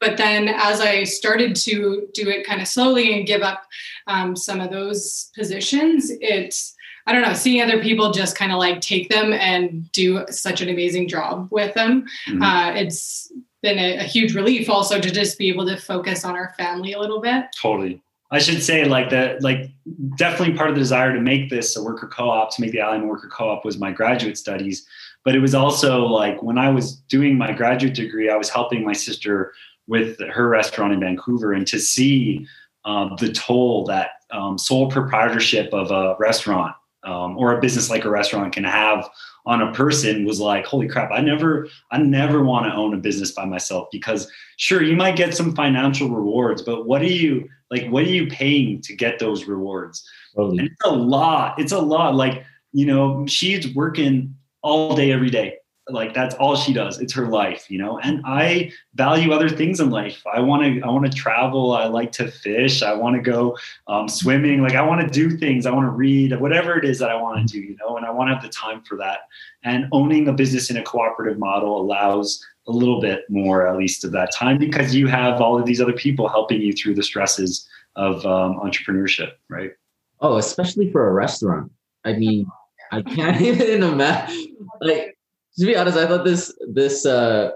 But 0.00 0.16
then 0.16 0.48
as 0.48 0.80
i 0.80 1.04
started 1.04 1.56
to 1.56 2.08
do 2.14 2.28
it 2.28 2.46
kind 2.46 2.60
of 2.60 2.68
slowly 2.68 3.16
and 3.16 3.26
give 3.26 3.42
up 3.42 3.64
um, 4.06 4.36
some 4.36 4.60
of 4.60 4.70
those 4.70 5.30
positions 5.36 6.10
it's 6.20 6.74
i 7.06 7.12
don't 7.12 7.22
know 7.22 7.34
seeing 7.34 7.62
other 7.62 7.82
people 7.82 8.10
just 8.10 8.36
kind 8.36 8.52
of 8.52 8.58
like 8.58 8.80
take 8.80 9.08
them 9.08 9.32
and 9.32 9.90
do 9.92 10.24
such 10.30 10.60
an 10.60 10.68
amazing 10.68 11.08
job 11.08 11.48
with 11.50 11.74
them 11.74 12.06
mm-hmm. 12.26 12.42
uh, 12.42 12.70
it's 12.70 13.32
been 13.62 13.78
a, 13.78 13.98
a 13.98 14.04
huge 14.04 14.34
relief 14.34 14.70
also 14.70 15.00
to 15.00 15.10
just 15.10 15.38
be 15.38 15.48
able 15.48 15.66
to 15.66 15.76
focus 15.76 16.24
on 16.24 16.36
our 16.36 16.54
family 16.56 16.92
a 16.92 16.98
little 17.00 17.20
bit. 17.20 17.46
Totally 17.60 18.00
I 18.30 18.38
should 18.38 18.62
say 18.62 18.84
like 18.84 19.10
that, 19.10 19.42
like 19.42 19.70
definitely 20.16 20.54
part 20.54 20.68
of 20.68 20.74
the 20.74 20.80
desire 20.80 21.14
to 21.14 21.20
make 21.20 21.48
this 21.48 21.76
a 21.76 21.82
worker 21.82 22.06
co-op, 22.06 22.54
to 22.54 22.60
make 22.60 22.72
the 22.72 22.80
Allium 22.80 23.08
worker 23.08 23.28
co-op 23.28 23.64
was 23.64 23.78
my 23.78 23.90
graduate 23.90 24.36
studies. 24.36 24.86
But 25.24 25.34
it 25.34 25.40
was 25.40 25.54
also 25.54 26.04
like 26.04 26.42
when 26.42 26.58
I 26.58 26.68
was 26.68 26.96
doing 27.08 27.38
my 27.38 27.52
graduate 27.52 27.94
degree, 27.94 28.30
I 28.30 28.36
was 28.36 28.50
helping 28.50 28.84
my 28.84 28.92
sister 28.92 29.52
with 29.86 30.20
her 30.20 30.48
restaurant 30.48 30.92
in 30.92 31.00
Vancouver 31.00 31.54
and 31.54 31.66
to 31.66 31.78
see 31.78 32.46
um, 32.84 33.16
the 33.18 33.32
toll 33.32 33.84
that 33.86 34.10
um, 34.30 34.58
sole 34.58 34.90
proprietorship 34.90 35.72
of 35.72 35.90
a 35.90 36.14
restaurant 36.18 36.74
um, 37.04 37.36
or 37.38 37.56
a 37.56 37.60
business 37.60 37.88
like 37.88 38.04
a 38.04 38.10
restaurant 38.10 38.52
can 38.52 38.64
have 38.64 39.08
on 39.46 39.62
a 39.62 39.72
person 39.72 40.26
was 40.26 40.40
like, 40.40 40.66
holy 40.66 40.86
crap, 40.86 41.10
I 41.10 41.22
never, 41.22 41.68
I 41.90 41.98
never 41.98 42.42
want 42.42 42.66
to 42.66 42.74
own 42.74 42.92
a 42.92 42.98
business 42.98 43.32
by 43.32 43.46
myself 43.46 43.88
because 43.90 44.30
sure, 44.58 44.82
you 44.82 44.94
might 44.94 45.16
get 45.16 45.34
some 45.34 45.54
financial 45.54 46.10
rewards, 46.10 46.60
but 46.60 46.86
what 46.86 47.00
do 47.00 47.06
you 47.06 47.48
like, 47.70 47.88
what 47.88 48.04
are 48.04 48.10
you 48.10 48.26
paying 48.28 48.80
to 48.82 48.96
get 48.96 49.18
those 49.18 49.44
rewards? 49.44 50.08
Totally. 50.34 50.58
And 50.58 50.68
it's 50.68 50.84
a 50.84 50.94
lot. 50.94 51.58
It's 51.58 51.72
a 51.72 51.80
lot. 51.80 52.14
Like, 52.14 52.44
you 52.72 52.86
know, 52.86 53.26
she's 53.26 53.74
working 53.74 54.34
all 54.62 54.94
day, 54.94 55.12
every 55.12 55.30
day. 55.30 55.56
Like 55.90 56.12
that's 56.12 56.34
all 56.34 56.54
she 56.54 56.72
does. 56.74 57.00
It's 57.00 57.14
her 57.14 57.28
life 57.28 57.70
you 57.70 57.78
know? 57.78 57.98
And 58.00 58.20
i 58.26 58.70
value 58.94 59.32
other 59.32 59.48
things 59.48 59.80
in 59.80 59.90
life. 59.90 60.22
I 60.32 60.40
want 60.40 60.62
to 60.62 60.82
i 60.82 60.90
want 60.90 61.10
to 61.10 61.16
travel. 61.16 61.72
I 61.72 61.86
like 61.86 62.12
to 62.12 62.30
fish. 62.30 62.82
I 62.82 62.92
want 62.92 63.16
to 63.16 63.22
go 63.22 63.56
um, 63.86 64.08
swimming. 64.08 64.60
Like 64.60 64.74
i 64.74 64.82
want 64.82 65.00
to 65.00 65.06
do 65.06 65.36
things. 65.36 65.64
I 65.64 65.70
want 65.70 65.86
to 65.86 65.90
read 65.90 66.38
whatever 66.40 66.76
it 66.78 66.84
is 66.84 66.98
that 66.98 67.10
i 67.10 67.14
want 67.14 67.48
to 67.48 67.52
do 67.52 67.60
you 67.60 67.76
know? 67.76 67.96
And 67.96 68.04
i 68.04 68.10
want 68.10 68.28
to 68.28 68.34
have 68.34 68.42
the 68.42 68.50
time 68.50 68.82
for 68.82 68.98
that. 68.98 69.20
And 69.62 69.86
owning 69.92 70.28
a 70.28 70.32
business 70.32 70.70
in 70.70 70.76
a 70.76 70.82
cooperative 70.82 71.38
model 71.38 71.80
allows 71.80 72.44
a 72.68 72.72
little 72.72 73.00
bit 73.00 73.24
more 73.28 73.66
at 73.66 73.76
least 73.76 74.04
of 74.04 74.12
that 74.12 74.32
time 74.32 74.58
because 74.58 74.94
you 74.94 75.06
have 75.06 75.40
all 75.40 75.58
of 75.58 75.66
these 75.66 75.80
other 75.80 75.92
people 75.92 76.28
helping 76.28 76.60
you 76.60 76.72
through 76.72 76.94
the 76.94 77.02
stresses 77.02 77.68
of 77.96 78.24
um, 78.26 78.60
entrepreneurship 78.60 79.32
right 79.48 79.72
oh 80.20 80.36
especially 80.36 80.90
for 80.92 81.08
a 81.08 81.12
restaurant 81.12 81.70
i 82.04 82.12
mean 82.12 82.46
i 82.92 83.02
can't 83.02 83.40
even 83.50 83.82
imagine 83.82 84.56
like 84.80 85.18
to 85.58 85.66
be 85.66 85.76
honest, 85.76 85.98
I 85.98 86.06
thought 86.06 86.24
this 86.24 86.56
this 86.68 87.04
uh 87.04 87.50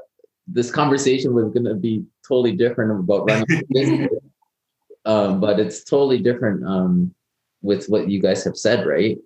this 0.46 0.70
conversation 0.70 1.35
was 1.35 1.51
gonna 1.51 1.75
be 1.75 2.05
totally 2.27 2.53
different 2.53 2.90
about 2.98 3.29
running 3.29 3.62
business. 3.70 4.11
um, 5.05 5.40
but 5.40 5.61
it's 5.61 5.85
totally 5.85 6.18
different 6.18 6.66
um 6.66 7.14
with 7.62 7.87
what 7.87 8.11
you 8.11 8.20
guys 8.20 8.42
have 8.44 8.57
said, 8.57 8.87
right? 8.87 9.18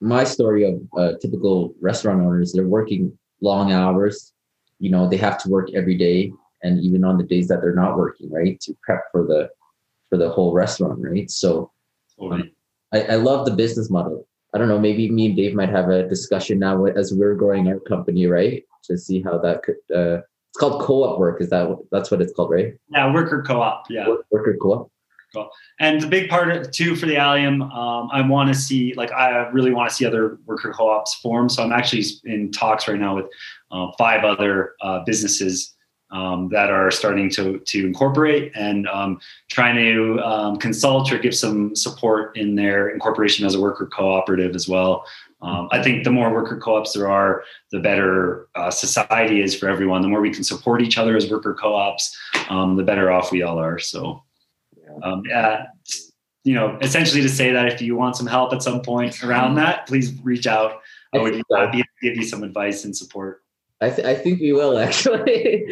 My 0.00 0.24
story 0.24 0.64
of 0.64 0.80
uh, 0.98 1.18
typical 1.20 1.74
restaurant 1.80 2.22
owners, 2.22 2.52
they're 2.52 2.66
working 2.66 3.16
long 3.42 3.72
hours. 3.72 4.32
You 4.78 4.90
know, 4.90 5.08
they 5.08 5.16
have 5.16 5.38
to 5.42 5.48
work 5.48 5.70
every 5.74 5.96
day, 5.96 6.32
and 6.62 6.80
even 6.80 7.04
on 7.04 7.18
the 7.18 7.24
days 7.24 7.48
that 7.48 7.60
they're 7.60 7.74
not 7.74 7.96
working, 7.96 8.30
right, 8.30 8.58
to 8.60 8.76
prep 8.82 9.04
for 9.10 9.24
the 9.26 9.50
for 10.08 10.16
the 10.16 10.30
whole 10.30 10.52
restaurant, 10.52 11.00
right? 11.00 11.30
So, 11.30 11.72
um, 12.20 12.50
I, 12.92 13.02
I 13.02 13.14
love 13.16 13.44
the 13.44 13.52
business 13.52 13.90
model. 13.90 14.26
I 14.54 14.58
don't 14.58 14.68
know, 14.68 14.78
maybe 14.78 15.10
me 15.10 15.26
and 15.26 15.36
Dave 15.36 15.54
might 15.54 15.68
have 15.70 15.90
a 15.90 16.08
discussion 16.08 16.58
now 16.58 16.84
as 16.84 17.12
we're 17.12 17.34
growing 17.34 17.68
our 17.68 17.80
company, 17.80 18.26
right? 18.26 18.64
To 18.84 18.96
see 18.96 19.20
how 19.20 19.38
that 19.38 19.62
could. 19.62 19.76
Uh, 19.94 20.22
it's 20.50 20.58
called 20.58 20.80
co-op 20.80 21.18
work. 21.18 21.42
Is 21.42 21.50
that 21.50 21.76
that's 21.90 22.10
what 22.10 22.22
it's 22.22 22.32
called, 22.32 22.50
right? 22.50 22.74
Yeah, 22.90 23.12
worker 23.12 23.42
co-op. 23.42 23.90
Yeah, 23.90 24.06
worker 24.30 24.56
co-op. 24.62 24.90
Cool. 25.34 25.50
And 25.80 26.00
the 26.00 26.06
big 26.06 26.30
part 26.30 26.50
of, 26.50 26.70
too 26.70 26.94
for 26.96 27.06
the 27.06 27.16
Allium, 27.16 27.60
um, 27.60 28.08
I 28.12 28.22
want 28.26 28.48
to 28.48 28.54
see 28.54 28.94
like 28.94 29.12
I 29.12 29.48
really 29.48 29.72
want 29.72 29.90
to 29.90 29.94
see 29.94 30.06
other 30.06 30.38
worker 30.46 30.72
co-ops 30.72 31.16
form. 31.16 31.48
So 31.48 31.62
I'm 31.62 31.72
actually 31.72 32.04
in 32.24 32.52
talks 32.52 32.88
right 32.88 32.98
now 32.98 33.16
with 33.16 33.26
uh, 33.70 33.88
five 33.98 34.24
other 34.24 34.74
uh, 34.80 35.00
businesses 35.04 35.74
um, 36.10 36.48
that 36.50 36.70
are 36.70 36.90
starting 36.90 37.28
to 37.30 37.58
to 37.58 37.86
incorporate 37.86 38.52
and 38.54 38.86
um, 38.88 39.20
trying 39.50 39.76
to 39.76 40.20
um, 40.20 40.56
consult 40.56 41.12
or 41.12 41.18
give 41.18 41.34
some 41.34 41.74
support 41.74 42.36
in 42.36 42.54
their 42.54 42.90
incorporation 42.90 43.44
as 43.44 43.54
a 43.54 43.60
worker 43.60 43.86
cooperative 43.86 44.54
as 44.54 44.68
well. 44.68 45.04
Um, 45.42 45.68
I 45.70 45.82
think 45.82 46.04
the 46.04 46.10
more 46.10 46.32
worker 46.32 46.58
co-ops 46.58 46.92
there 46.92 47.10
are, 47.10 47.44
the 47.70 47.80
better 47.80 48.48
uh, 48.54 48.70
society 48.70 49.42
is 49.42 49.54
for 49.54 49.68
everyone. 49.68 50.00
The 50.00 50.08
more 50.08 50.20
we 50.20 50.32
can 50.32 50.44
support 50.44 50.80
each 50.80 50.96
other 50.96 51.16
as 51.16 51.30
worker 51.30 51.54
co-ops, 51.54 52.16
um, 52.48 52.76
the 52.76 52.82
better 52.82 53.10
off 53.10 53.30
we 53.32 53.42
all 53.42 53.58
are. 53.58 53.78
So, 53.78 54.22
um, 55.02 55.22
yeah, 55.28 55.66
you 56.44 56.54
know, 56.54 56.78
essentially 56.80 57.20
to 57.20 57.28
say 57.28 57.52
that 57.52 57.70
if 57.70 57.82
you 57.82 57.96
want 57.96 58.16
some 58.16 58.26
help 58.26 58.54
at 58.54 58.62
some 58.62 58.80
point 58.80 59.22
around 59.22 59.56
that, 59.56 59.86
please 59.86 60.18
reach 60.22 60.46
out. 60.46 60.80
I 61.12 61.18
would 61.18 61.34
be 61.34 61.42
happy 61.54 61.82
to 61.82 61.88
give 62.02 62.16
you 62.16 62.24
some 62.24 62.42
advice 62.42 62.84
and 62.84 62.96
support. 62.96 63.42
I, 63.80 63.90
th- 63.90 64.06
I 64.06 64.14
think 64.14 64.40
we 64.40 64.52
will 64.52 64.78
actually. 64.86 65.66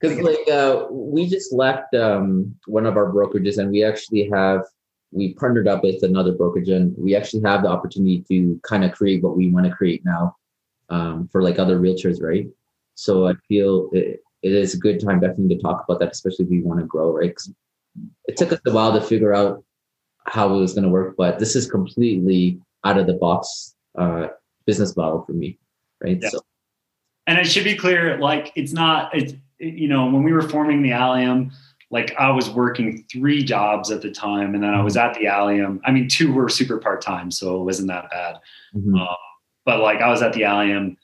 Because 0.00 0.18
like 0.18 0.48
uh, 0.50 0.86
we 0.90 1.28
just 1.28 1.52
left 1.52 1.94
um, 1.94 2.54
one 2.66 2.86
of 2.86 2.96
our 2.96 3.12
brokerages 3.12 3.58
and 3.58 3.70
we 3.70 3.84
actually 3.84 4.28
have 4.30 4.62
we 5.12 5.34
partnered 5.34 5.68
up 5.68 5.84
with 5.84 6.02
another 6.02 6.32
brokerage 6.32 6.70
and 6.70 6.94
we 6.96 7.14
actually 7.14 7.42
have 7.42 7.62
the 7.62 7.68
opportunity 7.68 8.24
to 8.28 8.58
kind 8.62 8.82
of 8.82 8.92
create 8.92 9.22
what 9.22 9.36
we 9.36 9.50
want 9.50 9.66
to 9.66 9.72
create 9.72 10.02
now 10.04 10.34
um, 10.88 11.28
for 11.30 11.42
like 11.42 11.58
other 11.58 11.78
realtors, 11.78 12.22
right? 12.22 12.46
So 12.94 13.28
I 13.28 13.34
feel 13.46 13.90
it, 13.92 14.20
it 14.42 14.52
is 14.52 14.74
a 14.74 14.78
good 14.78 15.00
time 15.00 15.20
definitely 15.20 15.54
to 15.56 15.62
talk 15.62 15.84
about 15.84 16.00
that, 16.00 16.12
especially 16.12 16.46
if 16.46 16.50
we 16.50 16.62
want 16.62 16.80
to 16.80 16.86
grow, 16.86 17.12
right? 17.12 17.34
it 18.26 18.36
took 18.36 18.52
us 18.52 18.60
a 18.66 18.72
while 18.72 18.92
to 18.92 19.00
figure 19.00 19.34
out 19.34 19.62
how 20.26 20.54
it 20.54 20.58
was 20.58 20.72
going 20.72 20.84
to 20.84 20.90
work, 20.90 21.14
but 21.16 21.38
this 21.38 21.56
is 21.56 21.70
completely 21.70 22.60
out 22.84 22.98
of 22.98 23.06
the 23.06 23.14
box 23.14 23.74
uh, 23.98 24.28
business 24.66 24.96
model 24.96 25.24
for 25.26 25.32
me, 25.32 25.58
right? 26.02 26.18
Yeah. 26.20 26.28
So 26.30 26.40
and 27.26 27.38
it 27.38 27.46
should 27.46 27.64
be 27.64 27.76
clear, 27.76 28.18
like 28.18 28.52
it's 28.56 28.72
not, 28.72 29.14
it's, 29.14 29.34
you 29.58 29.88
know, 29.88 30.06
when 30.06 30.22
we 30.22 30.32
were 30.32 30.42
forming 30.42 30.82
the 30.82 30.92
Allium, 30.92 31.52
like 31.90 32.14
I 32.18 32.30
was 32.30 32.48
working 32.50 33.04
three 33.12 33.44
jobs 33.44 33.90
at 33.90 34.02
the 34.02 34.10
time, 34.10 34.54
and 34.54 34.64
then 34.64 34.74
I 34.74 34.82
was 34.82 34.96
at 34.96 35.14
the 35.14 35.26
Allium. 35.26 35.80
I 35.84 35.90
mean, 35.90 36.08
two 36.08 36.32
were 36.32 36.48
super 36.48 36.78
part 36.78 37.02
time, 37.02 37.30
so 37.30 37.60
it 37.60 37.64
wasn't 37.64 37.88
that 37.88 38.10
bad. 38.10 38.36
Mm-hmm. 38.74 38.96
Uh, 38.96 39.14
but 39.64 39.80
like 39.80 40.00
I 40.00 40.08
was 40.08 40.22
at 40.22 40.32
the 40.32 40.44
Allium 40.44 40.96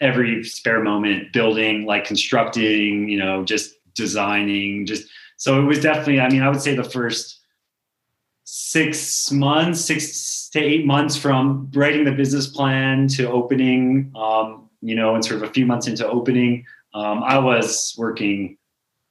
every 0.00 0.44
spare 0.44 0.82
moment 0.82 1.32
building, 1.32 1.86
like 1.86 2.04
constructing, 2.04 3.08
you 3.08 3.18
know, 3.18 3.44
just 3.44 3.74
designing, 3.94 4.84
just 4.84 5.08
so 5.38 5.60
it 5.60 5.64
was 5.64 5.80
definitely, 5.80 6.20
I 6.20 6.28
mean, 6.28 6.42
I 6.42 6.48
would 6.48 6.60
say 6.60 6.74
the 6.74 6.84
first 6.84 7.40
six 8.44 9.30
months, 9.30 9.80
six 9.80 10.48
to 10.50 10.60
eight 10.60 10.84
months 10.86 11.16
from 11.16 11.70
writing 11.74 12.04
the 12.04 12.12
business 12.12 12.46
plan 12.46 13.08
to 13.08 13.30
opening, 13.30 14.12
um, 14.14 14.65
you 14.80 14.94
know, 14.94 15.14
and 15.14 15.24
sort 15.24 15.42
of 15.42 15.48
a 15.48 15.52
few 15.52 15.66
months 15.66 15.86
into 15.86 16.06
opening, 16.06 16.64
um, 16.94 17.22
I 17.22 17.38
was 17.38 17.94
working 17.98 18.56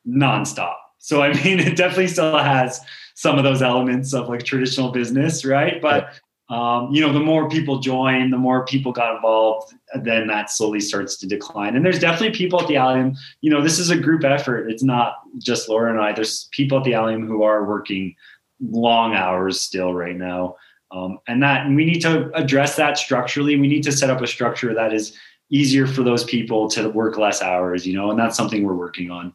nonstop. 0.08 0.76
So, 0.98 1.22
I 1.22 1.34
mean, 1.44 1.60
it 1.60 1.76
definitely 1.76 2.08
still 2.08 2.38
has 2.38 2.82
some 3.16 3.38
of 3.38 3.44
those 3.44 3.62
elements 3.62 4.14
of 4.14 4.28
like 4.30 4.44
traditional 4.44 4.92
business, 4.92 5.46
right? 5.46 5.82
But 5.82 6.20
um, 6.48 6.92
you 6.92 7.02
know, 7.02 7.12
the 7.12 7.20
more 7.20 7.50
people 7.50 7.80
join, 7.80 8.30
the 8.30 8.38
more 8.38 8.66
people 8.66 8.92
got 8.92 9.16
involved, 9.16 9.74
then 10.04 10.28
that 10.28 10.52
slowly 10.52 10.80
starts 10.80 11.18
to 11.18 11.28
decline. 11.28 11.76
And 11.76 11.84
there's 11.84 11.98
definitely 11.98 12.38
people 12.38 12.62
at 12.62 12.68
the 12.68 12.78
Allium. 12.78 13.16
You 13.42 13.50
know, 13.50 13.62
this 13.62 13.80
is 13.80 13.90
a 13.90 13.98
group 13.98 14.24
effort. 14.24 14.70
It's 14.70 14.84
not 14.84 15.16
just 15.40 15.68
Laura 15.68 15.90
and 15.90 16.00
I. 16.00 16.14
There's 16.14 16.48
people 16.52 16.78
at 16.78 16.84
the 16.84 16.94
Allium 16.94 17.26
who 17.26 17.42
are 17.42 17.66
working 17.66 18.16
long 18.62 19.16
hours 19.16 19.60
still 19.60 19.92
right 19.94 20.16
now, 20.16 20.56
um, 20.92 21.18
and 21.28 21.42
that 21.42 21.66
and 21.66 21.76
we 21.76 21.84
need 21.84 22.02
to 22.02 22.32
address 22.36 22.76
that 22.76 23.00
structurally. 23.00 23.60
We 23.60 23.68
need 23.68 23.84
to 23.84 23.92
set 23.92 24.12
up 24.12 24.22
a 24.22 24.28
structure 24.28 24.74
that 24.76 24.94
is 24.94 25.18
easier 25.50 25.88
for 25.88 26.04
those 26.04 26.24
people 26.24 26.70
to 26.70 26.90
work 26.90 27.18
less 27.18 27.42
hours. 27.42 27.86
You 27.86 27.96
know, 27.96 28.12
and 28.12 28.20
that's 28.20 28.38
something 28.38 28.64
we're 28.64 28.74
working 28.74 29.12
on. 29.12 29.34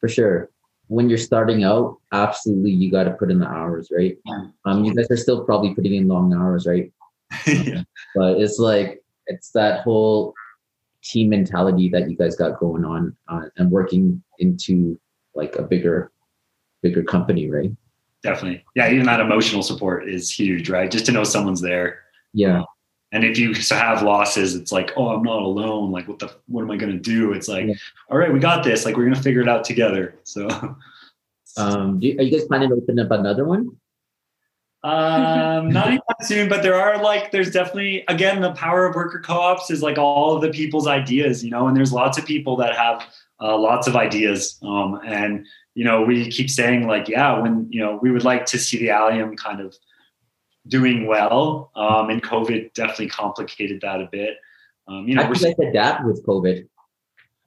For 0.00 0.08
sure 0.08 0.50
when 0.92 1.08
you're 1.08 1.18
starting 1.18 1.64
out, 1.64 1.98
absolutely 2.12 2.70
you 2.70 2.90
got 2.90 3.04
to 3.04 3.12
put 3.12 3.30
in 3.30 3.38
the 3.38 3.46
hours, 3.46 3.90
right? 3.90 4.18
Um, 4.66 4.84
you 4.84 4.94
guys 4.94 5.10
are 5.10 5.16
still 5.16 5.42
probably 5.42 5.74
putting 5.74 5.94
in 5.94 6.06
long 6.06 6.34
hours, 6.34 6.66
right? 6.66 6.92
yeah. 7.46 7.82
But 8.14 8.38
it's 8.38 8.58
like 8.58 9.02
it's 9.26 9.52
that 9.52 9.80
whole 9.84 10.34
team 11.02 11.30
mentality 11.30 11.88
that 11.88 12.10
you 12.10 12.16
guys 12.16 12.36
got 12.36 12.60
going 12.60 12.84
on 12.84 13.16
uh, 13.26 13.44
and 13.56 13.70
working 13.70 14.22
into 14.38 15.00
like 15.34 15.56
a 15.56 15.62
bigger, 15.62 16.12
bigger 16.82 17.02
company, 17.02 17.48
right? 17.48 17.72
Definitely, 18.22 18.62
yeah. 18.76 18.90
Even 18.90 19.06
that 19.06 19.20
emotional 19.20 19.62
support 19.62 20.06
is 20.06 20.30
huge, 20.30 20.68
right? 20.68 20.90
Just 20.90 21.06
to 21.06 21.12
know 21.12 21.24
someone's 21.24 21.62
there. 21.62 22.00
Yeah. 22.34 22.64
And 23.12 23.24
if 23.24 23.38
you 23.38 23.54
have 23.70 24.02
losses, 24.02 24.54
it's 24.54 24.72
like, 24.72 24.92
oh, 24.96 25.08
I'm 25.08 25.22
not 25.22 25.42
alone. 25.42 25.92
Like, 25.92 26.08
what 26.08 26.18
the, 26.18 26.34
what 26.46 26.62
am 26.62 26.70
I 26.70 26.76
going 26.76 26.92
to 26.92 26.98
do? 26.98 27.32
It's 27.32 27.48
like, 27.48 27.66
yeah. 27.66 27.74
all 28.10 28.18
right, 28.18 28.32
we 28.32 28.40
got 28.40 28.64
this. 28.64 28.84
Like, 28.84 28.96
we're 28.96 29.04
going 29.04 29.14
to 29.14 29.22
figure 29.22 29.42
it 29.42 29.48
out 29.48 29.64
together. 29.64 30.16
So, 30.24 30.48
um, 31.56 32.00
you, 32.00 32.18
are 32.18 32.22
you 32.22 32.32
guys 32.32 32.46
planning 32.46 32.70
to 32.70 32.76
open 32.76 32.98
up 32.98 33.10
another 33.10 33.44
one? 33.44 33.76
Um, 34.84 35.68
not 35.68 35.86
anytime 35.88 36.16
soon, 36.22 36.48
but 36.48 36.62
there 36.62 36.74
are 36.74 37.00
like, 37.00 37.30
there's 37.30 37.52
definitely, 37.52 38.04
again, 38.08 38.40
the 38.40 38.52
power 38.52 38.86
of 38.86 38.96
worker 38.96 39.20
co-ops 39.20 39.70
is 39.70 39.82
like 39.82 39.98
all 39.98 40.34
of 40.34 40.42
the 40.42 40.50
people's 40.50 40.88
ideas, 40.88 41.44
you 41.44 41.50
know, 41.50 41.68
and 41.68 41.76
there's 41.76 41.92
lots 41.92 42.18
of 42.18 42.26
people 42.26 42.56
that 42.56 42.74
have 42.74 43.06
uh, 43.40 43.56
lots 43.56 43.86
of 43.86 43.94
ideas. 43.94 44.58
Um, 44.62 45.00
and, 45.04 45.46
you 45.74 45.84
know, 45.84 46.02
we 46.02 46.30
keep 46.30 46.50
saying 46.50 46.86
like, 46.88 47.08
yeah, 47.08 47.38
when, 47.38 47.68
you 47.70 47.80
know, 47.80 47.98
we 48.02 48.10
would 48.10 48.24
like 48.24 48.46
to 48.46 48.58
see 48.58 48.78
the 48.78 48.90
Allium 48.90 49.36
kind 49.36 49.60
of, 49.60 49.76
doing 50.68 51.06
well. 51.06 51.70
Um, 51.74 52.10
and 52.10 52.22
COVID 52.22 52.72
definitely 52.74 53.08
complicated 53.08 53.80
that 53.82 54.00
a 54.00 54.08
bit. 54.10 54.38
Um, 54.88 55.06
you 55.06 55.14
know, 55.14 55.22
you 55.22 55.34
guys 55.34 55.54
adapt 55.58 56.04
with 56.04 56.24
COVID? 56.26 56.66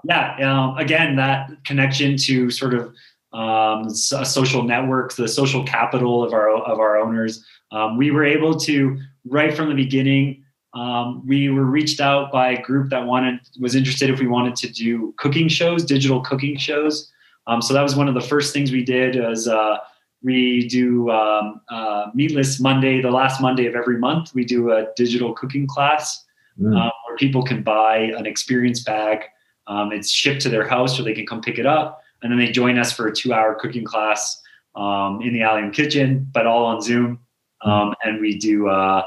Yeah, 0.04 0.38
um, 0.52 0.78
again, 0.78 1.16
that 1.16 1.52
connection 1.66 2.16
to 2.18 2.50
sort 2.52 2.74
of 2.74 2.94
um, 3.34 3.90
social 3.90 4.64
networks, 4.64 5.16
the 5.16 5.28
social 5.28 5.64
capital 5.64 6.24
of 6.24 6.34
our 6.34 6.50
of 6.50 6.80
our 6.80 6.98
owners. 6.98 7.46
Um, 7.72 7.98
we 7.98 8.12
were 8.12 8.24
able 8.24 8.58
to 8.62 8.98
right 9.26 9.54
from 9.54 9.70
the 9.70 9.76
beginning. 9.76 10.44
Um, 10.74 11.26
we 11.26 11.50
were 11.50 11.66
reached 11.66 12.00
out 12.00 12.32
by 12.32 12.52
a 12.52 12.62
group 12.62 12.90
that 12.90 13.06
wanted 13.06 13.40
was 13.60 13.76
interested 13.76 14.10
if 14.10 14.20
we 14.20 14.28
wanted 14.28 14.56
to 14.58 14.70
do 14.70 15.14
cooking 15.18 15.48
shows, 15.48 15.84
digital 15.84 16.22
cooking 16.22 16.58
shows. 16.58 17.12
Um, 17.48 17.62
so 17.62 17.74
that 17.74 17.82
was 17.82 17.96
one 17.96 18.08
of 18.08 18.14
the 18.14 18.22
first 18.22 18.54
things 18.54 18.72
we 18.72 18.84
did. 18.84 19.16
As 19.16 19.48
uh, 19.48 19.78
we 20.26 20.68
do 20.68 21.12
um, 21.12 21.62
uh, 21.70 22.08
Meatless 22.16 22.60
Monday, 22.60 23.00
the 23.00 23.12
last 23.12 23.40
Monday 23.40 23.68
of 23.68 23.76
every 23.76 24.00
month. 24.00 24.34
We 24.34 24.44
do 24.44 24.72
a 24.72 24.88
digital 24.96 25.34
cooking 25.34 25.68
class 25.68 26.26
mm. 26.60 26.76
uh, 26.76 26.92
where 27.08 27.16
people 27.18 27.44
can 27.44 27.62
buy 27.62 27.98
an 28.18 28.26
experience 28.26 28.82
bag. 28.84 29.20
Um, 29.68 29.92
it's 29.92 30.10
shipped 30.10 30.42
to 30.42 30.50
their 30.50 30.68
house, 30.68 31.00
or 31.00 31.04
they 31.04 31.14
can 31.14 31.28
come 31.28 31.42
pick 31.42 31.60
it 31.60 31.68
up, 31.68 32.02
and 32.24 32.32
then 32.32 32.40
they 32.40 32.52
join 32.52 32.80
us 32.80 32.92
for 32.92 33.08
a 33.08 33.14
two-hour 33.14 33.56
cooking 33.56 33.86
class 33.86 34.42
um, 34.76 35.22
in 35.22 35.32
the 35.32 35.44
Allium 35.44 35.72
kitchen, 35.72 36.28
but 36.34 36.48
all 36.48 36.66
on 36.66 36.82
Zoom. 36.82 37.20
Mm. 37.64 37.70
Um, 37.70 37.96
and 38.04 38.20
we 38.20 38.40
do, 38.40 38.68
uh, 38.68 39.04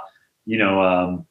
you 0.47 0.57
know, 0.57 0.81
um, 0.81 1.27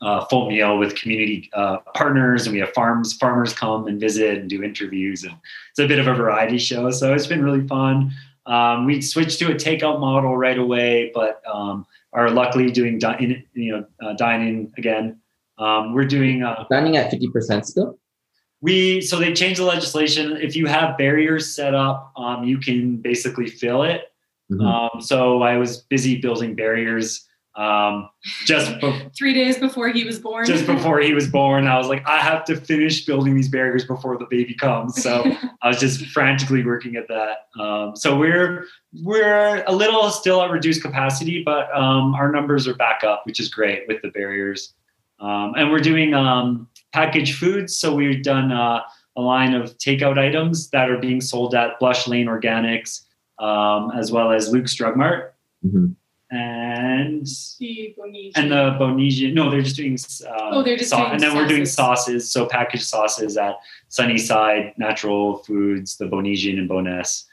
a 0.00 0.24
full 0.26 0.48
meal 0.48 0.78
with 0.78 0.94
community 0.94 1.50
uh, 1.52 1.78
partners, 1.94 2.46
and 2.46 2.54
we 2.54 2.60
have 2.60 2.72
farms 2.72 3.12
farmers 3.18 3.52
come 3.52 3.88
and 3.88 4.00
visit 4.00 4.38
and 4.38 4.48
do 4.48 4.62
interviews, 4.62 5.24
and 5.24 5.34
it's 5.70 5.80
a 5.80 5.86
bit 5.86 5.98
of 5.98 6.06
a 6.06 6.14
variety 6.14 6.56
show. 6.56 6.90
So 6.90 7.12
it's 7.12 7.26
been 7.26 7.44
really 7.44 7.66
fun. 7.66 8.10
Um, 8.48 8.86
we 8.86 9.02
switched 9.02 9.38
to 9.40 9.52
a 9.52 9.54
takeout 9.54 10.00
model 10.00 10.36
right 10.36 10.58
away, 10.58 11.10
but 11.14 11.42
um, 11.46 11.86
are 12.14 12.30
luckily 12.30 12.70
doing 12.70 12.98
di- 12.98 13.44
you 13.52 13.72
know 13.72 13.86
uh, 14.02 14.14
dining 14.14 14.72
again. 14.78 15.20
Um, 15.58 15.92
we're 15.92 16.06
doing 16.06 16.42
uh, 16.42 16.64
dining 16.70 16.96
at 16.96 17.10
fifty 17.10 17.28
percent 17.28 17.66
still. 17.66 17.98
We 18.60 19.02
so 19.02 19.18
they 19.18 19.34
changed 19.34 19.60
the 19.60 19.64
legislation. 19.64 20.36
If 20.38 20.56
you 20.56 20.66
have 20.66 20.96
barriers 20.96 21.54
set 21.54 21.74
up, 21.74 22.12
um, 22.16 22.44
you 22.44 22.58
can 22.58 22.96
basically 22.96 23.48
fill 23.48 23.82
it. 23.82 24.12
Mm-hmm. 24.50 24.66
Um, 24.66 25.00
so 25.02 25.42
I 25.42 25.58
was 25.58 25.82
busy 25.82 26.18
building 26.18 26.54
barriers 26.54 27.27
um, 27.58 28.08
just 28.44 28.80
be- 28.80 29.10
three 29.18 29.34
days 29.34 29.58
before 29.58 29.88
he 29.88 30.04
was 30.04 30.20
born. 30.20 30.46
Just 30.46 30.64
before 30.64 31.00
he 31.00 31.12
was 31.12 31.26
born, 31.28 31.66
I 31.66 31.76
was 31.76 31.88
like, 31.88 32.06
I 32.06 32.18
have 32.18 32.44
to 32.44 32.56
finish 32.56 33.04
building 33.04 33.34
these 33.34 33.48
barriers 33.48 33.84
before 33.84 34.16
the 34.16 34.26
baby 34.30 34.54
comes. 34.54 35.02
So 35.02 35.24
I 35.62 35.68
was 35.68 35.80
just 35.80 36.06
frantically 36.06 36.64
working 36.64 36.94
at 36.94 37.08
that. 37.08 37.48
Um, 37.60 37.96
so 37.96 38.16
we're 38.16 38.64
we're 39.02 39.64
a 39.66 39.72
little 39.72 40.08
still 40.10 40.40
at 40.40 40.50
reduced 40.50 40.82
capacity, 40.82 41.42
but 41.42 41.74
um, 41.76 42.14
our 42.14 42.30
numbers 42.30 42.68
are 42.68 42.74
back 42.74 43.02
up, 43.02 43.22
which 43.26 43.40
is 43.40 43.48
great 43.48 43.88
with 43.88 44.00
the 44.02 44.10
barriers. 44.10 44.74
Um, 45.18 45.54
and 45.56 45.72
we're 45.72 45.80
doing 45.80 46.14
um, 46.14 46.68
packaged 46.92 47.38
foods. 47.38 47.76
So 47.76 47.92
we've 47.92 48.22
done 48.22 48.52
uh, 48.52 48.82
a 49.16 49.20
line 49.20 49.54
of 49.54 49.76
takeout 49.78 50.16
items 50.16 50.70
that 50.70 50.88
are 50.88 50.98
being 50.98 51.20
sold 51.20 51.56
at 51.56 51.80
Blush 51.80 52.06
Lane 52.06 52.26
Organics, 52.26 53.02
um, 53.40 53.90
as 53.98 54.12
well 54.12 54.30
as 54.30 54.52
Luke's 54.52 54.74
Drug 54.74 54.96
Mart. 54.96 55.34
Mm-hmm 55.66 55.94
and 56.30 57.26
the 57.58 57.94
Bownesian. 57.98 58.32
and 58.34 58.50
the 58.50 58.76
Bownesian. 58.78 59.34
No, 59.34 59.50
they're 59.50 59.62
just 59.62 59.76
doing. 59.76 59.98
Um, 60.28 60.54
oh, 60.54 60.62
they're 60.62 60.76
just 60.76 60.92
doing 60.92 61.04
and 61.10 61.20
then 61.20 61.30
sauces. 61.30 61.42
we're 61.42 61.48
doing 61.48 61.66
sauces. 61.66 62.30
So 62.30 62.46
packaged 62.46 62.84
sauces 62.84 63.36
at 63.36 63.56
Sunnyside 63.88 64.74
Natural 64.76 65.38
Foods, 65.38 65.96
the 65.96 66.06
Bownesian 66.06 66.58
and 66.58 66.68
Bowness. 66.68 67.24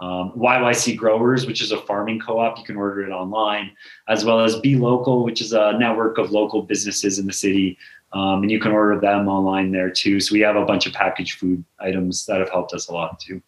Um, 0.00 0.32
YYC 0.36 0.96
Growers, 0.96 1.46
which 1.46 1.62
is 1.62 1.70
a 1.70 1.78
farming 1.78 2.20
co-op, 2.20 2.58
you 2.58 2.64
can 2.64 2.76
order 2.76 3.06
it 3.06 3.10
online, 3.12 3.70
as 4.08 4.24
well 4.24 4.40
as 4.40 4.58
Be 4.58 4.74
Local, 4.74 5.22
which 5.24 5.40
is 5.40 5.52
a 5.52 5.72
network 5.78 6.18
of 6.18 6.32
local 6.32 6.62
businesses 6.62 7.20
in 7.20 7.26
the 7.26 7.32
city, 7.32 7.78
um, 8.12 8.42
and 8.42 8.50
you 8.50 8.58
can 8.58 8.72
order 8.72 9.00
them 9.00 9.28
online 9.28 9.70
there 9.70 9.90
too. 9.90 10.18
So 10.18 10.32
we 10.32 10.40
have 10.40 10.56
a 10.56 10.64
bunch 10.64 10.86
of 10.86 10.92
packaged 10.92 11.38
food 11.38 11.64
items 11.78 12.26
that 12.26 12.40
have 12.40 12.50
helped 12.50 12.74
us 12.74 12.88
a 12.88 12.92
lot 12.92 13.20
too. 13.20 13.40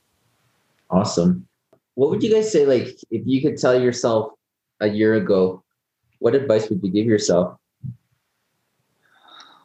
Awesome. 0.88 1.48
What 1.94 2.11
would 2.11 2.22
you 2.22 2.32
guys 2.32 2.50
say, 2.52 2.64
like, 2.64 2.96
if 3.11 3.22
you 3.26 3.42
could 3.42 3.59
tell 3.59 3.78
yourself 3.78 4.34
a 4.81 4.89
year 4.89 5.14
ago, 5.14 5.62
what 6.18 6.35
advice 6.35 6.68
would 6.68 6.83
you 6.83 6.91
give 6.91 7.07
yourself? 7.07 7.59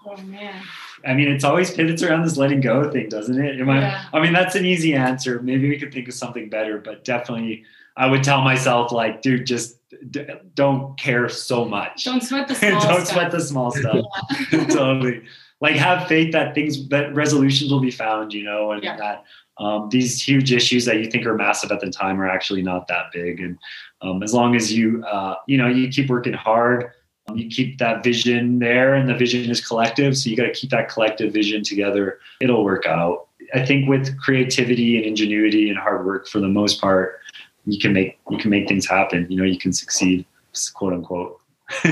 Oh 0.06 0.18
man. 0.24 0.62
I 1.06 1.14
mean, 1.14 1.30
it's 1.30 1.44
always 1.44 1.72
pivots 1.72 2.04
around 2.04 2.24
this 2.24 2.38
letting 2.38 2.62
go 2.62 2.90
thing, 2.92 3.10
doesn't 3.10 3.40
it? 3.40 3.62
I, 3.62 3.80
yeah. 3.80 4.06
I 4.14 4.22
mean, 4.22 4.34
that's 4.34 4.56
an 4.56 4.66
easy 4.66 4.94
answer. 4.94 5.42
Maybe 5.42 5.70
we 5.70 5.80
could 5.80 5.94
think 5.94 6.08
of 6.08 6.14
something 6.14 6.50
better, 6.50 6.78
but 6.78 7.04
definitely, 7.04 7.64
I 7.98 8.08
would 8.08 8.24
tell 8.24 8.42
myself, 8.42 8.92
like, 8.92 9.22
dude, 9.22 9.46
just 9.46 9.78
d- 10.12 10.28
don't 10.54 10.98
care 11.00 11.28
so 11.28 11.66
much. 11.66 12.06
Don't 12.06 12.22
sweat 12.22 12.48
the 12.48 12.56
small 12.56 12.72
don't 12.72 12.82
stuff. 12.82 13.08
sweat 13.08 13.32
the 13.32 13.40
small 13.40 13.72
stuff. 13.72 14.06
totally. 14.70 15.24
Like, 15.60 15.76
have 15.76 16.08
faith 16.08 16.32
that 16.34 16.56
things, 16.56 16.88
that 16.90 17.14
resolutions 17.14 17.72
will 17.72 17.80
be 17.80 17.92
found, 17.92 18.34
you 18.34 18.44
know, 18.44 18.72
and 18.72 18.84
yeah. 18.84 18.98
that 18.98 19.24
um, 19.58 19.90
these 19.90 20.22
huge 20.22 20.52
issues 20.52 20.86
that 20.86 20.98
you 20.98 21.06
think 21.10 21.26
are 21.26 21.36
massive 21.36 21.72
at 21.72 21.80
the 21.80 21.90
time 21.90 22.20
are 22.20 22.28
actually 22.28 22.64
not 22.64 22.88
that 22.88 23.12
big. 23.12 23.40
And 23.40 23.58
um, 24.02 24.24
as 24.24 24.34
long 24.34 24.56
as 24.56 24.74
you 24.74 25.04
uh, 25.06 25.36
you 25.48 25.58
know 25.58 25.68
you 25.68 25.90
keep 25.90 26.10
working 26.10 26.34
hard 26.34 26.92
um, 27.28 27.38
you 27.38 27.50
keep 27.50 27.78
that 27.78 28.04
vision 28.04 28.60
there 28.60 28.96
and 28.96 29.08
the 29.08 29.16
vision 29.16 29.50
is 29.50 29.66
collective. 29.66 30.18
So 30.18 30.30
you 30.30 30.36
got 30.36 30.46
to 30.46 30.54
keep 30.54 30.72
that 30.72 30.90
collective 30.90 31.32
vision 31.32 31.64
together. 31.64 32.20
It'll 32.40 32.64
work 32.64 32.86
out. 32.86 33.28
I 33.54 33.66
think 33.66 33.88
with 33.88 34.18
creativity 34.20 34.98
and 34.98 35.06
ingenuity 35.06 35.70
and 35.70 35.78
hard 35.78 36.06
work 36.06 36.28
for 36.28 36.40
the 36.40 36.48
most 36.48 36.80
part 36.82 37.20
you 37.66 37.80
can 37.80 37.94
make 37.94 38.20
you 38.30 38.38
can 38.38 38.50
make 38.50 38.68
things 38.68 38.88
happen. 38.88 39.28
You 39.30 39.38
know 39.38 39.44
you 39.44 39.60
can 39.60 39.74
succeed 39.74 40.26
quote 40.74 40.94
unquote. 40.94 41.40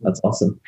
That's 0.00 0.20
awesome. 0.24 0.60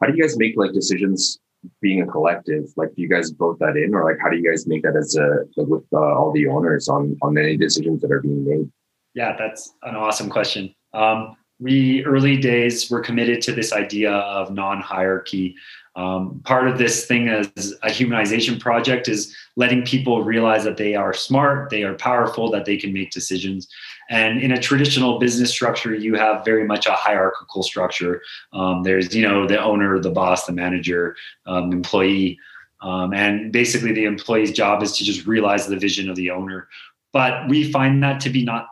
How 0.00 0.08
do 0.08 0.16
you 0.16 0.22
guys 0.22 0.36
make 0.36 0.54
like 0.56 0.72
decisions 0.72 1.38
being 1.80 2.02
a 2.02 2.06
collective? 2.06 2.64
Like 2.76 2.94
do 2.94 3.02
you 3.02 3.08
guys 3.08 3.30
vote 3.30 3.58
that 3.60 3.76
in? 3.76 3.94
Or 3.94 4.04
like 4.04 4.20
how 4.22 4.28
do 4.28 4.36
you 4.36 4.50
guys 4.50 4.66
make 4.66 4.82
that 4.82 4.96
as 4.96 5.16
a 5.16 5.44
like 5.56 5.66
with 5.68 5.84
uh, 5.92 5.98
all 5.98 6.32
the 6.32 6.46
owners 6.46 6.88
on 6.88 7.16
on 7.22 7.38
any 7.38 7.56
decisions 7.56 8.02
that 8.02 8.12
are 8.12 8.20
being 8.20 8.44
made 8.44 8.70
yeah, 9.14 9.36
that's 9.38 9.74
an 9.82 9.94
awesome 9.94 10.28
question. 10.28 10.74
Um, 10.92 11.36
we 11.60 12.04
early 12.04 12.36
days 12.36 12.90
were 12.90 13.00
committed 13.00 13.40
to 13.42 13.52
this 13.52 13.72
idea 13.72 14.12
of 14.12 14.52
non-hierarchy. 14.52 15.56
Um, 15.96 16.40
part 16.44 16.66
of 16.66 16.76
this 16.76 17.06
thing 17.06 17.28
as 17.28 17.46
a 17.84 17.88
humanization 17.88 18.58
project 18.58 19.08
is 19.08 19.34
letting 19.54 19.84
people 19.84 20.24
realize 20.24 20.64
that 20.64 20.76
they 20.76 20.96
are 20.96 21.14
smart, 21.14 21.70
they 21.70 21.84
are 21.84 21.94
powerful, 21.94 22.50
that 22.50 22.64
they 22.64 22.76
can 22.76 22.92
make 22.92 23.12
decisions. 23.12 23.68
And 24.10 24.42
in 24.42 24.50
a 24.50 24.60
traditional 24.60 25.20
business 25.20 25.50
structure, 25.50 25.94
you 25.94 26.16
have 26.16 26.44
very 26.44 26.64
much 26.66 26.86
a 26.86 26.92
hierarchical 26.92 27.62
structure. 27.62 28.20
Um, 28.52 28.82
there's, 28.82 29.14
you 29.14 29.22
know, 29.22 29.46
the 29.46 29.62
owner, 29.62 30.00
the 30.00 30.10
boss, 30.10 30.46
the 30.46 30.52
manager, 30.52 31.14
um, 31.46 31.70
employee. 31.72 32.40
Um, 32.82 33.14
and 33.14 33.52
basically, 33.52 33.92
the 33.92 34.04
employee's 34.04 34.50
job 34.50 34.82
is 34.82 34.98
to 34.98 35.04
just 35.04 35.26
realize 35.26 35.68
the 35.68 35.78
vision 35.78 36.10
of 36.10 36.16
the 36.16 36.30
owner. 36.30 36.68
But 37.12 37.48
we 37.48 37.70
find 37.70 38.02
that 38.02 38.20
to 38.22 38.30
be 38.30 38.44
not 38.44 38.66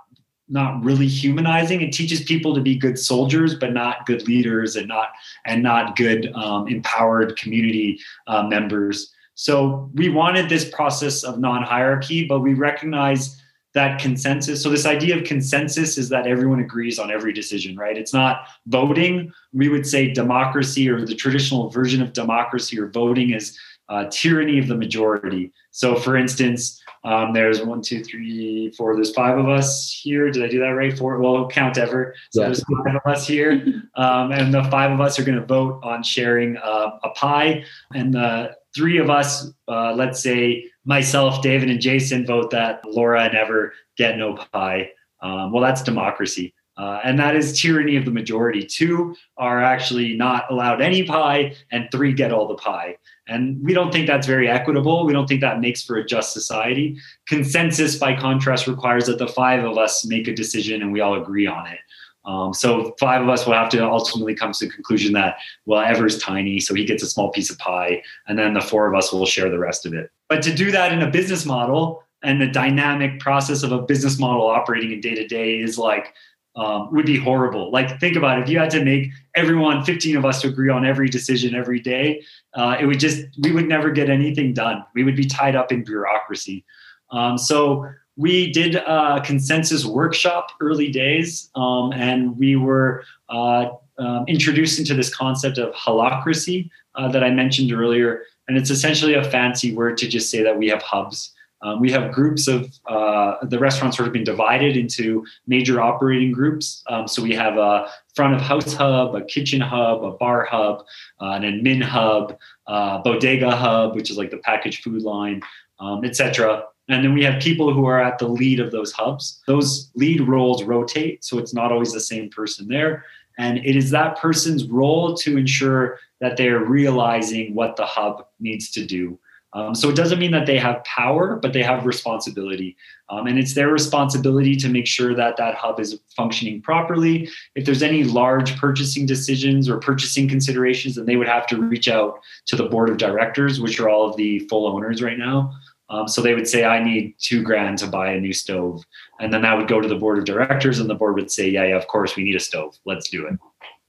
not 0.52 0.84
really 0.84 1.08
humanizing. 1.08 1.80
It 1.80 1.92
teaches 1.92 2.22
people 2.22 2.54
to 2.54 2.60
be 2.60 2.76
good 2.76 2.98
soldiers, 2.98 3.54
but 3.54 3.72
not 3.72 4.06
good 4.06 4.28
leaders, 4.28 4.76
and 4.76 4.86
not 4.86 5.08
and 5.46 5.62
not 5.62 5.96
good 5.96 6.32
um, 6.34 6.68
empowered 6.68 7.36
community 7.36 7.98
uh, 8.26 8.42
members. 8.42 9.12
So 9.34 9.90
we 9.94 10.10
wanted 10.10 10.48
this 10.48 10.68
process 10.68 11.24
of 11.24 11.40
non-hierarchy, 11.40 12.26
but 12.26 12.40
we 12.40 12.54
recognize 12.54 13.40
that 13.74 13.98
consensus. 13.98 14.62
So 14.62 14.68
this 14.68 14.84
idea 14.84 15.16
of 15.16 15.24
consensus 15.24 15.96
is 15.96 16.10
that 16.10 16.26
everyone 16.26 16.60
agrees 16.60 16.98
on 16.98 17.10
every 17.10 17.32
decision, 17.32 17.74
right? 17.74 17.96
It's 17.96 18.12
not 18.12 18.46
voting. 18.66 19.32
We 19.54 19.70
would 19.70 19.86
say 19.86 20.12
democracy 20.12 20.90
or 20.90 21.06
the 21.06 21.14
traditional 21.14 21.70
version 21.70 22.02
of 22.02 22.12
democracy 22.12 22.78
or 22.78 22.88
voting 22.88 23.30
is 23.30 23.58
uh, 23.88 24.04
tyranny 24.10 24.58
of 24.58 24.68
the 24.68 24.76
majority. 24.76 25.52
So, 25.70 25.96
for 25.96 26.16
instance, 26.16 26.81
um, 27.04 27.32
there's 27.32 27.60
one, 27.62 27.82
two, 27.82 28.04
three, 28.04 28.70
four. 28.76 28.94
There's 28.94 29.12
five 29.12 29.36
of 29.36 29.48
us 29.48 29.92
here. 29.92 30.30
Did 30.30 30.44
I 30.44 30.48
do 30.48 30.60
that 30.60 30.68
right? 30.68 30.96
Four. 30.96 31.18
Well, 31.20 31.48
count 31.48 31.78
ever. 31.78 32.14
So 32.30 32.40
yeah. 32.40 32.46
there's 32.46 32.64
five 32.64 32.94
of 32.94 33.12
us 33.12 33.26
here, 33.26 33.82
um, 33.96 34.30
and 34.32 34.54
the 34.54 34.64
five 34.64 34.92
of 34.92 35.00
us 35.00 35.18
are 35.18 35.24
going 35.24 35.38
to 35.38 35.44
vote 35.44 35.80
on 35.82 36.02
sharing 36.02 36.56
uh, 36.58 36.98
a 37.02 37.10
pie. 37.10 37.64
And 37.94 38.14
the 38.14 38.54
three 38.74 38.98
of 38.98 39.10
us, 39.10 39.50
uh, 39.68 39.94
let's 39.94 40.22
say 40.22 40.70
myself, 40.84 41.42
David, 41.42 41.70
and 41.70 41.80
Jason, 41.80 42.24
vote 42.24 42.50
that 42.50 42.82
Laura 42.86 43.24
and 43.24 43.34
Ever 43.34 43.74
get 43.96 44.16
no 44.16 44.34
pie. 44.52 44.90
Um, 45.20 45.52
well, 45.52 45.62
that's 45.62 45.82
democracy. 45.82 46.54
Uh, 46.76 47.00
and 47.04 47.18
that 47.18 47.36
is 47.36 47.60
tyranny 47.60 47.96
of 47.96 48.04
the 48.04 48.10
majority. 48.10 48.64
Two 48.64 49.14
are 49.36 49.62
actually 49.62 50.16
not 50.16 50.50
allowed 50.50 50.80
any 50.80 51.02
pie, 51.02 51.54
and 51.70 51.88
three 51.92 52.12
get 52.12 52.32
all 52.32 52.48
the 52.48 52.54
pie. 52.54 52.96
And 53.28 53.62
we 53.64 53.72
don't 53.72 53.92
think 53.92 54.06
that's 54.06 54.26
very 54.26 54.48
equitable. 54.48 55.06
We 55.06 55.12
don't 55.12 55.26
think 55.26 55.40
that 55.42 55.60
makes 55.60 55.82
for 55.82 55.96
a 55.96 56.04
just 56.04 56.32
society. 56.32 56.98
Consensus, 57.28 57.96
by 57.96 58.16
contrast, 58.16 58.66
requires 58.66 59.06
that 59.06 59.18
the 59.18 59.28
five 59.28 59.64
of 59.64 59.78
us 59.78 60.04
make 60.04 60.26
a 60.26 60.34
decision 60.34 60.82
and 60.82 60.92
we 60.92 61.00
all 61.00 61.20
agree 61.20 61.46
on 61.46 61.66
it. 61.66 61.78
Um, 62.24 62.54
so 62.54 62.94
five 63.00 63.20
of 63.20 63.28
us 63.28 63.46
will 63.46 63.54
have 63.54 63.68
to 63.70 63.84
ultimately 63.84 64.34
come 64.34 64.52
to 64.52 64.66
the 64.66 64.72
conclusion 64.72 65.12
that 65.14 65.38
well, 65.66 65.80
Ever's 65.80 66.18
tiny, 66.18 66.60
so 66.60 66.74
he 66.74 66.84
gets 66.84 67.02
a 67.02 67.08
small 67.08 67.30
piece 67.30 67.50
of 67.50 67.58
pie, 67.58 68.02
and 68.28 68.38
then 68.38 68.54
the 68.54 68.60
four 68.60 68.86
of 68.86 68.96
us 68.96 69.12
will 69.12 69.26
share 69.26 69.50
the 69.50 69.58
rest 69.58 69.86
of 69.86 69.92
it. 69.92 70.10
But 70.28 70.42
to 70.42 70.54
do 70.54 70.70
that 70.70 70.92
in 70.92 71.02
a 71.02 71.10
business 71.10 71.44
model 71.44 72.04
and 72.22 72.40
the 72.40 72.46
dynamic 72.46 73.18
process 73.18 73.64
of 73.64 73.72
a 73.72 73.82
business 73.82 74.18
model 74.18 74.46
operating 74.46 74.92
in 74.92 75.00
day 75.00 75.14
to 75.16 75.26
day 75.26 75.58
is 75.58 75.78
like 75.78 76.14
um, 76.56 76.92
would 76.92 77.06
be 77.06 77.18
horrible. 77.18 77.70
Like, 77.70 77.98
think 78.00 78.16
about 78.16 78.38
it. 78.38 78.42
If 78.42 78.48
you 78.48 78.58
had 78.58 78.70
to 78.70 78.84
make 78.84 79.10
everyone, 79.34 79.84
15 79.84 80.16
of 80.16 80.24
us, 80.24 80.42
to 80.42 80.48
agree 80.48 80.68
on 80.68 80.84
every 80.84 81.08
decision 81.08 81.54
every 81.54 81.80
day, 81.80 82.22
uh, 82.54 82.76
it 82.78 82.86
would 82.86 83.00
just, 83.00 83.24
we 83.40 83.52
would 83.52 83.68
never 83.68 83.90
get 83.90 84.10
anything 84.10 84.52
done. 84.52 84.84
We 84.94 85.04
would 85.04 85.16
be 85.16 85.26
tied 85.26 85.56
up 85.56 85.72
in 85.72 85.84
bureaucracy. 85.84 86.64
Um, 87.10 87.38
so, 87.38 87.88
we 88.16 88.52
did 88.52 88.76
a 88.76 89.22
consensus 89.24 89.86
workshop 89.86 90.48
early 90.60 90.90
days, 90.90 91.50
um, 91.54 91.92
and 91.92 92.38
we 92.38 92.56
were 92.56 93.04
uh, 93.30 93.70
um, 93.98 94.24
introduced 94.28 94.78
into 94.78 94.94
this 94.94 95.14
concept 95.14 95.58
of 95.58 95.74
holacracy 95.74 96.68
uh, 96.94 97.08
that 97.08 97.24
I 97.24 97.30
mentioned 97.30 97.72
earlier. 97.72 98.24
And 98.48 98.58
it's 98.58 98.70
essentially 98.70 99.14
a 99.14 99.24
fancy 99.24 99.74
word 99.74 99.96
to 99.98 100.08
just 100.08 100.30
say 100.30 100.42
that 100.42 100.58
we 100.58 100.68
have 100.68 100.82
hubs. 100.82 101.32
Um, 101.62 101.80
we 101.80 101.90
have 101.92 102.12
groups 102.12 102.48
of 102.48 102.72
uh, 102.86 103.44
the 103.44 103.58
restaurants 103.58 103.96
sort 103.96 104.08
of 104.08 104.12
been 104.12 104.24
divided 104.24 104.76
into 104.76 105.24
major 105.46 105.80
operating 105.80 106.32
groups. 106.32 106.82
Um, 106.88 107.06
so 107.06 107.22
we 107.22 107.34
have 107.34 107.56
a 107.56 107.88
front 108.14 108.34
of 108.34 108.40
house 108.40 108.74
hub, 108.74 109.14
a 109.14 109.22
kitchen 109.22 109.60
hub, 109.60 110.04
a 110.04 110.12
bar 110.12 110.44
hub, 110.44 110.84
uh, 111.20 111.30
an 111.30 111.42
admin 111.42 111.82
hub, 111.82 112.36
uh, 112.66 112.98
bodega 112.98 113.54
hub, 113.54 113.94
which 113.94 114.10
is 114.10 114.18
like 114.18 114.30
the 114.30 114.38
packaged 114.38 114.82
food 114.82 115.02
line, 115.02 115.40
um, 115.78 116.04
etc. 116.04 116.64
And 116.88 117.04
then 117.04 117.14
we 117.14 117.22
have 117.24 117.40
people 117.40 117.72
who 117.72 117.86
are 117.86 118.02
at 118.02 118.18
the 118.18 118.28
lead 118.28 118.58
of 118.58 118.72
those 118.72 118.92
hubs. 118.92 119.40
Those 119.46 119.90
lead 119.94 120.20
roles 120.22 120.64
rotate, 120.64 121.24
so 121.24 121.38
it's 121.38 121.54
not 121.54 121.70
always 121.70 121.92
the 121.92 122.00
same 122.00 122.28
person 122.28 122.66
there. 122.68 123.04
And 123.38 123.58
it 123.58 123.76
is 123.76 123.90
that 123.90 124.18
person's 124.18 124.68
role 124.68 125.14
to 125.14 125.38
ensure 125.38 125.98
that 126.20 126.36
they're 126.36 126.64
realizing 126.64 127.54
what 127.54 127.76
the 127.76 127.86
hub 127.86 128.26
needs 128.40 128.70
to 128.72 128.84
do. 128.84 129.18
Um, 129.54 129.74
so 129.74 129.90
it 129.90 129.96
doesn't 129.96 130.18
mean 130.18 130.30
that 130.30 130.46
they 130.46 130.58
have 130.58 130.82
power, 130.84 131.36
but 131.36 131.52
they 131.52 131.62
have 131.62 131.84
responsibility. 131.84 132.76
Um, 133.10 133.26
and 133.26 133.38
it's 133.38 133.54
their 133.54 133.68
responsibility 133.68 134.56
to 134.56 134.68
make 134.68 134.86
sure 134.86 135.14
that 135.14 135.36
that 135.36 135.54
hub 135.54 135.78
is 135.78 136.00
functioning 136.16 136.62
properly. 136.62 137.28
If 137.54 137.66
there's 137.66 137.82
any 137.82 138.04
large 138.04 138.56
purchasing 138.56 139.04
decisions 139.04 139.68
or 139.68 139.78
purchasing 139.78 140.28
considerations, 140.28 140.94
then 140.94 141.04
they 141.04 141.16
would 141.16 141.28
have 141.28 141.46
to 141.48 141.60
reach 141.60 141.88
out 141.88 142.20
to 142.46 142.56
the 142.56 142.64
board 142.64 142.88
of 142.88 142.96
directors, 142.96 143.60
which 143.60 143.78
are 143.78 143.90
all 143.90 144.08
of 144.08 144.16
the 144.16 144.40
full 144.48 144.66
owners 144.66 145.02
right 145.02 145.18
now. 145.18 145.52
Um, 145.90 146.08
so 146.08 146.22
they 146.22 146.34
would 146.34 146.48
say, 146.48 146.64
I 146.64 146.82
need 146.82 147.14
two 147.18 147.42
grand 147.42 147.76
to 147.78 147.86
buy 147.86 148.12
a 148.12 148.20
new 148.20 148.32
stove. 148.32 148.82
And 149.20 149.30
then 149.30 149.42
that 149.42 149.58
would 149.58 149.68
go 149.68 149.82
to 149.82 149.88
the 149.88 149.96
board 149.96 150.18
of 150.18 150.24
directors, 150.24 150.78
and 150.78 150.88
the 150.88 150.94
board 150.94 151.16
would 151.16 151.30
say, 151.30 151.50
Yeah, 151.50 151.64
yeah, 151.64 151.76
of 151.76 151.86
course, 151.88 152.16
we 152.16 152.24
need 152.24 152.36
a 152.36 152.40
stove. 152.40 152.78
Let's 152.86 153.10
do 153.10 153.26
it. 153.26 153.38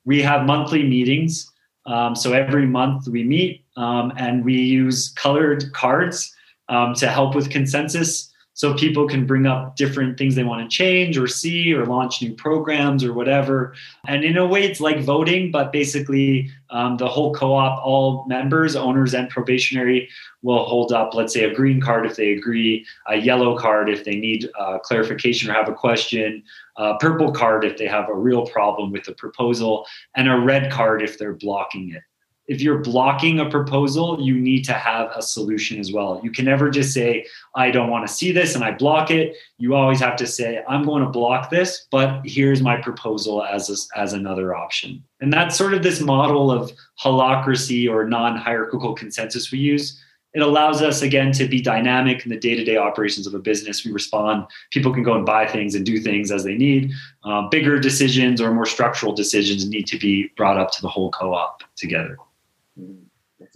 We 0.03 0.21
have 0.21 0.45
monthly 0.45 0.83
meetings 0.83 1.49
um, 1.85 2.15
so 2.15 2.33
every 2.33 2.65
month 2.65 3.07
we 3.07 3.23
meet 3.23 3.62
um, 3.75 4.13
and 4.17 4.43
we 4.43 4.55
use 4.55 5.09
colored 5.15 5.71
cards 5.73 6.33
um, 6.69 6.93
to 6.95 7.07
help 7.07 7.35
with 7.35 7.49
consensus. 7.49 8.29
So 8.55 8.75
people 8.75 9.07
can 9.07 9.25
bring 9.25 9.47
up 9.47 9.75
different 9.77 10.15
things 10.15 10.35
they 10.35 10.43
want 10.43 10.69
to 10.69 10.77
change 10.77 11.17
or 11.17 11.25
see 11.25 11.73
or 11.73 11.87
launch 11.87 12.21
new 12.21 12.35
programs 12.35 13.03
or 13.03 13.11
whatever. 13.11 13.73
And 14.07 14.23
in 14.23 14.37
a 14.37 14.45
way, 14.45 14.63
it's 14.63 14.79
like 14.79 14.99
voting, 14.99 15.49
but 15.49 15.71
basically 15.71 16.51
um, 16.69 16.97
the 16.97 17.07
whole 17.07 17.33
co-op, 17.33 17.83
all 17.83 18.25
members, 18.27 18.75
owners, 18.75 19.15
and 19.15 19.27
probationary 19.27 20.07
will 20.43 20.65
hold 20.65 20.91
up, 20.91 21.15
let's 21.15 21.33
say, 21.33 21.45
a 21.45 21.53
green 21.53 21.81
card 21.81 22.05
if 22.05 22.15
they 22.15 22.33
agree, 22.33 22.85
a 23.07 23.15
yellow 23.15 23.57
card 23.57 23.89
if 23.89 24.03
they 24.03 24.15
need 24.15 24.47
uh, 24.59 24.77
clarification 24.77 25.49
or 25.49 25.53
have 25.53 25.67
a 25.67 25.73
question, 25.73 26.43
a 26.77 26.95
purple 26.99 27.31
card 27.31 27.65
if 27.65 27.77
they 27.77 27.87
have 27.87 28.07
a 28.07 28.15
real 28.15 28.45
problem 28.45 28.91
with 28.91 29.03
the 29.05 29.13
proposal, 29.13 29.87
and 30.15 30.29
a 30.29 30.39
red 30.39 30.71
card 30.71 31.01
if 31.01 31.17
they're 31.17 31.33
blocking 31.33 31.89
it. 31.89 32.03
If 32.47 32.61
you're 32.61 32.79
blocking 32.79 33.39
a 33.39 33.49
proposal, 33.49 34.19
you 34.19 34.35
need 34.35 34.63
to 34.65 34.73
have 34.73 35.11
a 35.15 35.21
solution 35.21 35.79
as 35.79 35.93
well. 35.93 36.19
You 36.23 36.31
can 36.31 36.45
never 36.45 36.69
just 36.69 36.93
say, 36.93 37.25
I 37.55 37.71
don't 37.71 37.89
want 37.89 38.05
to 38.05 38.13
see 38.13 38.31
this 38.31 38.55
and 38.55 38.63
I 38.63 38.71
block 38.71 39.11
it. 39.11 39.35
You 39.57 39.75
always 39.75 40.01
have 40.01 40.17
to 40.17 40.27
say, 40.27 40.61
I'm 40.67 40.83
going 40.83 41.03
to 41.03 41.09
block 41.09 41.49
this, 41.49 41.87
but 41.89 42.21
here's 42.25 42.61
my 42.61 42.77
proposal 42.77 43.43
as, 43.43 43.69
a, 43.69 43.99
as 43.99 44.11
another 44.11 44.53
option. 44.55 45.03
And 45.21 45.31
that's 45.31 45.57
sort 45.57 45.73
of 45.73 45.83
this 45.83 46.01
model 46.01 46.51
of 46.51 46.71
holacracy 47.01 47.89
or 47.89 48.07
non 48.07 48.35
hierarchical 48.35 48.93
consensus 48.93 49.51
we 49.51 49.59
use 49.59 49.99
it 50.33 50.41
allows 50.41 50.81
us 50.81 51.03
again 51.03 51.31
to 51.31 51.47
be 51.47 51.61
dynamic 51.61 52.25
in 52.25 52.31
the 52.31 52.39
day-to-day 52.39 52.77
operations 52.77 53.27
of 53.27 53.33
a 53.33 53.39
business 53.39 53.85
we 53.85 53.91
respond 53.91 54.45
people 54.71 54.93
can 54.93 55.03
go 55.03 55.13
and 55.13 55.25
buy 55.25 55.45
things 55.45 55.75
and 55.75 55.85
do 55.85 55.99
things 55.99 56.31
as 56.31 56.43
they 56.43 56.55
need 56.55 56.91
uh, 57.23 57.47
bigger 57.49 57.79
decisions 57.79 58.41
or 58.41 58.53
more 58.53 58.65
structural 58.65 59.13
decisions 59.13 59.67
need 59.67 59.87
to 59.87 59.97
be 59.97 60.29
brought 60.35 60.57
up 60.57 60.71
to 60.71 60.81
the 60.81 60.87
whole 60.87 61.11
co-op 61.11 61.63
together 61.75 62.17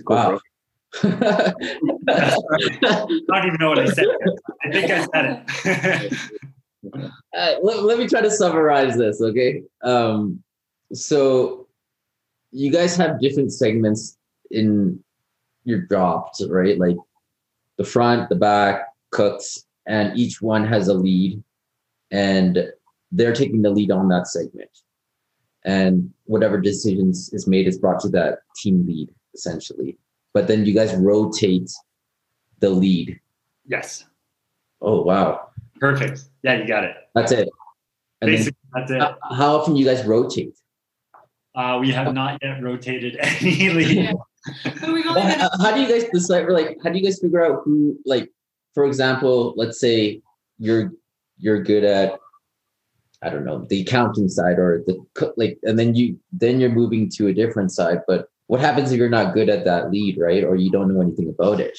wow 0.06 0.40
I 1.04 1.54
don't 3.28 3.46
even 3.46 3.58
know 3.60 3.70
what 3.70 3.80
I 3.80 3.88
said. 3.88 4.06
I 4.64 4.72
think 4.72 4.92
I 4.92 5.06
said 5.06 5.46
it. 5.48 6.14
uh, 7.38 7.56
let, 7.62 7.84
let, 7.84 8.00
me 8.00 8.08
try 8.08 8.22
to 8.22 8.32
summarize 8.32 8.98
this, 8.98 9.22
okay? 9.22 9.64
Um, 9.84 10.42
so, 10.94 11.68
you 12.52 12.72
guys 12.72 12.96
have 12.96 13.20
different 13.20 13.52
segments 13.52 14.18
in 14.52 15.04
your 15.66 15.80
jobs, 15.80 16.46
right? 16.50 16.80
Like 16.80 16.96
the 17.78 17.84
front, 17.84 18.30
the 18.30 18.36
back, 18.36 18.88
cooks, 19.12 19.66
and 19.86 20.18
each 20.18 20.42
one 20.42 20.66
has 20.66 20.88
a 20.88 20.94
lead, 20.94 21.44
and 22.12 22.72
they're 23.12 23.34
taking 23.34 23.62
the 23.62 23.70
lead 23.70 23.92
on 23.92 24.08
that 24.10 24.28
segment. 24.28 24.70
And 25.68 26.12
whatever 26.26 26.60
decisions 26.60 27.32
is 27.34 27.46
made 27.46 27.68
is 27.68 27.78
brought 27.78 28.00
to 28.02 28.10
that 28.10 28.40
team 28.56 28.88
lead, 28.88 29.10
essentially. 29.36 29.98
But 30.34 30.48
then 30.48 30.66
you 30.66 30.74
guys 30.74 30.96
rotate 30.96 31.70
the 32.60 32.70
lead. 32.70 33.20
Yes. 33.66 34.06
Oh 34.82 35.02
wow. 35.02 35.50
Perfect. 35.80 36.22
Yeah, 36.42 36.56
you 36.56 36.68
got 36.68 36.86
it. 36.86 36.96
That's 37.14 37.32
it. 37.32 37.50
And 38.22 38.32
Basically, 38.32 38.58
that's 38.74 38.92
it. 38.92 39.02
How 39.02 39.58
often 39.58 39.74
do 39.74 39.80
you 39.80 39.86
guys 39.86 40.06
rotate? 40.06 40.58
Uh, 41.54 41.78
we 41.82 41.92
have 41.92 42.14
not 42.14 42.40
yet 42.42 42.64
rotated 42.64 43.18
any 43.20 43.70
lead 43.70 44.16
how, 44.64 45.50
how 45.60 45.76
do 45.76 45.82
you 45.82 45.88
guys 45.88 46.10
decide? 46.12 46.48
Like, 46.48 46.78
how 46.84 46.90
do 46.90 46.98
you 46.98 47.04
guys 47.04 47.20
figure 47.20 47.44
out 47.44 47.62
who? 47.66 48.00
Like, 48.06 48.32
for 48.74 48.86
example, 48.86 49.54
let's 49.58 49.80
say 49.80 50.22
you're 50.58 50.94
you're 51.38 51.62
good 51.62 51.84
at 51.84 52.20
I 53.24 53.30
don't 53.30 53.46
know 53.46 53.66
the 53.70 53.82
accounting 53.82 54.30
side 54.30 54.60
or 54.60 54.84
the 54.86 55.32
like, 55.38 55.58
and 55.64 55.78
then 55.78 55.96
you 55.96 56.20
then 56.32 56.60
you're 56.60 56.70
moving 56.70 57.10
to 57.16 57.28
a 57.28 57.34
different 57.34 57.72
side. 57.72 58.02
But 58.08 58.28
what 58.48 58.60
happens 58.60 58.92
if 58.92 58.98
you're 58.98 59.10
not 59.10 59.34
good 59.34 59.50
at 59.50 59.66
that 59.66 59.92
lead, 59.92 60.18
right? 60.20 60.44
Or 60.44 60.56
you 60.56 60.72
don't 60.72 60.94
know 60.94 61.02
anything 61.02 61.30
about 61.30 61.60
it? 61.60 61.78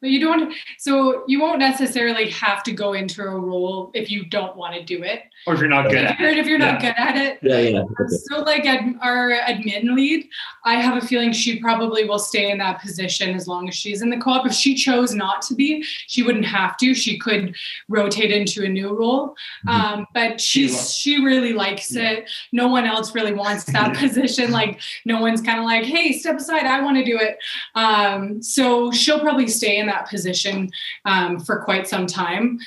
But 0.00 0.10
you 0.10 0.20
don't, 0.20 0.54
so 0.78 1.24
you 1.26 1.40
won't 1.40 1.58
necessarily 1.58 2.30
have 2.30 2.62
to 2.64 2.72
go 2.72 2.92
into 2.92 3.20
a 3.22 3.28
role 3.30 3.90
if 3.94 4.10
you 4.12 4.24
don't 4.26 4.56
want 4.56 4.74
to 4.74 4.84
do 4.84 5.02
it. 5.02 5.22
Or 5.46 5.54
if 5.54 5.60
you're 5.60 5.68
not 5.68 5.88
good 5.88 6.04
If 6.04 6.10
at 6.12 6.20
you're, 6.20 6.30
it. 6.30 6.38
if 6.38 6.46
you're 6.46 6.58
not 6.58 6.80
Yeah. 6.82 6.92
good 6.92 6.94
at 6.98 7.16
it. 7.16 7.38
Yeah, 7.42 7.58
yeah. 7.58 7.82
So, 8.30 8.42
like 8.42 8.64
ad, 8.64 8.94
our 9.02 9.30
admin 9.32 9.94
lead, 9.94 10.28
I 10.64 10.74
have 10.76 11.02
a 11.02 11.06
feeling 11.06 11.32
she 11.32 11.58
probably 11.58 12.04
will 12.04 12.18
stay 12.20 12.50
in 12.50 12.58
that 12.58 12.80
position 12.80 13.34
as 13.34 13.48
long 13.48 13.68
as 13.68 13.74
she's 13.74 14.00
in 14.02 14.10
the 14.10 14.18
co-op. 14.18 14.46
If 14.46 14.52
she 14.52 14.74
chose 14.74 15.14
not 15.14 15.42
to 15.42 15.54
be, 15.54 15.82
she 16.06 16.22
wouldn't 16.22 16.44
have 16.44 16.76
to. 16.78 16.94
She 16.94 17.18
could 17.18 17.56
rotate 17.88 18.30
into 18.30 18.64
a 18.64 18.68
new 18.68 18.90
role. 18.94 19.34
Mhm. 19.66 19.72
Um, 19.72 20.06
but 20.14 20.40
She 20.40 20.68
she's 20.68 20.74
lo- 20.74 20.82
she 21.18 21.24
really 21.24 21.52
likes 21.52 21.90
Yeah. 21.92 22.10
it. 22.10 22.30
No 22.52 22.68
one 22.68 22.84
else 22.84 23.14
really 23.16 23.32
wants 23.32 23.64
that 23.72 23.96
position. 23.96 24.50
Like 24.52 24.80
no 25.04 25.20
one's 25.20 25.40
kind 25.40 25.58
of 25.58 25.64
like, 25.64 25.84
hey, 25.84 26.12
step 26.12 26.36
aside. 26.36 26.66
I 26.66 26.82
want 26.82 26.98
to 26.98 27.04
do 27.04 27.18
it. 27.18 27.38
Um, 27.74 28.42
so 28.42 28.90
she'll 28.92 29.20
probably 29.20 29.48
stay 29.48 29.78
in 29.78 29.87
that 29.88 30.08
position 30.08 30.70
um, 31.04 31.40
for 31.40 31.62
quite 31.64 31.88
some 31.88 32.06
time. 32.06 32.58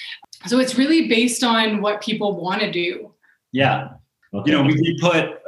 So 0.47 0.59
it's 0.59 0.77
really 0.77 1.07
based 1.07 1.43
on 1.43 1.81
what 1.81 2.01
people 2.01 2.41
want 2.41 2.61
to 2.61 2.71
do. 2.71 3.13
Yeah. 3.51 3.89
Okay. 4.33 4.51
You 4.51 4.57
know, 4.57 4.63
we, 4.63 4.97
put 4.99 5.41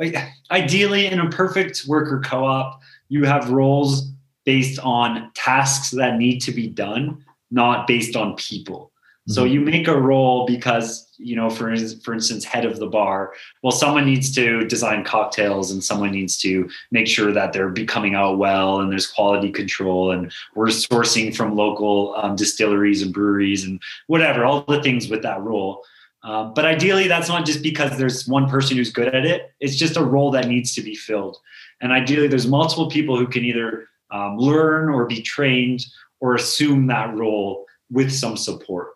ideally 0.51 1.07
in 1.07 1.19
a 1.19 1.29
perfect 1.29 1.83
worker 1.87 2.21
co-op, 2.23 2.81
you 3.09 3.25
have 3.25 3.49
roles 3.49 4.11
based 4.45 4.79
on 4.79 5.31
tasks 5.35 5.91
that 5.91 6.17
need 6.17 6.39
to 6.39 6.51
be 6.51 6.67
done, 6.67 7.23
not 7.49 7.87
based 7.87 8.15
on 8.15 8.35
people. 8.35 8.91
So 9.27 9.45
Mhm. 9.45 9.51
you 9.51 9.59
make 9.61 9.87
a 9.87 9.97
role 9.97 10.45
because, 10.45 11.07
you 11.17 11.35
know, 11.35 11.49
for 11.49 11.73
for 12.03 12.13
instance, 12.13 12.43
head 12.43 12.65
of 12.65 12.79
the 12.79 12.87
bar. 12.87 13.33
Well, 13.61 13.71
someone 13.71 14.05
needs 14.05 14.33
to 14.35 14.65
design 14.65 15.05
cocktails 15.05 15.71
and 15.71 15.81
someone 15.81 16.11
needs 16.11 16.37
to 16.39 16.69
make 16.91 17.07
sure 17.07 17.31
that 17.31 17.53
they're 17.53 17.69
be 17.69 17.85
coming 17.85 18.15
out 18.15 18.37
well 18.37 18.81
and 18.81 18.91
there's 18.91 19.07
quality 19.07 19.49
control 19.49 20.11
and 20.11 20.31
we're 20.55 20.67
sourcing 20.67 21.33
from 21.33 21.55
local 21.55 22.15
um, 22.17 22.35
distilleries 22.35 23.01
and 23.01 23.13
breweries 23.13 23.63
and 23.63 23.81
whatever, 24.07 24.43
all 24.43 24.61
the 24.67 24.81
things 24.81 25.07
with 25.07 25.21
that 25.23 25.41
role. 25.41 25.85
Um, 26.23 26.53
but 26.53 26.65
ideally, 26.65 27.07
that's 27.07 27.29
not 27.29 27.45
just 27.45 27.61
because 27.63 27.97
there's 27.97 28.27
one 28.27 28.49
person 28.49 28.75
who's 28.77 28.91
good 28.91 29.13
at 29.13 29.25
it. 29.25 29.51
It's 29.61 29.75
just 29.77 29.97
a 29.97 30.03
role 30.03 30.31
that 30.31 30.47
needs 30.47 30.73
to 30.75 30.81
be 30.81 30.95
filled. 30.95 31.37
And 31.81 31.91
ideally, 31.93 32.27
there's 32.27 32.47
multiple 32.47 32.89
people 32.89 33.17
who 33.17 33.27
can 33.27 33.43
either 33.45 33.87
um, 34.11 34.37
learn 34.37 34.89
or 34.89 35.05
be 35.05 35.21
trained 35.21 35.85
or 36.19 36.35
assume 36.35 36.87
that 36.87 37.13
role 37.15 37.65
with 37.89 38.11
some 38.11 38.35
support. 38.37 38.91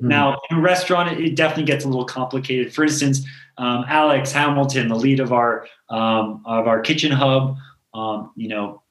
Mhm. 0.00 0.08
Now, 0.08 0.38
in 0.50 0.58
a 0.58 0.60
restaurant, 0.60 1.12
it- 1.12 1.20
it 1.24 1.36
definitely 1.36 1.64
gets 1.64 1.84
a 1.84 1.88
little 1.88 2.04
complicated. 2.04 2.72
For 2.72 2.84
instance, 2.84 3.26
um, 3.58 3.84
Alex 3.88 4.32
Hamilton, 4.32 4.88
the 4.88 4.96
lead 4.96 5.20
of 5.20 5.32
our 5.32 5.66
um, 5.90 6.42
of 6.44 6.66
our 6.68 6.80
kitchen 6.80 7.10
hub, 7.10 7.56
um, 7.94 8.30
you 8.36 8.48
know, 8.48 8.82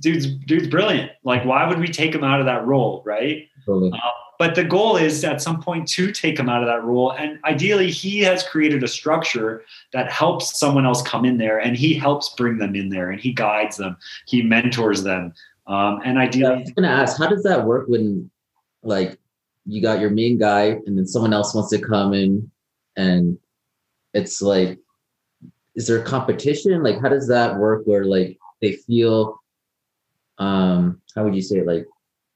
dude's 0.00 0.26
dude's 0.46 0.68
brilliant. 0.68 1.10
Like, 1.24 1.44
why 1.44 1.66
would 1.66 1.78
we 1.80 1.88
take 1.88 2.14
him 2.14 2.22
out 2.24 2.38
of 2.40 2.46
that 2.46 2.64
role, 2.66 3.02
right? 3.04 3.48
Totally. 3.66 3.92
But 4.38 4.54
the 4.56 4.64
goal 4.64 4.96
is 4.96 5.22
at 5.24 5.40
some 5.40 5.60
point 5.62 5.86
to 5.90 6.10
take 6.10 6.36
him 6.38 6.48
out 6.48 6.62
of 6.62 6.66
that 6.68 6.82
role. 6.82 7.12
And 7.12 7.38
ideally, 7.44 7.90
he 7.90 8.20
has 8.20 8.42
created 8.42 8.82
a 8.82 8.88
structure 8.88 9.64
that 9.92 10.10
helps 10.10 10.58
someone 10.58 10.84
else 10.84 11.00
come 11.02 11.24
in 11.24 11.38
there 11.38 11.58
and 11.58 11.76
he 11.76 11.94
helps 11.94 12.30
bring 12.34 12.58
them 12.58 12.74
in 12.74 12.88
there 12.88 13.10
and 13.10 13.20
he 13.20 13.32
guides 13.32 13.76
them, 13.76 13.96
he 14.26 14.42
mentors 14.42 15.04
them. 15.04 15.32
Um, 15.68 16.00
and 16.04 16.14
Yeah, 16.16 16.20
I 16.22 16.24
ideally, 16.24 16.60
was 16.62 16.70
gonna 16.72 16.88
ask, 16.88 17.18
how 17.18 17.28
does 17.28 17.44
that 17.44 17.64
work 17.64 17.86
when, 17.88 18.30
like, 18.82 19.16
you 19.66 19.80
got 19.82 20.00
your 20.00 20.10
main 20.10 20.38
guy, 20.38 20.76
and 20.86 20.96
then 20.98 21.06
someone 21.06 21.32
else 21.32 21.54
wants 21.54 21.70
to 21.70 21.78
come 21.80 22.14
in, 22.14 22.50
and 22.96 23.38
it's 24.14 24.42
like, 24.42 24.78
is 25.74 25.86
there 25.86 26.00
a 26.00 26.04
competition? 26.04 26.82
Like, 26.82 27.00
how 27.00 27.08
does 27.08 27.28
that 27.28 27.56
work? 27.56 27.82
Where 27.86 28.04
like 28.04 28.38
they 28.60 28.72
feel, 28.72 29.40
um, 30.38 31.00
how 31.14 31.24
would 31.24 31.34
you 31.34 31.42
say 31.42 31.58
it? 31.58 31.66
Like, 31.66 31.86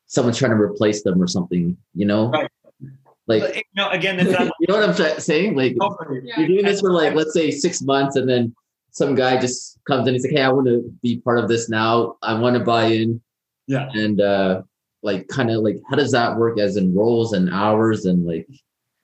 someone's 0.06 0.38
trying 0.38 0.52
to 0.52 0.56
replace 0.56 1.02
them 1.02 1.20
or 1.22 1.26
something, 1.26 1.76
you 1.94 2.06
know? 2.06 2.30
Right. 2.30 2.50
Like, 3.28 3.42
but, 3.42 3.56
you 3.56 3.62
know, 3.74 3.90
again, 3.90 4.20
it's 4.20 4.30
not 4.30 4.42
you 4.60 4.66
know 4.68 4.76
what 4.78 4.88
I'm 4.88 4.94
try- 4.94 5.18
saying? 5.18 5.56
Like, 5.56 5.74
Yeah. 6.22 6.38
you're 6.38 6.46
doing 6.46 6.64
this 6.64 6.80
for 6.80 6.92
like 6.92 7.14
let's 7.14 7.32
say 7.34 7.50
six 7.50 7.82
months 7.82 8.14
and 8.16 8.28
then 8.28 8.54
some 8.90 9.14
guy 9.16 9.38
just 9.38 9.78
comes 9.86 10.06
in 10.08 10.14
he's 10.14 10.24
like 10.24 10.32
hey 10.32 10.40
i 10.40 10.48
want 10.48 10.66
to 10.66 10.90
be 11.02 11.18
part 11.20 11.38
of 11.38 11.48
this 11.48 11.68
now 11.68 12.16
i 12.22 12.32
want 12.32 12.56
to 12.56 12.64
buy 12.64 12.84
in 12.86 13.20
Yeah. 13.66 13.90
and 13.92 14.20
uh 14.22 14.62
like 15.06 15.28
kind 15.28 15.50
of 15.50 15.62
like 15.62 15.78
how 15.88 15.96
does 15.96 16.10
that 16.12 16.36
work 16.36 16.58
as 16.58 16.76
in 16.76 16.94
roles 16.94 17.32
and 17.32 17.48
hours 17.54 18.04
and 18.04 18.26
like 18.26 18.46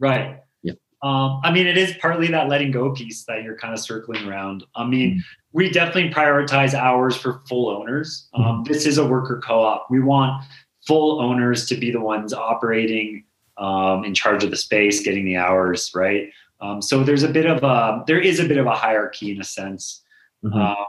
Right. 0.00 0.40
Yeah. 0.62 0.72
Um, 1.02 1.40
I 1.44 1.52
mean, 1.52 1.66
it 1.68 1.78
is 1.78 1.94
partly 2.00 2.26
that 2.28 2.48
letting 2.48 2.72
go 2.72 2.90
piece 2.92 3.24
that 3.26 3.44
you're 3.44 3.56
kind 3.56 3.72
of 3.72 3.78
circling 3.80 4.26
around. 4.28 4.64
I 4.74 4.84
mean, 4.84 5.10
Mm-hmm. 5.12 5.20
we 5.52 5.70
definitely 5.70 6.10
prioritize 6.10 6.74
hours 6.74 7.16
for 7.16 7.40
full 7.48 7.70
owners. 7.70 8.28
Mm-hmm. 8.34 8.42
Um, 8.44 8.64
this 8.64 8.84
is 8.84 8.98
a 8.98 9.06
worker 9.06 9.40
co-op. 9.44 9.86
We 9.90 10.00
want 10.00 10.44
full 10.86 11.20
owners 11.20 11.66
to 11.68 11.76
be 11.76 11.92
the 11.92 12.00
ones 12.00 12.32
operating, 12.34 13.24
um, 13.58 14.04
in 14.04 14.12
charge 14.14 14.42
of 14.42 14.50
the 14.50 14.56
space, 14.56 15.04
getting 15.04 15.24
the 15.24 15.36
hours 15.36 15.92
right. 15.94 16.30
Um, 16.60 16.82
so 16.82 17.04
there's 17.04 17.22
a 17.22 17.28
bit 17.28 17.46
of 17.46 17.62
a 17.62 18.02
there 18.08 18.20
is 18.20 18.40
a 18.40 18.44
bit 18.48 18.58
of 18.58 18.66
a 18.66 18.74
hierarchy 18.74 19.30
in 19.30 19.40
a 19.40 19.44
sense. 19.44 20.02
mhm. 20.44 20.54
Um, 20.54 20.86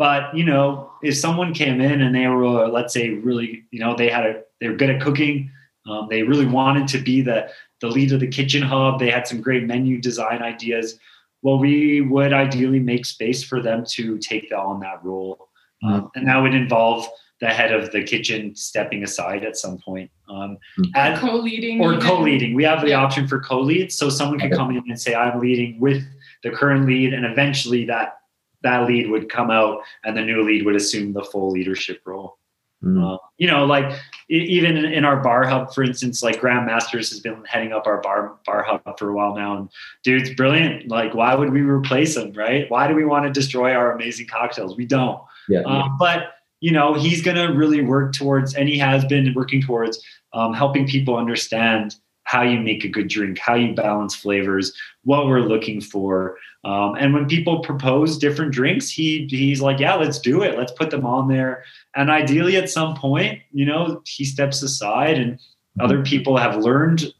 but 0.00 0.34
you 0.34 0.44
know, 0.44 0.90
if 1.02 1.14
someone 1.14 1.52
came 1.52 1.78
in 1.78 2.00
and 2.00 2.14
they 2.14 2.26
were, 2.26 2.66
let's 2.68 2.94
say, 2.94 3.10
really, 3.10 3.64
you 3.70 3.80
know, 3.80 3.94
they 3.94 4.08
had 4.08 4.24
a, 4.24 4.42
they 4.58 4.68
were 4.70 4.74
good 4.74 4.88
at 4.88 5.02
cooking. 5.02 5.50
Um, 5.86 6.06
they 6.08 6.22
really 6.22 6.46
wanted 6.46 6.88
to 6.88 6.98
be 6.98 7.20
the 7.20 7.50
the 7.82 7.86
lead 7.88 8.10
of 8.12 8.20
the 8.20 8.26
kitchen 8.26 8.62
hub. 8.62 8.98
They 8.98 9.10
had 9.10 9.26
some 9.26 9.42
great 9.42 9.64
menu 9.64 10.00
design 10.00 10.40
ideas. 10.40 10.98
Well, 11.42 11.58
we 11.58 12.00
would 12.00 12.32
ideally 12.32 12.80
make 12.80 13.04
space 13.04 13.44
for 13.44 13.60
them 13.60 13.84
to 13.90 14.16
take 14.16 14.50
on 14.56 14.80
that 14.80 15.04
role, 15.04 15.48
um, 15.84 16.10
and 16.14 16.26
that 16.28 16.38
would 16.38 16.54
involve 16.54 17.06
the 17.42 17.48
head 17.48 17.70
of 17.70 17.92
the 17.92 18.02
kitchen 18.02 18.54
stepping 18.56 19.02
aside 19.02 19.44
at 19.44 19.56
some 19.56 19.76
point. 19.78 20.10
Um, 20.30 20.56
Mhm. 20.78 20.90
at- 20.94 21.18
co-leading 21.18 21.80
or 21.82 21.92
even. 21.94 22.06
co-leading. 22.06 22.54
We 22.54 22.64
have 22.64 22.82
the 22.82 22.94
option 22.94 23.28
for 23.28 23.38
co-lead, 23.40 23.92
so 23.92 24.08
someone 24.08 24.38
could 24.40 24.52
come 24.52 24.70
in 24.70 24.82
and 24.88 24.98
say, 24.98 25.14
"I'm 25.14 25.40
leading 25.40 25.78
with 25.78 26.02
the 26.42 26.50
current 26.50 26.86
lead," 26.86 27.12
and 27.12 27.26
eventually 27.26 27.84
that 27.86 28.19
that 28.62 28.86
lead 28.86 29.10
would 29.10 29.28
come 29.30 29.50
out, 29.50 29.82
and 30.04 30.16
the 30.16 30.22
new 30.22 30.42
lead 30.42 30.64
would 30.64 30.76
assume 30.76 31.12
the 31.12 31.24
full 31.24 31.50
leadership 31.50 32.00
role. 32.04 32.36
Mhm. 32.84 33.14
Uh, 33.14 33.18
you 33.36 33.46
know, 33.46 33.66
like 33.66 33.92
even 34.30 34.76
in, 34.78 35.04
our 35.04 35.18
bar 35.18 35.46
hub, 35.46 35.74
for 35.74 35.82
instance, 35.82 36.22
like 36.22 36.40
Graham 36.40 36.64
Masters 36.64 37.10
has 37.10 37.20
been 37.20 37.44
heading 37.44 37.72
up 37.72 37.86
our 37.86 38.00
bar 38.00 38.36
bar 38.46 38.62
hub 38.62 38.98
for 38.98 39.10
a 39.10 39.14
while 39.14 39.34
now, 39.34 39.56
and 39.58 39.68
dude's 40.02 40.34
brilliant. 40.34 40.88
Like, 40.88 41.14
why 41.14 41.34
would 41.34 41.52
we 41.52 41.60
replace 41.60 42.16
him, 42.16 42.32
right? 42.32 42.70
Why 42.70 42.88
do 42.88 42.94
we 42.94 43.04
want 43.04 43.26
to 43.26 43.32
destroy 43.32 43.74
our 43.74 43.92
amazing 43.92 44.28
cocktails? 44.28 44.76
We 44.76 44.86
don't. 44.86 45.20
yeah, 45.48 45.60
Um, 45.60 45.96
but 45.98 46.34
you 46.60 46.72
know, 46.72 46.94
he's 46.94 47.22
going 47.22 47.36
to 47.36 47.54
really 47.54 47.82
work 47.82 48.12
towards, 48.12 48.54
and 48.54 48.68
he 48.68 48.78
has 48.78 49.04
been 49.06 49.32
working 49.34 49.62
towards 49.62 50.02
um, 50.32 50.54
helping 50.54 50.86
people 50.86 51.16
understand 51.16 51.96
how 52.30 52.42
you 52.42 52.60
make 52.60 52.84
a 52.84 52.88
good 52.88 53.08
drink, 53.08 53.38
how 53.38 53.56
you 53.56 53.74
balance 53.74 54.14
flavors, 54.14 54.72
what 55.02 55.26
we're 55.26 55.40
looking 55.40 55.80
for. 55.80 56.36
Um, 56.62 56.94
and 56.94 57.12
when 57.12 57.26
people 57.26 57.58
propose 57.58 58.18
different 58.18 58.52
drinks, 58.52 58.88
he 58.88 59.26
he's 59.28 59.60
like, 59.60 59.80
yeah, 59.80 59.96
let's 59.96 60.20
do 60.20 60.42
it. 60.42 60.56
Let's 60.56 60.70
put 60.70 60.90
them 60.90 61.04
on 61.04 61.26
there. 61.26 61.64
And 61.96 62.08
ideally, 62.08 62.56
at 62.56 62.70
some 62.70 62.94
point, 62.94 63.40
you 63.50 63.66
know, 63.66 64.00
he 64.06 64.24
steps 64.24 64.62
aside, 64.62 65.18
and 65.18 65.40
other 65.80 66.04
people 66.04 66.36
have 66.36 66.62
learned 66.62 67.12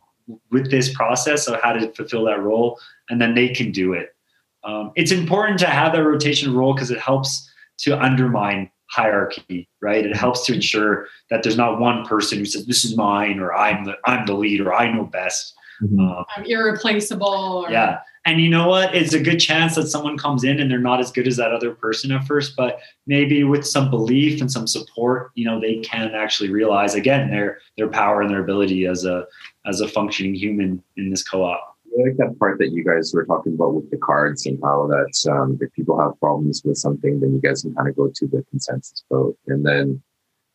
with 0.52 0.70
this 0.70 0.94
process 0.94 1.48
of 1.48 1.60
how 1.60 1.72
to 1.72 1.92
fulfill 1.94 2.24
that 2.26 2.40
role, 2.40 2.78
and 3.08 3.20
then 3.20 3.34
they 3.34 3.48
can 3.48 3.72
do 3.72 3.94
it. 3.94 4.14
Um, 4.62 4.92
it's 4.94 5.10
important 5.10 5.58
to 5.60 5.66
have 5.66 5.92
that 5.92 6.04
rotation 6.04 6.54
role 6.54 6.72
because 6.72 6.92
it 6.92 7.00
helps 7.00 7.50
to 7.78 8.00
undermine 8.00 8.70
hierarchy, 8.90 9.68
right? 9.80 10.04
It 10.04 10.16
helps 10.16 10.44
to 10.46 10.54
ensure 10.54 11.06
that 11.30 11.42
there's 11.42 11.56
not 11.56 11.80
one 11.80 12.04
person 12.04 12.38
who 12.38 12.44
says 12.44 12.66
this 12.66 12.84
is 12.84 12.96
mine 12.96 13.38
or 13.38 13.54
I'm 13.54 13.84
the 13.84 13.96
I'm 14.04 14.26
the 14.26 14.34
lead 14.34 14.60
or 14.60 14.74
I 14.74 14.92
know 14.92 15.04
best. 15.04 15.54
Mhm. 15.82 15.98
Um, 16.00 16.24
um, 16.36 16.44
irreplaceable. 16.44 17.64
Or, 17.66 17.70
yeah. 17.70 18.00
And 18.26 18.40
you 18.40 18.50
know 18.50 18.68
what? 18.68 18.94
It's 18.94 19.14
a 19.14 19.22
good 19.22 19.38
chance 19.38 19.76
that 19.76 19.86
someone 19.86 20.18
comes 20.18 20.44
in 20.44 20.60
and 20.60 20.70
they're 20.70 20.78
not 20.78 21.00
as 21.00 21.10
good 21.10 21.26
as 21.26 21.38
that 21.38 21.52
other 21.52 21.70
person 21.70 22.12
at 22.12 22.26
first, 22.26 22.54
but 22.54 22.80
maybe 23.06 23.44
with 23.44 23.66
some 23.66 23.88
belief 23.88 24.42
and 24.42 24.52
some 24.52 24.66
support, 24.66 25.30
you 25.34 25.46
know, 25.46 25.58
they 25.58 25.78
can 25.78 26.14
actually 26.14 26.50
realize 26.50 26.94
again 26.94 27.30
their 27.30 27.60
their 27.78 27.88
power 27.88 28.20
and 28.20 28.30
their 28.30 28.42
ability 28.42 28.86
as 28.86 29.06
a 29.06 29.26
as 29.64 29.80
a 29.80 29.88
functioning 29.88 30.34
human 30.34 30.82
in 30.96 31.08
this 31.08 31.26
co-op. 31.26 31.69
I 31.98 32.02
like 32.02 32.16
that 32.18 32.38
part 32.38 32.58
that 32.58 32.70
you 32.70 32.84
guys 32.84 33.12
were 33.12 33.24
talking 33.24 33.54
about 33.54 33.74
with 33.74 33.90
the 33.90 33.96
cards 33.96 34.46
and 34.46 34.58
how 34.62 34.86
that 34.86 35.30
um, 35.30 35.58
if 35.60 35.72
people 35.72 36.00
have 36.00 36.18
problems 36.20 36.62
with 36.64 36.76
something, 36.76 37.20
then 37.20 37.32
you 37.32 37.40
guys 37.40 37.62
can 37.62 37.74
kind 37.74 37.88
of 37.88 37.96
go 37.96 38.10
to 38.14 38.26
the 38.26 38.44
consensus 38.50 39.04
vote. 39.10 39.36
And 39.48 39.66
then 39.66 40.02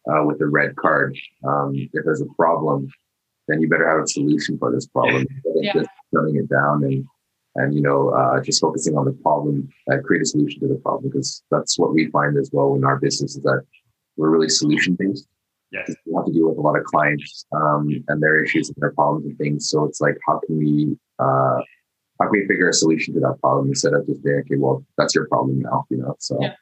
uh, 0.07 0.23
with 0.23 0.39
the 0.39 0.47
red 0.47 0.75
card, 0.75 1.17
um, 1.43 1.73
if 1.75 2.05
there's 2.05 2.21
a 2.21 2.33
problem, 2.37 2.89
then 3.47 3.61
you 3.61 3.67
better 3.67 3.89
have 3.89 4.03
a 4.03 4.07
solution 4.07 4.57
for 4.57 4.71
this 4.71 4.87
problem. 4.87 5.25
Instead 5.45 5.57
of 5.57 5.63
Yeah. 5.63 5.73
Just 5.73 5.89
turning 6.13 6.37
it 6.37 6.49
down 6.49 6.83
and 6.83 7.05
and 7.55 7.73
you 7.73 7.81
know 7.81 8.09
uh, 8.09 8.41
just 8.41 8.61
focusing 8.61 8.97
on 8.97 9.05
the 9.05 9.13
problem, 9.13 9.69
uh, 9.91 9.97
create 10.03 10.21
a 10.21 10.25
solution 10.25 10.59
to 10.61 10.67
the 10.67 10.75
problem 10.75 11.09
because 11.09 11.43
that's 11.51 11.79
what 11.79 11.93
we 11.93 12.07
find 12.07 12.37
as 12.37 12.49
well 12.51 12.75
in 12.75 12.83
our 12.83 12.97
business 12.97 13.35
is 13.35 13.43
that 13.43 13.63
we're 14.17 14.29
really 14.29 14.49
solution 14.49 14.95
based. 14.95 15.27
Yes. 15.75 15.95
We 16.05 16.13
have 16.15 16.25
to 16.25 16.31
deal 16.31 16.49
with 16.49 16.57
a 16.57 16.61
lot 16.61 16.77
of 16.77 16.85
clients 16.85 17.45
um, 17.51 18.03
and 18.07 18.23
their 18.23 18.41
issues 18.43 18.69
and 18.69 18.77
their 18.79 18.93
problems 18.93 19.25
and 19.25 19.37
things. 19.37 19.69
So 19.69 19.83
it's 19.83 19.99
like, 19.99 20.17
how 20.27 20.39
can 20.45 20.57
we 20.57 20.97
uh, 21.19 21.59
how 22.19 22.27
can 22.27 22.31
we 22.31 22.47
figure 22.47 22.69
a 22.69 22.73
solution 22.73 23.13
to 23.15 23.19
that 23.19 23.37
problem 23.41 23.67
instead 23.67 23.93
of 23.93 24.05
just 24.07 24.23
saying, 24.23 24.43
okay, 24.45 24.55
well, 24.55 24.85
that's 24.97 25.13
your 25.13 25.27
problem 25.27 25.59
now, 25.59 25.85
you 25.89 25.97
know? 25.97 26.15
So 26.19 26.37
Yeah. 26.41 26.55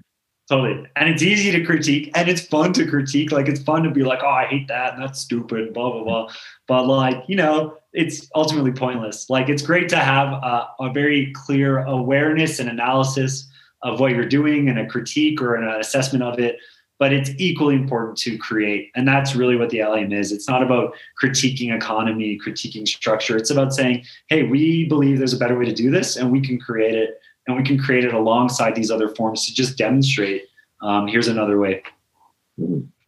Totally. 0.49 0.85
And 0.97 1.09
it's 1.09 1.23
easy 1.23 1.51
to 1.51 1.63
critique 1.63 2.11
and 2.15 2.27
it's 2.27 2.41
fun 2.41 2.73
to 2.73 2.85
critique. 2.85 3.31
Like 3.31 3.47
it's 3.47 3.63
fun 3.63 3.83
to 3.83 3.89
be 3.89 4.03
like, 4.03 4.19
oh, 4.23 4.29
I 4.29 4.45
hate 4.45 4.67
that 4.67 4.93
and 4.93 5.01
that's 5.01 5.19
stupid, 5.19 5.73
blah, 5.73 5.91
blah, 5.91 6.03
blah. 6.03 6.33
But 6.67 6.85
like, 6.85 7.23
you 7.27 7.37
know, 7.37 7.77
it's 7.93 8.29
ultimately 8.35 8.73
pointless. 8.73 9.29
Like 9.29 9.47
it's 9.47 9.61
great 9.61 9.87
to 9.89 9.97
have 9.97 10.33
a, 10.33 10.67
a 10.81 10.91
very 10.91 11.31
clear 11.33 11.85
awareness 11.85 12.59
and 12.59 12.67
analysis 12.67 13.47
of 13.83 14.01
what 14.01 14.11
you're 14.11 14.25
doing 14.25 14.67
and 14.67 14.79
a 14.79 14.85
critique 14.85 15.41
or 15.41 15.55
an 15.55 15.79
assessment 15.79 16.23
of 16.23 16.39
it. 16.39 16.57
But 17.03 17.11
it's 17.11 17.31
equally 17.37 17.75
important 17.75 18.17
to 18.19 18.37
create. 18.37 18.91
And 18.95 19.05
that's 19.05 19.35
really 19.35 19.57
what 19.57 19.69
the 19.71 19.81
Allium 19.81 20.13
is. 20.13 20.31
It's 20.31 20.47
not 20.47 20.63
about 20.63 20.95
critiquing 21.21 21.75
economy, 21.75 22.39
critiquing 22.39 22.87
structure. 22.87 23.35
It's 23.35 23.51
about 23.51 23.73
saying, 23.73 24.05
hey, 24.29 24.43
we 24.43 24.87
believe 24.87 25.17
there's 25.17 25.33
a 25.33 25.37
better 25.37 25.57
way 25.59 25.65
to 25.65 25.73
do 25.73 25.91
this 25.91 26.15
and 26.15 26.31
we 26.31 26.39
can 26.39 26.57
create 26.57 26.95
it 26.95 27.19
and 27.47 27.57
we 27.57 27.63
can 27.63 27.77
create 27.77 28.05
it 28.05 28.13
alongside 28.13 28.75
these 28.75 28.91
other 28.91 29.09
forms 29.09 29.45
to 29.45 29.53
just 29.53 29.77
demonstrate 29.77 30.43
um, 30.81 31.07
here's 31.07 31.27
another 31.27 31.59
way 31.59 31.83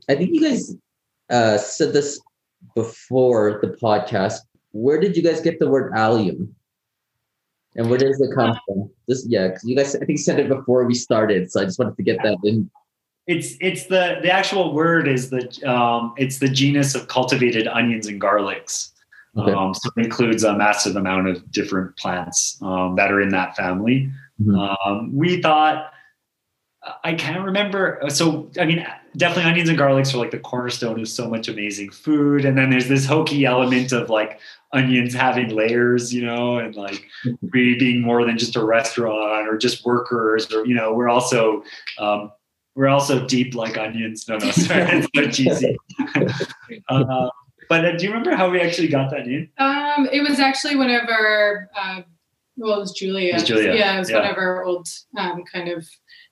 i 0.09 0.15
think 0.15 0.31
you 0.33 0.41
guys 0.41 0.75
uh, 1.29 1.57
said 1.57 1.93
this 1.93 2.19
before 2.75 3.59
the 3.61 3.69
podcast 3.81 4.39
where 4.71 4.99
did 4.99 5.15
you 5.15 5.23
guys 5.23 5.41
get 5.41 5.59
the 5.59 5.69
word 5.69 5.91
allium 5.95 6.53
and 7.75 7.89
where 7.89 7.99
does 7.99 8.19
it 8.19 8.33
come 8.33 8.57
from 8.65 8.89
this 9.07 9.25
yeah 9.27 9.47
because 9.47 9.63
you 9.63 9.75
guys 9.75 9.95
i 9.95 10.05
think 10.05 10.19
said 10.19 10.39
it 10.39 10.49
before 10.49 10.85
we 10.85 10.93
started 10.93 11.51
so 11.51 11.61
i 11.61 11.65
just 11.65 11.79
wanted 11.79 11.95
to 11.95 12.03
get 12.03 12.17
that 12.23 12.37
in 12.43 12.69
it's 13.28 13.55
it's 13.59 13.86
the 13.86 14.19
the 14.21 14.32
actual 14.32 14.73
word 14.73 15.07
is 15.07 15.30
the 15.30 15.47
um, 15.69 16.13
it's 16.17 16.39
the 16.39 16.49
genus 16.49 16.95
of 16.95 17.07
cultivated 17.07 17.67
onions 17.67 18.07
and 18.07 18.21
garlics 18.21 18.91
okay. 19.38 19.51
um, 19.51 19.73
so 19.73 19.89
it 19.97 20.05
includes 20.05 20.43
a 20.43 20.55
massive 20.55 20.95
amount 20.95 21.28
of 21.28 21.51
different 21.51 21.95
plants 21.97 22.59
um, 22.61 22.95
that 22.95 23.11
are 23.11 23.21
in 23.21 23.30
that 23.30 23.55
family 23.55 24.09
Mm-hmm. 24.41 24.55
Um, 24.55 25.15
we 25.15 25.41
thought, 25.41 25.91
I 27.03 27.15
can't 27.15 27.43
remember. 27.43 27.99
So, 28.09 28.51
I 28.59 28.65
mean, 28.65 28.86
definitely 29.17 29.49
onions 29.49 29.69
and 29.69 29.80
garlics 29.80 30.13
are 30.13 30.17
like 30.17 30.32
the 30.32 30.39
cornerstone 30.39 30.99
of 30.99 31.07
so 31.07 31.28
much 31.28 31.47
amazing 31.47 31.89
food. 31.89 32.45
And 32.45 32.57
then 32.57 32.69
there's 32.69 32.88
this 32.88 33.05
hokey 33.05 33.45
element 33.45 33.91
of 33.91 34.09
like 34.09 34.39
onions 34.71 35.13
having 35.13 35.49
layers, 35.49 36.13
you 36.13 36.23
know, 36.23 36.59
and 36.59 36.76
like 36.76 37.05
mm-hmm. 37.26 37.47
we 37.53 37.76
being 37.78 38.01
more 38.01 38.23
than 38.23 38.38
just 38.38 38.55
a 38.55 38.63
restaurant 38.63 39.47
or 39.47 39.57
just 39.57 39.86
workers, 39.86 40.51
or, 40.53 40.65
you 40.65 40.76
know, 40.76 40.93
we're 40.93 41.09
also, 41.09 41.63
um, 41.97 42.32
we're 42.76 42.88
also 42.88 43.26
deep 43.26 43.55
like 43.55 43.78
onions. 43.78 44.28
No, 44.28 44.38
no, 44.38 44.51
sorry, 44.51 44.84
it's 44.84 45.07
so 45.15 45.30
cheesy. 45.32 45.78
uh, 46.89 47.30
but 47.69 47.86
uh, 47.86 47.97
do 47.97 48.03
you 48.03 48.09
remember 48.09 48.36
how 48.36 48.49
we 48.49 48.61
actually 48.61 48.89
got 48.89 49.09
that 49.11 49.26
name? 49.26 49.49
Um, 49.57 50.07
it 50.11 50.21
was 50.21 50.39
actually 50.39 50.76
one 50.76 50.89
of 50.89 51.09
our 51.09 51.69
uh, 51.76 52.01
well, 52.57 52.78
it 52.78 52.80
was 52.80 52.91
Julia. 52.91 53.32
It 53.32 53.34
was 53.36 53.43
Julia. 53.43 53.73
Yeah, 53.73 53.95
it 53.95 53.99
was 53.99 54.09
yeah. 54.09 54.19
one 54.19 54.32
of 54.32 54.38
our 54.38 54.63
old 54.63 54.88
um, 55.17 55.43
kind 55.51 55.69
of 55.69 55.88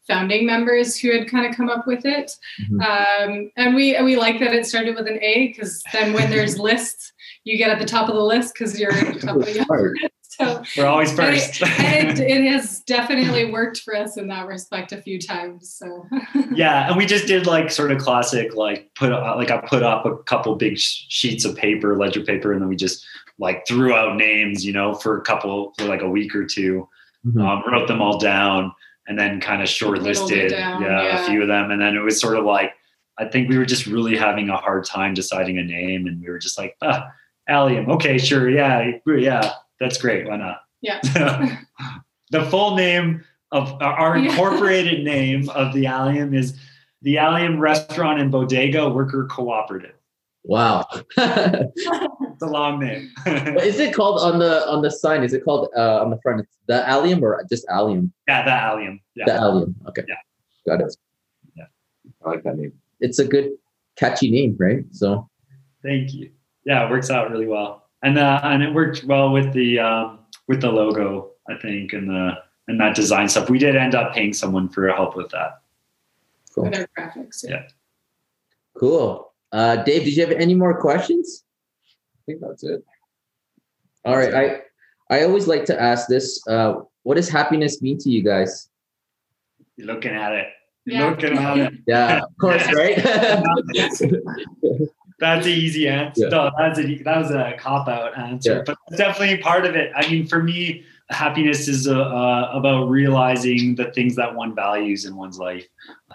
founding 0.08 0.46
members 0.46 0.98
who 0.98 1.12
had 1.12 1.30
kind 1.30 1.46
of 1.46 1.56
come 1.56 1.70
up 1.70 1.88
with 1.88 2.06
it. 2.06 2.32
Mm-hmm. 2.72 2.82
Um, 2.82 3.52
and 3.56 3.76
we 3.76 4.02
we 4.02 4.16
like 4.16 4.39
that 4.39 4.54
it 4.54 4.66
started 4.66 4.96
with 4.96 5.08
an 5.08 5.22
A 5.22 5.48
because 5.48 5.84
then 5.91 6.14
when 6.14 6.30
there's 6.30 6.60
lists, 6.60 7.12
you 7.44 7.58
get 7.58 7.70
at 7.70 7.80
the 7.80 7.86
top 7.86 8.10
of 8.10 8.16
the 8.16 8.24
list 8.24 8.54
because 8.54 8.80
you're 8.80 8.94
at 8.94 9.14
the 9.14 9.20
top 9.20 9.38
of 9.38 9.46
the 9.46 9.66
list. 9.70 10.14
So 10.44 10.64
we're 10.78 10.88
always 10.88 11.14
first. 11.14 11.62
And 11.80 12.10
it, 12.10 12.20
it, 12.20 12.46
it, 12.46 12.52
has 12.52 12.82
definitely 12.82 13.52
worked 13.52 13.82
for 13.82 13.96
us 13.96 14.18
in 14.18 14.28
that 14.30 14.48
respect 14.48 14.92
a 14.92 15.02
few 15.02 15.20
times. 15.20 15.72
So 15.72 16.08
yeah, 16.54 16.88
and 16.88 16.98
we 16.98 17.06
just 17.06 17.28
did 17.28 17.46
like 17.46 17.72
sort 17.72 17.92
of 17.92 18.00
classic, 18.00 18.56
like 18.56 18.90
put 18.96 19.12
like 19.12 19.52
I 19.52 19.58
put 19.58 19.84
up 19.84 20.06
a 20.06 20.18
couple 20.24 20.56
big 20.56 20.78
sheets 20.78 21.46
of 21.46 21.56
paper, 21.56 21.98
ledger 21.98 22.22
paper, 22.22 22.52
and 22.52 22.62
then 22.62 22.70
we 22.70 22.76
just 22.76 23.06
like 23.38 23.68
threw 23.68 23.94
out 23.94 24.16
names, 24.16 24.66
you 24.66 24.74
know, 24.74 24.94
for 24.94 25.18
a 25.18 25.22
couple 25.22 25.74
for 25.78 25.86
like 25.86 26.02
a 26.02 26.10
week 26.10 26.36
or 26.36 26.46
2 26.46 26.88
mm-hmm. 27.26 27.42
um, 27.42 27.64
wrote 27.72 27.88
them 27.88 28.02
all 28.02 28.18
down, 28.18 28.72
and 29.08 29.20
then 29.20 29.40
kind 29.40 29.62
of 29.62 29.68
shortlisted 29.68 30.52
yeah, 30.52 30.80
yeah, 30.80 31.24
a 31.24 31.26
few 31.28 31.42
of 31.42 31.48
them, 31.48 31.72
and 31.72 31.82
then 31.82 31.96
it 31.96 32.02
was 32.02 32.20
sort 32.20 32.38
of 32.38 32.46
like 32.46 32.74
I 33.18 33.26
think 33.26 33.50
we 33.50 33.58
were 33.58 33.66
just 33.66 33.86
really 33.86 34.18
having 34.18 34.50
a 34.50 34.58
hard 34.58 34.86
time 34.86 35.14
deciding 35.14 35.58
a 35.58 35.64
name, 35.64 36.08
and 36.08 36.22
we 36.22 36.30
were 36.30 36.40
just 36.40 36.58
like, 36.58 36.76
ah, 36.82 37.12
Allium, 37.48 37.90
okay, 37.92 38.18
sure, 38.18 38.50
yeah, 38.50 38.92
yeah, 39.06 39.54
that's 39.84 39.98
great, 39.98 40.26
why 40.28 40.38
not? 40.38 40.62
Yeah. 40.82 41.02
the 42.32 42.46
full 42.46 42.76
name 42.76 43.24
of 43.52 43.74
our 43.82 44.16
incorporated 44.16 45.04
name 45.14 45.50
of 45.50 45.74
the 45.74 45.88
Allium 45.88 46.34
is 46.34 46.58
the 47.02 47.18
Allium 47.18 47.60
Restaurant 47.60 48.20
and 48.20 48.32
Bodega 48.32 48.90
Worker 48.90 49.28
Cooperative. 49.30 49.96
Wow. 50.46 50.86
it's 51.18 52.42
a 52.42 52.46
long 52.46 52.80
name. 52.80 53.12
is 53.26 53.80
it 53.80 53.94
called 53.94 54.22
on 54.22 54.40
the 54.40 54.66
on 54.70 54.82
the 54.82 54.92
sign? 54.92 55.24
Is 55.24 55.34
it 55.34 55.44
called 55.44 55.70
uh, 55.76 56.02
on 56.02 56.10
the 56.10 56.20
front? 56.22 56.42
It's 56.42 56.58
the 56.68 56.88
Allium 56.88 57.24
or 57.24 57.44
just 57.50 57.66
Allium? 57.68 58.14
Yeah, 58.28 58.44
the 58.44 58.52
Allium. 58.52 59.02
Yeah. 59.16 59.26
The 59.26 59.34
Allium. 59.34 59.76
Okay. 59.90 60.04
Yeah. 60.08 60.16
Got 60.68 60.86
it. 60.86 60.96
Yeah. 61.56 61.66
I 62.26 62.30
like 62.30 62.44
that 62.44 62.58
name. 62.58 62.74
It's 63.00 63.20
a 63.20 63.26
good 63.26 63.52
catchy 63.98 64.32
name, 64.32 64.56
right? 64.60 64.86
So 64.92 65.30
thank 65.84 66.14
you. 66.14 66.32
Yeah, 66.66 66.86
it 66.86 66.90
works 66.90 67.10
out 67.10 67.32
really 67.32 67.48
well. 67.48 67.83
And 68.04 68.18
uh 68.18 68.41
and 68.43 68.62
it 68.62 68.74
worked 68.74 69.04
well 69.06 69.32
with 69.32 69.54
the 69.54 69.80
um 69.80 70.20
with 70.47 70.62
the 70.62 70.72
logo, 70.72 71.32
I 71.49 71.56
think, 71.56 71.93
and 71.93 72.10
the 72.10 72.38
and 72.68 72.80
that 72.80 72.95
design 72.95 73.28
stuff. 73.30 73.49
We 73.49 73.60
did 73.60 73.76
end 73.76 73.95
up 73.95 74.14
paying 74.14 74.34
someone 74.34 74.70
for 74.70 74.88
help 74.89 75.16
with 75.16 75.30
that. 75.32 75.62
Cool. 76.54 76.66
With 76.66 76.80
our 76.80 76.88
graphics. 76.97 77.43
Yeah. 77.47 77.68
Cool. 78.78 79.34
Uh, 79.51 79.78
Dave, 79.78 80.04
did 80.04 80.16
you 80.16 80.26
have 80.26 80.36
any 80.36 80.56
more 80.56 80.80
questions? 80.80 81.43
I 82.16 82.20
think 82.26 82.41
that's 82.41 82.64
it. 82.64 82.84
All 84.06 84.18
right. 84.18 84.34
I 84.34 84.62
I 85.10 85.24
always 85.24 85.47
like 85.47 85.66
to 85.66 85.82
ask 85.82 86.08
this. 86.08 86.45
Uh, 86.47 86.82
what 87.04 87.16
does 87.16 87.30
happiness 87.30 87.82
mean 87.82 87.97
to 87.99 88.10
you 88.10 88.24
guys? 88.24 88.70
You're 89.78 89.88
looking 89.88 90.12
at 90.12 90.34
it. 90.34 90.47
You're 90.86 90.99
yeah. 90.99 91.10
looking 91.10 91.38
at 91.38 91.58
it. 91.58 91.74
Yeah, 91.88 92.22
of 92.24 92.38
course, 92.39 92.66
right? 92.74 92.97
that's 95.20 95.45
an 95.45 95.53
easy 95.53 95.88
answer. 95.88 96.24
Yeah. 96.24 96.30
No, 96.30 96.51
that's 96.57 96.80
a 96.80 97.03
that 97.03 97.18
was 97.18 97.32
a 97.32 97.55
cop 97.57 97.88
out 97.88 98.18
answer, 98.18 98.57
yeah. 98.57 98.64
but 98.66 98.78
definitely 98.97 99.38
part 99.38 99.66
of 99.66 99.76
it. 99.76 99.91
I 99.95 100.09
mean, 100.09 100.28
for 100.28 100.41
me, 100.41 100.84
happiness 101.09 101.68
is 101.68 101.88
uh, 101.88 101.99
uh, 101.99 102.51
about 102.53 102.89
realizing 102.89 103.76
the 103.76 103.91
things 103.91 104.16
that 104.16 104.34
one 104.34 104.55
values 104.55 105.05
in 105.05 105.16
one's 105.16 105.39
life, 105.39 105.66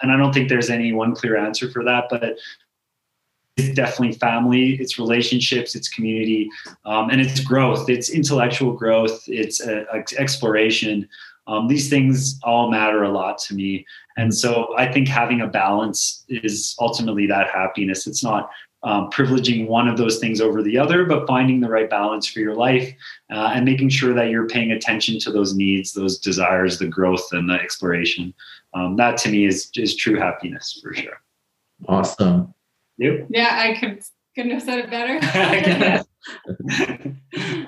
and 0.01 0.11
I 0.11 0.17
don't 0.17 0.33
think 0.33 0.49
there's 0.49 0.69
any 0.69 0.93
one 0.93 1.15
clear 1.15 1.37
answer 1.37 1.69
for 1.71 1.83
that. 1.83 2.05
But 2.09 2.37
it's 3.57 3.75
definitely 3.75 4.13
family, 4.17 4.75
it's 4.75 4.97
relationships, 4.97 5.75
it's 5.75 5.89
community, 5.89 6.49
um, 6.85 7.09
and 7.09 7.19
it's 7.19 7.39
growth. 7.41 7.89
It's 7.89 8.09
intellectual 8.09 8.73
growth. 8.73 9.23
It's 9.27 9.61
uh, 9.61 9.85
exploration. 10.17 11.07
Um, 11.47 11.67
these 11.67 11.89
things 11.89 12.39
all 12.43 12.69
matter 12.69 13.03
a 13.03 13.09
lot 13.09 13.39
to 13.39 13.55
me, 13.55 13.85
and 14.17 14.33
so 14.33 14.75
I 14.77 14.91
think 14.91 15.07
having 15.07 15.41
a 15.41 15.47
balance 15.47 16.23
is 16.29 16.75
ultimately 16.79 17.25
that 17.27 17.49
happiness. 17.49 18.05
It's 18.05 18.23
not 18.23 18.51
um, 18.83 19.09
privileging 19.09 19.67
one 19.67 19.87
of 19.87 19.97
those 19.97 20.19
things 20.19 20.39
over 20.39 20.63
the 20.63 20.77
other, 20.77 21.03
but 21.05 21.27
finding 21.27 21.59
the 21.59 21.69
right 21.69 21.89
balance 21.89 22.27
for 22.27 22.39
your 22.39 22.55
life 22.55 22.93
uh, 23.29 23.51
and 23.53 23.65
making 23.65 23.89
sure 23.89 24.13
that 24.13 24.29
you're 24.29 24.47
paying 24.47 24.71
attention 24.71 25.19
to 25.19 25.31
those 25.31 25.53
needs, 25.53 25.93
those 25.93 26.17
desires, 26.17 26.79
the 26.79 26.87
growth, 26.87 27.27
and 27.33 27.49
the 27.49 27.55
exploration. 27.55 28.33
Um, 28.73 28.95
that 28.97 29.17
to 29.17 29.29
me 29.29 29.45
is 29.45 29.69
is 29.75 29.95
true 29.95 30.17
happiness 30.17 30.79
for 30.81 30.93
sure. 30.93 31.21
Awesome. 31.87 32.53
You? 32.97 33.25
Yeah, 33.29 33.49
I 33.51 33.77
could 33.79 34.01
couldn't 34.35 34.51
have 34.51 34.63
said 34.63 34.79
it 34.79 34.89
better. 34.89 35.19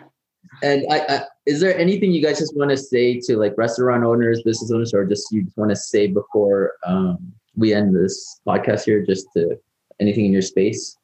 and 0.63 0.85
I, 0.91 0.99
I, 0.99 1.21
is 1.45 1.59
there 1.59 1.77
anything 1.77 2.11
you 2.11 2.21
guys 2.21 2.39
just 2.39 2.55
want 2.55 2.69
to 2.69 2.77
say 2.77 3.19
to 3.21 3.37
like 3.37 3.57
restaurant 3.57 4.03
owners, 4.03 4.43
business 4.43 4.71
owners, 4.71 4.93
or 4.93 5.05
just 5.05 5.31
you 5.31 5.43
just 5.43 5.57
want 5.57 5.71
to 5.71 5.75
say 5.75 6.07
before 6.07 6.73
um, 6.85 7.33
we 7.55 7.73
end 7.73 7.95
this 7.95 8.39
podcast 8.47 8.85
here? 8.85 9.03
Just 9.05 9.27
to 9.35 9.59
anything 9.99 10.25
in 10.25 10.31
your 10.31 10.41
space? 10.41 10.97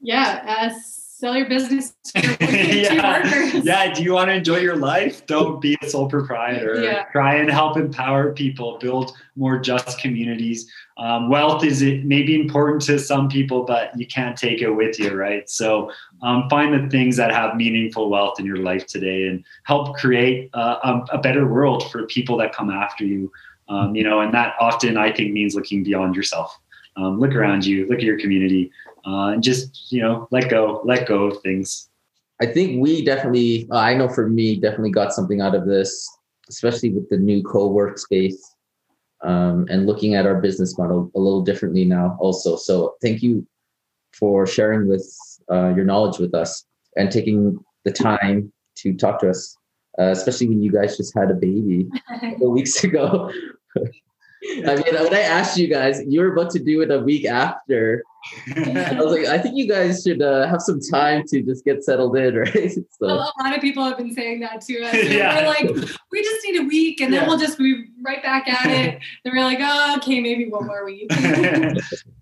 Yeah, 0.00 0.42
as 0.46 0.96
sell 1.16 1.34
your 1.34 1.48
business 1.48 1.94
yeah. 2.14 3.50
yeah 3.62 3.94
do 3.94 4.02
you 4.02 4.12
want 4.12 4.28
to 4.28 4.34
enjoy 4.34 4.58
your 4.58 4.76
life? 4.76 5.26
Don't 5.26 5.62
be 5.62 5.74
a 5.82 5.88
sole 5.88 6.10
proprietor. 6.10 6.82
Yeah. 6.82 7.04
try 7.04 7.36
and 7.36 7.50
help 7.50 7.78
empower 7.78 8.34
people 8.34 8.76
build 8.78 9.16
more 9.34 9.58
just 9.58 9.98
communities. 9.98 10.70
Um, 10.98 11.30
wealth 11.30 11.64
is 11.64 11.80
it 11.80 12.04
may 12.04 12.22
be 12.22 12.38
important 12.38 12.82
to 12.82 12.98
some 12.98 13.30
people 13.30 13.64
but 13.64 13.98
you 13.98 14.06
can't 14.06 14.36
take 14.36 14.60
it 14.60 14.70
with 14.70 14.98
you 14.98 15.14
right? 15.14 15.48
So 15.48 15.90
um, 16.20 16.50
find 16.50 16.74
the 16.74 16.90
things 16.90 17.16
that 17.16 17.32
have 17.32 17.56
meaningful 17.56 18.10
wealth 18.10 18.38
in 18.38 18.44
your 18.44 18.58
life 18.58 18.86
today 18.86 19.26
and 19.28 19.42
help 19.64 19.96
create 19.96 20.50
uh, 20.52 20.76
a, 20.84 21.16
a, 21.16 21.18
better 21.18 21.46
world 21.46 21.90
for 21.90 22.04
people 22.06 22.36
that 22.38 22.54
come 22.54 22.68
after 22.70 23.04
you. 23.04 23.32
Um, 23.68 23.96
you 23.96 24.04
know 24.04 24.20
and 24.20 24.32
that 24.32 24.54
often 24.60 24.96
i 24.96 25.10
think 25.10 25.32
means 25.32 25.56
looking 25.56 25.82
beyond 25.82 26.14
yourself 26.14 26.56
um, 26.96 27.18
look 27.18 27.34
around 27.34 27.64
you 27.64 27.86
look 27.86 27.98
at 27.98 28.04
your 28.04 28.18
community 28.18 28.70
uh, 29.06 29.28
and 29.28 29.42
just 29.42 29.92
you 29.92 30.02
know 30.02 30.28
let 30.30 30.48
go 30.50 30.80
let 30.84 31.06
go 31.06 31.24
of 31.24 31.42
things. 31.42 31.88
I 32.40 32.46
think 32.46 32.82
we 32.82 33.02
definitely 33.04 33.66
uh, 33.70 33.78
i 33.78 33.94
know 33.94 34.08
for 34.08 34.28
me 34.28 34.56
definitely 34.56 34.90
got 34.90 35.12
something 35.12 35.40
out 35.40 35.54
of 35.54 35.66
this 35.66 36.06
especially 36.48 36.90
with 36.90 37.08
the 37.08 37.16
new 37.16 37.42
co-work 37.42 37.98
space 37.98 38.54
um, 39.22 39.66
and 39.70 39.86
looking 39.86 40.14
at 40.14 40.26
our 40.26 40.40
business 40.40 40.78
model 40.78 41.10
a 41.14 41.18
little 41.18 41.42
differently 41.42 41.84
now 41.84 42.16
also. 42.20 42.56
So 42.56 42.94
thank 43.02 43.22
you 43.22 43.46
for 44.12 44.46
sharing 44.46 44.88
with 44.88 45.06
uh, 45.50 45.72
your 45.74 45.84
knowledge 45.84 46.18
with 46.18 46.34
us 46.34 46.64
and 46.96 47.10
taking 47.10 47.58
the 47.84 47.92
time 47.92 48.52
to 48.76 48.94
talk 48.94 49.20
to 49.20 49.30
us 49.30 49.56
uh, 49.98 50.10
especially 50.10 50.48
when 50.48 50.62
you 50.62 50.70
guys 50.70 50.96
just 50.96 51.16
had 51.16 51.30
a 51.30 51.34
baby 51.34 51.88
a 52.42 52.48
weeks 52.48 52.84
ago 52.84 53.30
I 54.66 54.76
mean, 54.76 54.94
when 54.94 55.14
I 55.14 55.20
asked 55.20 55.56
you 55.58 55.68
guys, 55.68 56.02
you 56.06 56.20
were 56.20 56.32
about 56.32 56.50
to 56.52 56.58
do 56.58 56.82
it 56.82 56.90
a 56.90 56.98
week 56.98 57.24
after. 57.24 58.04
I 58.56 58.94
was 59.00 59.12
like, 59.12 59.26
I 59.26 59.38
think 59.38 59.56
you 59.56 59.68
guys 59.68 60.02
should 60.02 60.22
uh, 60.22 60.46
have 60.46 60.60
some 60.62 60.80
time 60.80 61.24
to 61.28 61.42
just 61.42 61.64
get 61.64 61.84
settled 61.84 62.16
in, 62.16 62.34
right? 62.38 62.54
A, 62.54 62.70
So, 62.70 63.06
a 63.06 63.14
lot 63.14 63.54
of 63.54 63.60
people 63.60 63.84
have 63.84 63.96
been 63.96 64.14
saying 64.14 64.40
that 64.40 64.60
to 64.62 64.82
us. 64.82 64.94
Yeah. 65.16 65.40
We're 65.40 65.46
like, 65.48 65.96
we 66.12 66.22
just 66.22 66.46
need 66.46 66.60
a 66.60 66.64
week 66.64 67.00
and 67.00 67.12
then 67.12 67.22
Yeah. 67.22 67.28
we'll 67.28 67.38
just 67.38 67.58
be 67.58 67.84
right 68.04 68.22
back 68.22 68.48
at 68.48 68.66
it. 68.66 69.00
Then 69.24 69.34
we're 69.34 69.42
like, 69.44 69.58
oh, 69.60 69.94
okay, 69.98 70.20
maybe 70.20 70.48
one 70.48 70.66
more 70.66 70.84
week. 70.84 71.10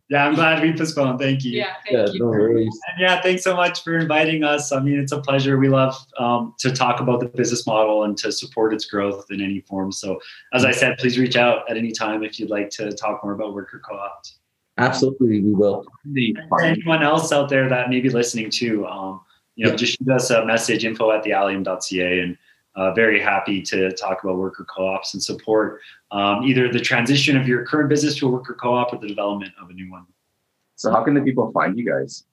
yeah, 0.09 0.27
I'm 0.27 0.35
glad 0.35 0.63
we 0.63 0.73
postponed. 0.73 1.19
Thank 1.19 1.45
you. 1.45 1.53
yeah, 1.53 1.75
thank 1.85 2.09
yeah, 2.09 2.13
you. 2.13 2.21
no 2.21 2.27
worries. 2.27 2.79
And 2.93 3.01
yeah, 3.01 3.21
thanks 3.21 3.43
so 3.43 3.55
much 3.55 3.83
for 3.83 3.97
inviting 3.99 4.45
us. 4.45 4.73
I 4.73 4.81
mean, 4.81 4.99
it's 4.99 5.13
a 5.13 5.21
pleasure. 5.21 5.59
We 5.59 5.69
love 5.69 5.97
um, 6.19 6.55
to 6.61 6.73
talk 6.73 7.01
about 7.01 7.21
the 7.21 7.27
business 7.27 7.67
model 7.67 8.05
and 8.05 8.17
to 8.19 8.33
support 8.33 8.73
its 8.73 8.85
growth 8.87 9.27
in 9.31 9.41
any 9.41 9.61
form. 9.61 9.93
So, 9.93 10.19
as 10.53 10.65
I 10.65 10.71
said, 10.71 10.99
please 10.99 11.19
reach 11.19 11.37
out 11.37 11.69
at 11.71 11.77
any 11.77 11.93
time 11.93 12.23
if 12.23 12.39
you'd 12.39 12.51
like 12.51 12.71
to 12.71 12.93
talk 12.93 13.23
more 13.25 13.33
about 13.33 13.55
worker 13.55 13.81
co-ops. 13.87 14.39
Absolutely, 14.79 15.41
we 15.41 15.53
will. 15.53 15.87
The 16.05 16.37
For 16.49 16.59
fun- 16.61 16.68
anyone 16.70 17.03
else 17.03 17.31
out 17.33 17.49
there 17.49 17.68
that 17.68 17.89
may 17.91 18.01
be 18.01 18.11
listening 18.11 18.51
to, 18.51 18.87
um, 18.87 19.20
you 19.57 19.64
know, 19.66 19.70
Yeah. 19.70 19.77
just 19.77 19.99
shoot 19.99 20.09
us 20.11 20.31
a 20.31 20.45
message 20.45 20.85
info 20.85 21.12
at 21.12 21.22
theallium.ca 21.25 22.20
and 22.20 22.37
uh, 22.77 22.93
very 22.93 23.20
happy 23.20 23.62
to 23.62 23.93
talk 23.93 24.25
about 24.25 24.37
worker 24.37 24.66
co-ops 24.68 25.14
and 25.14 25.22
support 25.22 25.81
um, 26.11 26.43
either 26.43 26.68
the 26.72 26.81
transition 26.81 27.37
of 27.37 27.47
your 27.47 27.64
current 27.64 27.89
business 27.89 28.16
to 28.16 28.27
a 28.27 28.31
worker 28.31 28.55
co-op 28.61 28.93
or 28.93 28.99
the 28.99 29.07
development 29.07 29.53
of 29.62 29.70
a 29.70 29.72
new 29.72 29.89
one. 29.93 30.05
So 30.75 30.91
how 30.91 31.05
can 31.05 31.14
the 31.14 31.20
people 31.20 31.53
find 31.53 31.79
you 31.79 31.89
guys? 31.89 32.25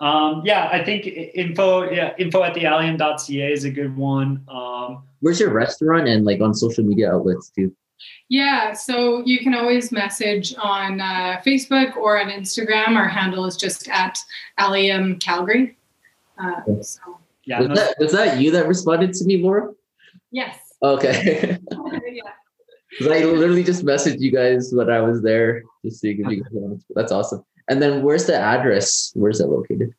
Um, 0.00 0.42
yeah, 0.44 0.68
I 0.70 0.84
think 0.84 1.06
info, 1.06 1.90
yeah, 1.90 2.12
info 2.18 2.42
at 2.42 2.54
theallium.ca 2.54 3.52
is 3.52 3.64
a 3.64 3.70
good 3.70 3.96
one. 3.96 4.42
Um, 4.48 5.04
Where's 5.20 5.40
your 5.40 5.50
restaurant 5.50 6.08
and 6.08 6.26
like 6.26 6.42
on 6.42 6.52
social 6.52 6.84
media 6.84 7.14
outlets 7.14 7.48
too? 7.48 7.74
Yeah, 8.28 8.72
so 8.72 9.22
you 9.24 9.38
can 9.40 9.54
always 9.54 9.92
message 9.92 10.54
on 10.60 11.00
uh, 11.00 11.40
Facebook 11.46 11.96
or 11.96 12.18
on 12.20 12.30
Instagram. 12.30 12.96
Our 12.96 13.08
handle 13.08 13.44
is 13.46 13.56
just 13.56 13.88
at 13.88 14.18
Allium 14.58 15.18
Calgary. 15.18 15.76
Uh, 16.38 16.60
so, 16.82 17.00
yeah, 17.44 17.60
Was 17.60 17.68
no- 17.68 17.74
that, 17.74 17.94
was 17.98 18.12
that 18.12 18.40
you 18.40 18.50
that 18.52 18.66
responded 18.66 19.12
to 19.14 19.24
me, 19.24 19.42
Laura? 19.42 19.70
yes. 20.30 20.58
Okay. 20.82 21.58
yeah. 22.12 22.22
'Cause 22.98 23.08
I 23.08 23.24
literally 23.24 23.64
just 23.64 23.84
messaged 23.84 24.20
you 24.20 24.30
guys 24.30 24.70
when 24.72 24.88
I 24.90 25.00
was 25.00 25.20
there 25.22 25.62
just 25.84 26.00
seeing 26.00 26.24
if 26.24 26.30
you 26.30 26.42
guys 26.44 26.52
wanted 26.52 26.78
to. 26.80 26.86
That's 26.94 27.10
awesome. 27.10 27.44
And 27.68 27.80
then 27.82 28.02
where's 28.02 28.26
the 28.26 28.36
address? 28.36 29.10
Where's 29.14 29.38
that 29.38 29.48
located? 29.48 29.94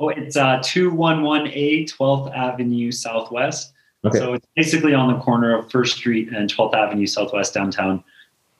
oh, 0.00 0.08
it's 0.08 0.36
uh, 0.36 0.58
211A 0.58 1.84
12th 1.92 2.34
Avenue 2.36 2.90
Southwest. 2.90 3.72
Okay. 4.04 4.18
So 4.18 4.34
it's 4.34 4.46
basically 4.56 4.94
on 4.94 5.12
the 5.12 5.18
corner 5.20 5.56
of 5.56 5.70
First 5.70 5.96
Street 5.96 6.30
and 6.32 6.52
12th 6.52 6.74
Avenue 6.74 7.06
Southwest 7.06 7.52
downtown. 7.54 8.02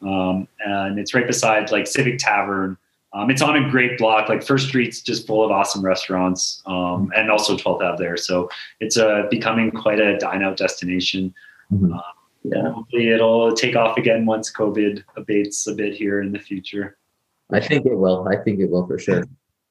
Um, 0.03 0.49
and 0.61 0.99
it's 0.99 1.15
right 1.15 1.27
beside 1.27 1.71
like 1.71 1.87
Civic 1.87 2.19
Tavern. 2.19 2.77
Um, 3.13 3.29
it's 3.31 3.43
on 3.43 3.57
a 3.57 3.71
great 3.71 3.99
block. 3.99 4.29
Like 4.29 4.43
First 4.43 4.69
Street's 4.69 5.01
just 5.01 5.27
full 5.27 5.45
of 5.45 5.51
awesome 5.51 5.83
restaurants, 5.85 6.63
um, 6.67 7.11
and 7.17 7.31
also 7.31 7.57
12th 7.57 7.83
Ave 7.83 7.97
there. 8.03 8.17
So 8.17 8.49
it's 8.79 8.97
uh, 8.97 9.27
becoming 9.31 9.71
quite 9.73 9.99
a 9.99 10.17
dine 10.19 10.43
out 10.43 10.57
destination. 10.57 11.35
Mhm. 11.73 12.01
Yeah, 12.45 12.73
hopefully 12.73 13.09
it'll 13.11 13.53
take 13.53 13.77
off 13.77 13.99
again 13.99 14.25
once 14.25 14.51
COVID 14.51 15.03
abates 15.17 15.67
a 15.67 15.75
bit 15.75 15.93
here 15.95 16.23
in 16.23 16.33
the 16.33 16.39
future. 16.39 16.97
I 17.53 17.61
think 17.61 17.85
it 17.85 17.95
will. 17.95 18.27
I 18.29 18.37
think 18.37 18.61
it 18.61 18.71
will 18.71 18.87
for 18.87 18.99
sure. 18.99 19.25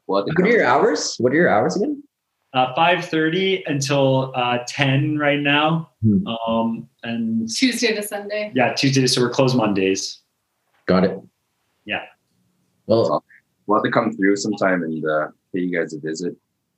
Well, 0.06 0.26
What 0.26 0.40
are 0.40 0.48
your 0.48 0.66
hours? 0.66 1.16
What 1.18 1.32
are 1.32 1.36
your 1.36 1.50
hours 1.50 1.76
again? 1.78 2.04
Uh, 2.52 2.74
5:30 2.74 3.62
until 3.68 4.32
uh, 4.36 4.58
10 4.68 5.20
right 5.20 5.40
now, 5.40 5.92
Hmm. 6.02 6.26
um, 6.28 6.90
and 7.04 7.48
Tuesday 7.48 7.94
to 7.94 8.02
Sunday. 8.02 8.52
yeah, 8.56 8.74
Tuesday. 8.74 9.06
So 9.06 9.22
we're 9.22 9.30
closed 9.30 9.56
Mondays. 9.56 10.22
Got 10.88 11.04
it. 11.04 11.20
Yeah. 11.86 12.06
Well, 12.88 13.24
we'll 13.68 13.78
have 13.78 13.84
to 13.84 13.92
come 13.92 14.16
through 14.16 14.36
sometime 14.38 14.82
and 14.82 15.06
uh, 15.06 15.28
pay 15.54 15.62
you 15.62 15.78
guys 15.78 15.94
a 15.94 16.00
visit. 16.00 16.36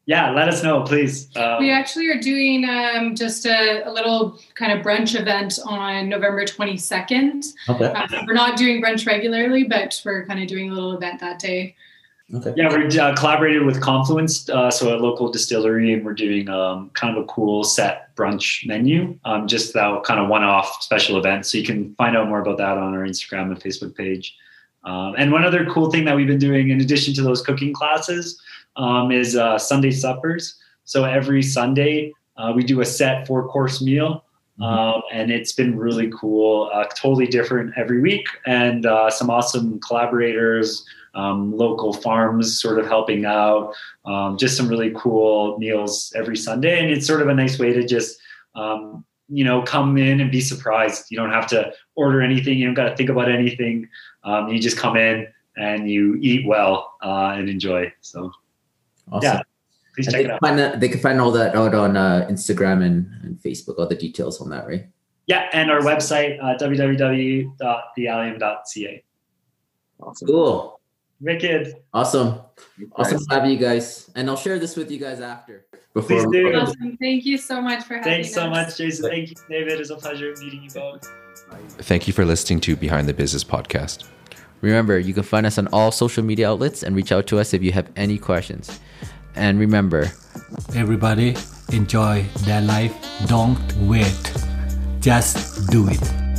Yeah, 0.07 0.31
let 0.31 0.49
us 0.49 0.61
know, 0.61 0.81
please. 0.81 1.29
Uh, 1.37 1.55
We 1.59 1.71
actually 1.71 2.07
are 2.09 2.19
doing 2.19 2.65
um, 2.67 3.15
just 3.15 3.45
a, 3.45 3.87
a 3.87 3.91
little 3.93 4.37
kind 4.55 4.77
of 4.77 4.83
brunch 4.85 5.17
event 5.17 5.57
on 5.65 6.09
November 6.09 6.43
22nd. 6.43 7.45
okay. 7.69 7.85
Uh, 7.85 8.07
we're 8.27 8.33
not 8.33 8.57
doing 8.57 8.81
brunch 8.81 9.07
regularly, 9.07 9.63
but 9.63 10.01
we're 10.03 10.25
kind 10.25 10.41
of 10.41 10.47
doing 10.49 10.69
a 10.69 10.73
little 10.73 10.97
event 10.97 11.21
that 11.21 11.39
day. 11.39 11.75
Okay. 12.33 12.53
Yeah, 12.55 12.69
we're 12.69 12.87
uh, 12.87 13.13
collaborated 13.15 13.65
with 13.65 13.81
Confluence, 13.81 14.47
uh, 14.49 14.71
so 14.71 14.95
a 14.95 14.97
local 14.97 15.29
distillery, 15.29 15.93
and 15.93 16.05
we're 16.05 16.13
doing 16.13 16.47
um, 16.47 16.89
kind 16.91 17.17
of 17.17 17.23
a 17.23 17.27
cool 17.27 17.65
set 17.65 18.15
brunch 18.15 18.65
menu, 18.65 19.19
um, 19.25 19.47
just 19.47 19.73
that 19.73 20.03
kind 20.05 20.17
of 20.17 20.29
one-off 20.29 20.81
special 20.81 21.17
event. 21.17 21.45
So 21.45 21.57
you 21.57 21.65
can 21.65 21.93
find 21.95 22.15
out 22.15 22.29
more 22.29 22.39
about 22.39 22.57
that 22.59 22.77
on 22.77 22.93
our 22.93 23.01
Instagram 23.01 23.51
and 23.51 23.59
Facebook 23.59 23.95
page. 23.95 24.33
Um, 24.85 25.15
and 25.17 25.31
one 25.31 25.43
other 25.43 25.65
cool 25.65 25.91
thing 25.91 26.05
that 26.05 26.15
we've 26.15 26.27
been 26.27 26.39
doing, 26.39 26.69
in 26.69 26.79
addition 26.79 27.13
to 27.15 27.21
those 27.21 27.41
cooking 27.41 27.73
classes, 27.73 28.41
um, 28.77 29.11
is 29.11 29.35
uh, 29.35 29.57
Sunday 29.57 29.91
suppers. 29.91 30.55
So 30.85 31.03
every 31.03 31.43
Sunday 31.43 32.13
uh, 32.37 32.53
we 32.55 32.63
do 32.63 32.79
a 32.79 32.85
set 32.85 33.27
four-course 33.27 33.81
meal. 33.81 34.23
Um, 34.61 35.01
and 35.11 35.31
it's 35.31 35.53
been 35.53 35.75
really 35.75 36.11
cool, 36.11 36.69
uh, 36.71 36.83
totally 36.95 37.25
different 37.25 37.73
every 37.77 37.99
week, 37.99 38.27
and 38.45 38.85
uh, 38.85 39.09
some 39.09 39.31
awesome 39.31 39.79
collaborators, 39.79 40.85
um, 41.13 41.55
local 41.55 41.93
farms 41.93 42.59
sort 42.61 42.79
of 42.79 42.87
helping 42.87 43.25
out, 43.25 43.73
um, 44.05 44.37
just 44.37 44.57
some 44.57 44.67
really 44.67 44.91
cool 44.95 45.57
meals 45.57 46.13
every 46.15 46.37
Sunday. 46.37 46.79
And 46.81 46.89
it's 46.91 47.05
sort 47.07 47.21
of 47.21 47.27
a 47.27 47.33
nice 47.33 47.59
way 47.59 47.73
to 47.73 47.85
just, 47.85 48.17
um, 48.55 49.03
you 49.29 49.43
know, 49.43 49.61
come 49.63 49.97
in 49.97 50.19
and 50.21 50.31
be 50.31 50.41
surprised. 50.41 51.05
You 51.09 51.17
don't 51.17 51.31
have 51.31 51.47
to 51.47 51.73
order 51.95 52.21
anything, 52.21 52.57
you 52.57 52.65
don't 52.65 52.73
got 52.73 52.89
to 52.89 52.95
think 52.95 53.09
about 53.09 53.29
anything. 53.31 53.87
Um, 54.23 54.47
you 54.49 54.59
just 54.59 54.77
come 54.77 54.95
in 54.97 55.27
and 55.57 55.89
you 55.89 56.15
eat 56.21 56.45
well 56.47 56.93
uh, 57.03 57.33
and 57.35 57.49
enjoy. 57.49 57.91
So, 58.01 58.31
Awesome. 59.11 59.23
yeah, 59.23 59.41
please 59.95 60.07
And 60.07 60.07
check 60.07 60.13
they 60.13 60.19
it 60.19 60.23
can 60.23 60.31
out. 60.31 60.39
find 60.41 60.59
that, 60.59 60.79
they 60.79 60.87
can 60.89 60.99
find 60.99 61.19
all 61.19 61.31
that 61.31 61.55
out 61.55 61.73
on 61.75 61.97
uh, 61.97 62.27
Instagram 62.29 62.83
and, 62.85 63.07
and 63.23 63.37
Facebook, 63.37 63.77
all 63.79 63.87
the 63.87 63.95
details 63.95 64.39
on 64.41 64.49
that, 64.51 64.67
right? 64.67 64.85
Yeah, 65.27 65.49
and 65.53 65.69
our 65.71 65.79
website, 65.81 66.39
uh, 66.41 66.57
www.theallium.ca. 66.57 69.03
Awesome. 70.01 70.27
Cool. 70.27 70.80
Wicked. 71.21 71.75
Awesome. 71.93 72.41
Awesome 72.95 73.17
Guys, 73.17 73.27
to 73.27 73.35
have 73.35 73.45
you 73.45 73.57
guys. 73.57 74.09
And 74.15 74.29
I'll 74.29 74.37
share 74.37 74.59
this 74.59 74.75
with 74.75 74.91
you 74.91 74.99
guys 74.99 75.21
after. 75.21 75.65
Before 75.93 76.17
Please 76.17 76.25
do. 76.31 76.55
Awesome. 76.55 76.97
Thank 76.97 77.25
you 77.25 77.37
so 77.37 77.61
much 77.61 77.83
for 77.83 77.95
having 77.95 78.11
me. 78.11 78.17
Thanks 78.17 78.33
so 78.33 78.49
much, 78.49 78.77
Jason. 78.77 79.09
Thank 79.09 79.29
you, 79.29 79.35
David. 79.49 79.79
It's 79.79 79.89
a 79.89 79.95
pleasure 79.95 80.33
meeting 80.39 80.63
you 80.63 80.69
both. 80.71 81.09
Thank 81.79 82.07
you 82.07 82.13
for 82.13 82.25
listening 82.25 82.61
to 82.61 82.75
Behind 82.75 83.07
the 83.07 83.13
Business 83.13 83.43
podcast. 83.43 84.05
Remember, 84.61 84.97
you 84.99 85.13
can 85.13 85.23
find 85.23 85.45
us 85.45 85.57
on 85.57 85.67
all 85.67 85.91
social 85.91 86.23
media 86.23 86.49
outlets 86.49 86.83
and 86.83 86.95
reach 86.95 87.11
out 87.11 87.27
to 87.27 87.39
us 87.39 87.53
if 87.53 87.61
you 87.63 87.71
have 87.71 87.89
any 87.95 88.17
questions. 88.17 88.79
And 89.35 89.59
remember, 89.59 90.11
Everybody 90.75 91.35
enjoy 91.71 92.25
their 92.45 92.61
life. 92.61 92.93
Don't 93.27 93.59
wait. 93.81 94.33
Just 94.99 95.69
do 95.69 95.87
it. 95.89 96.30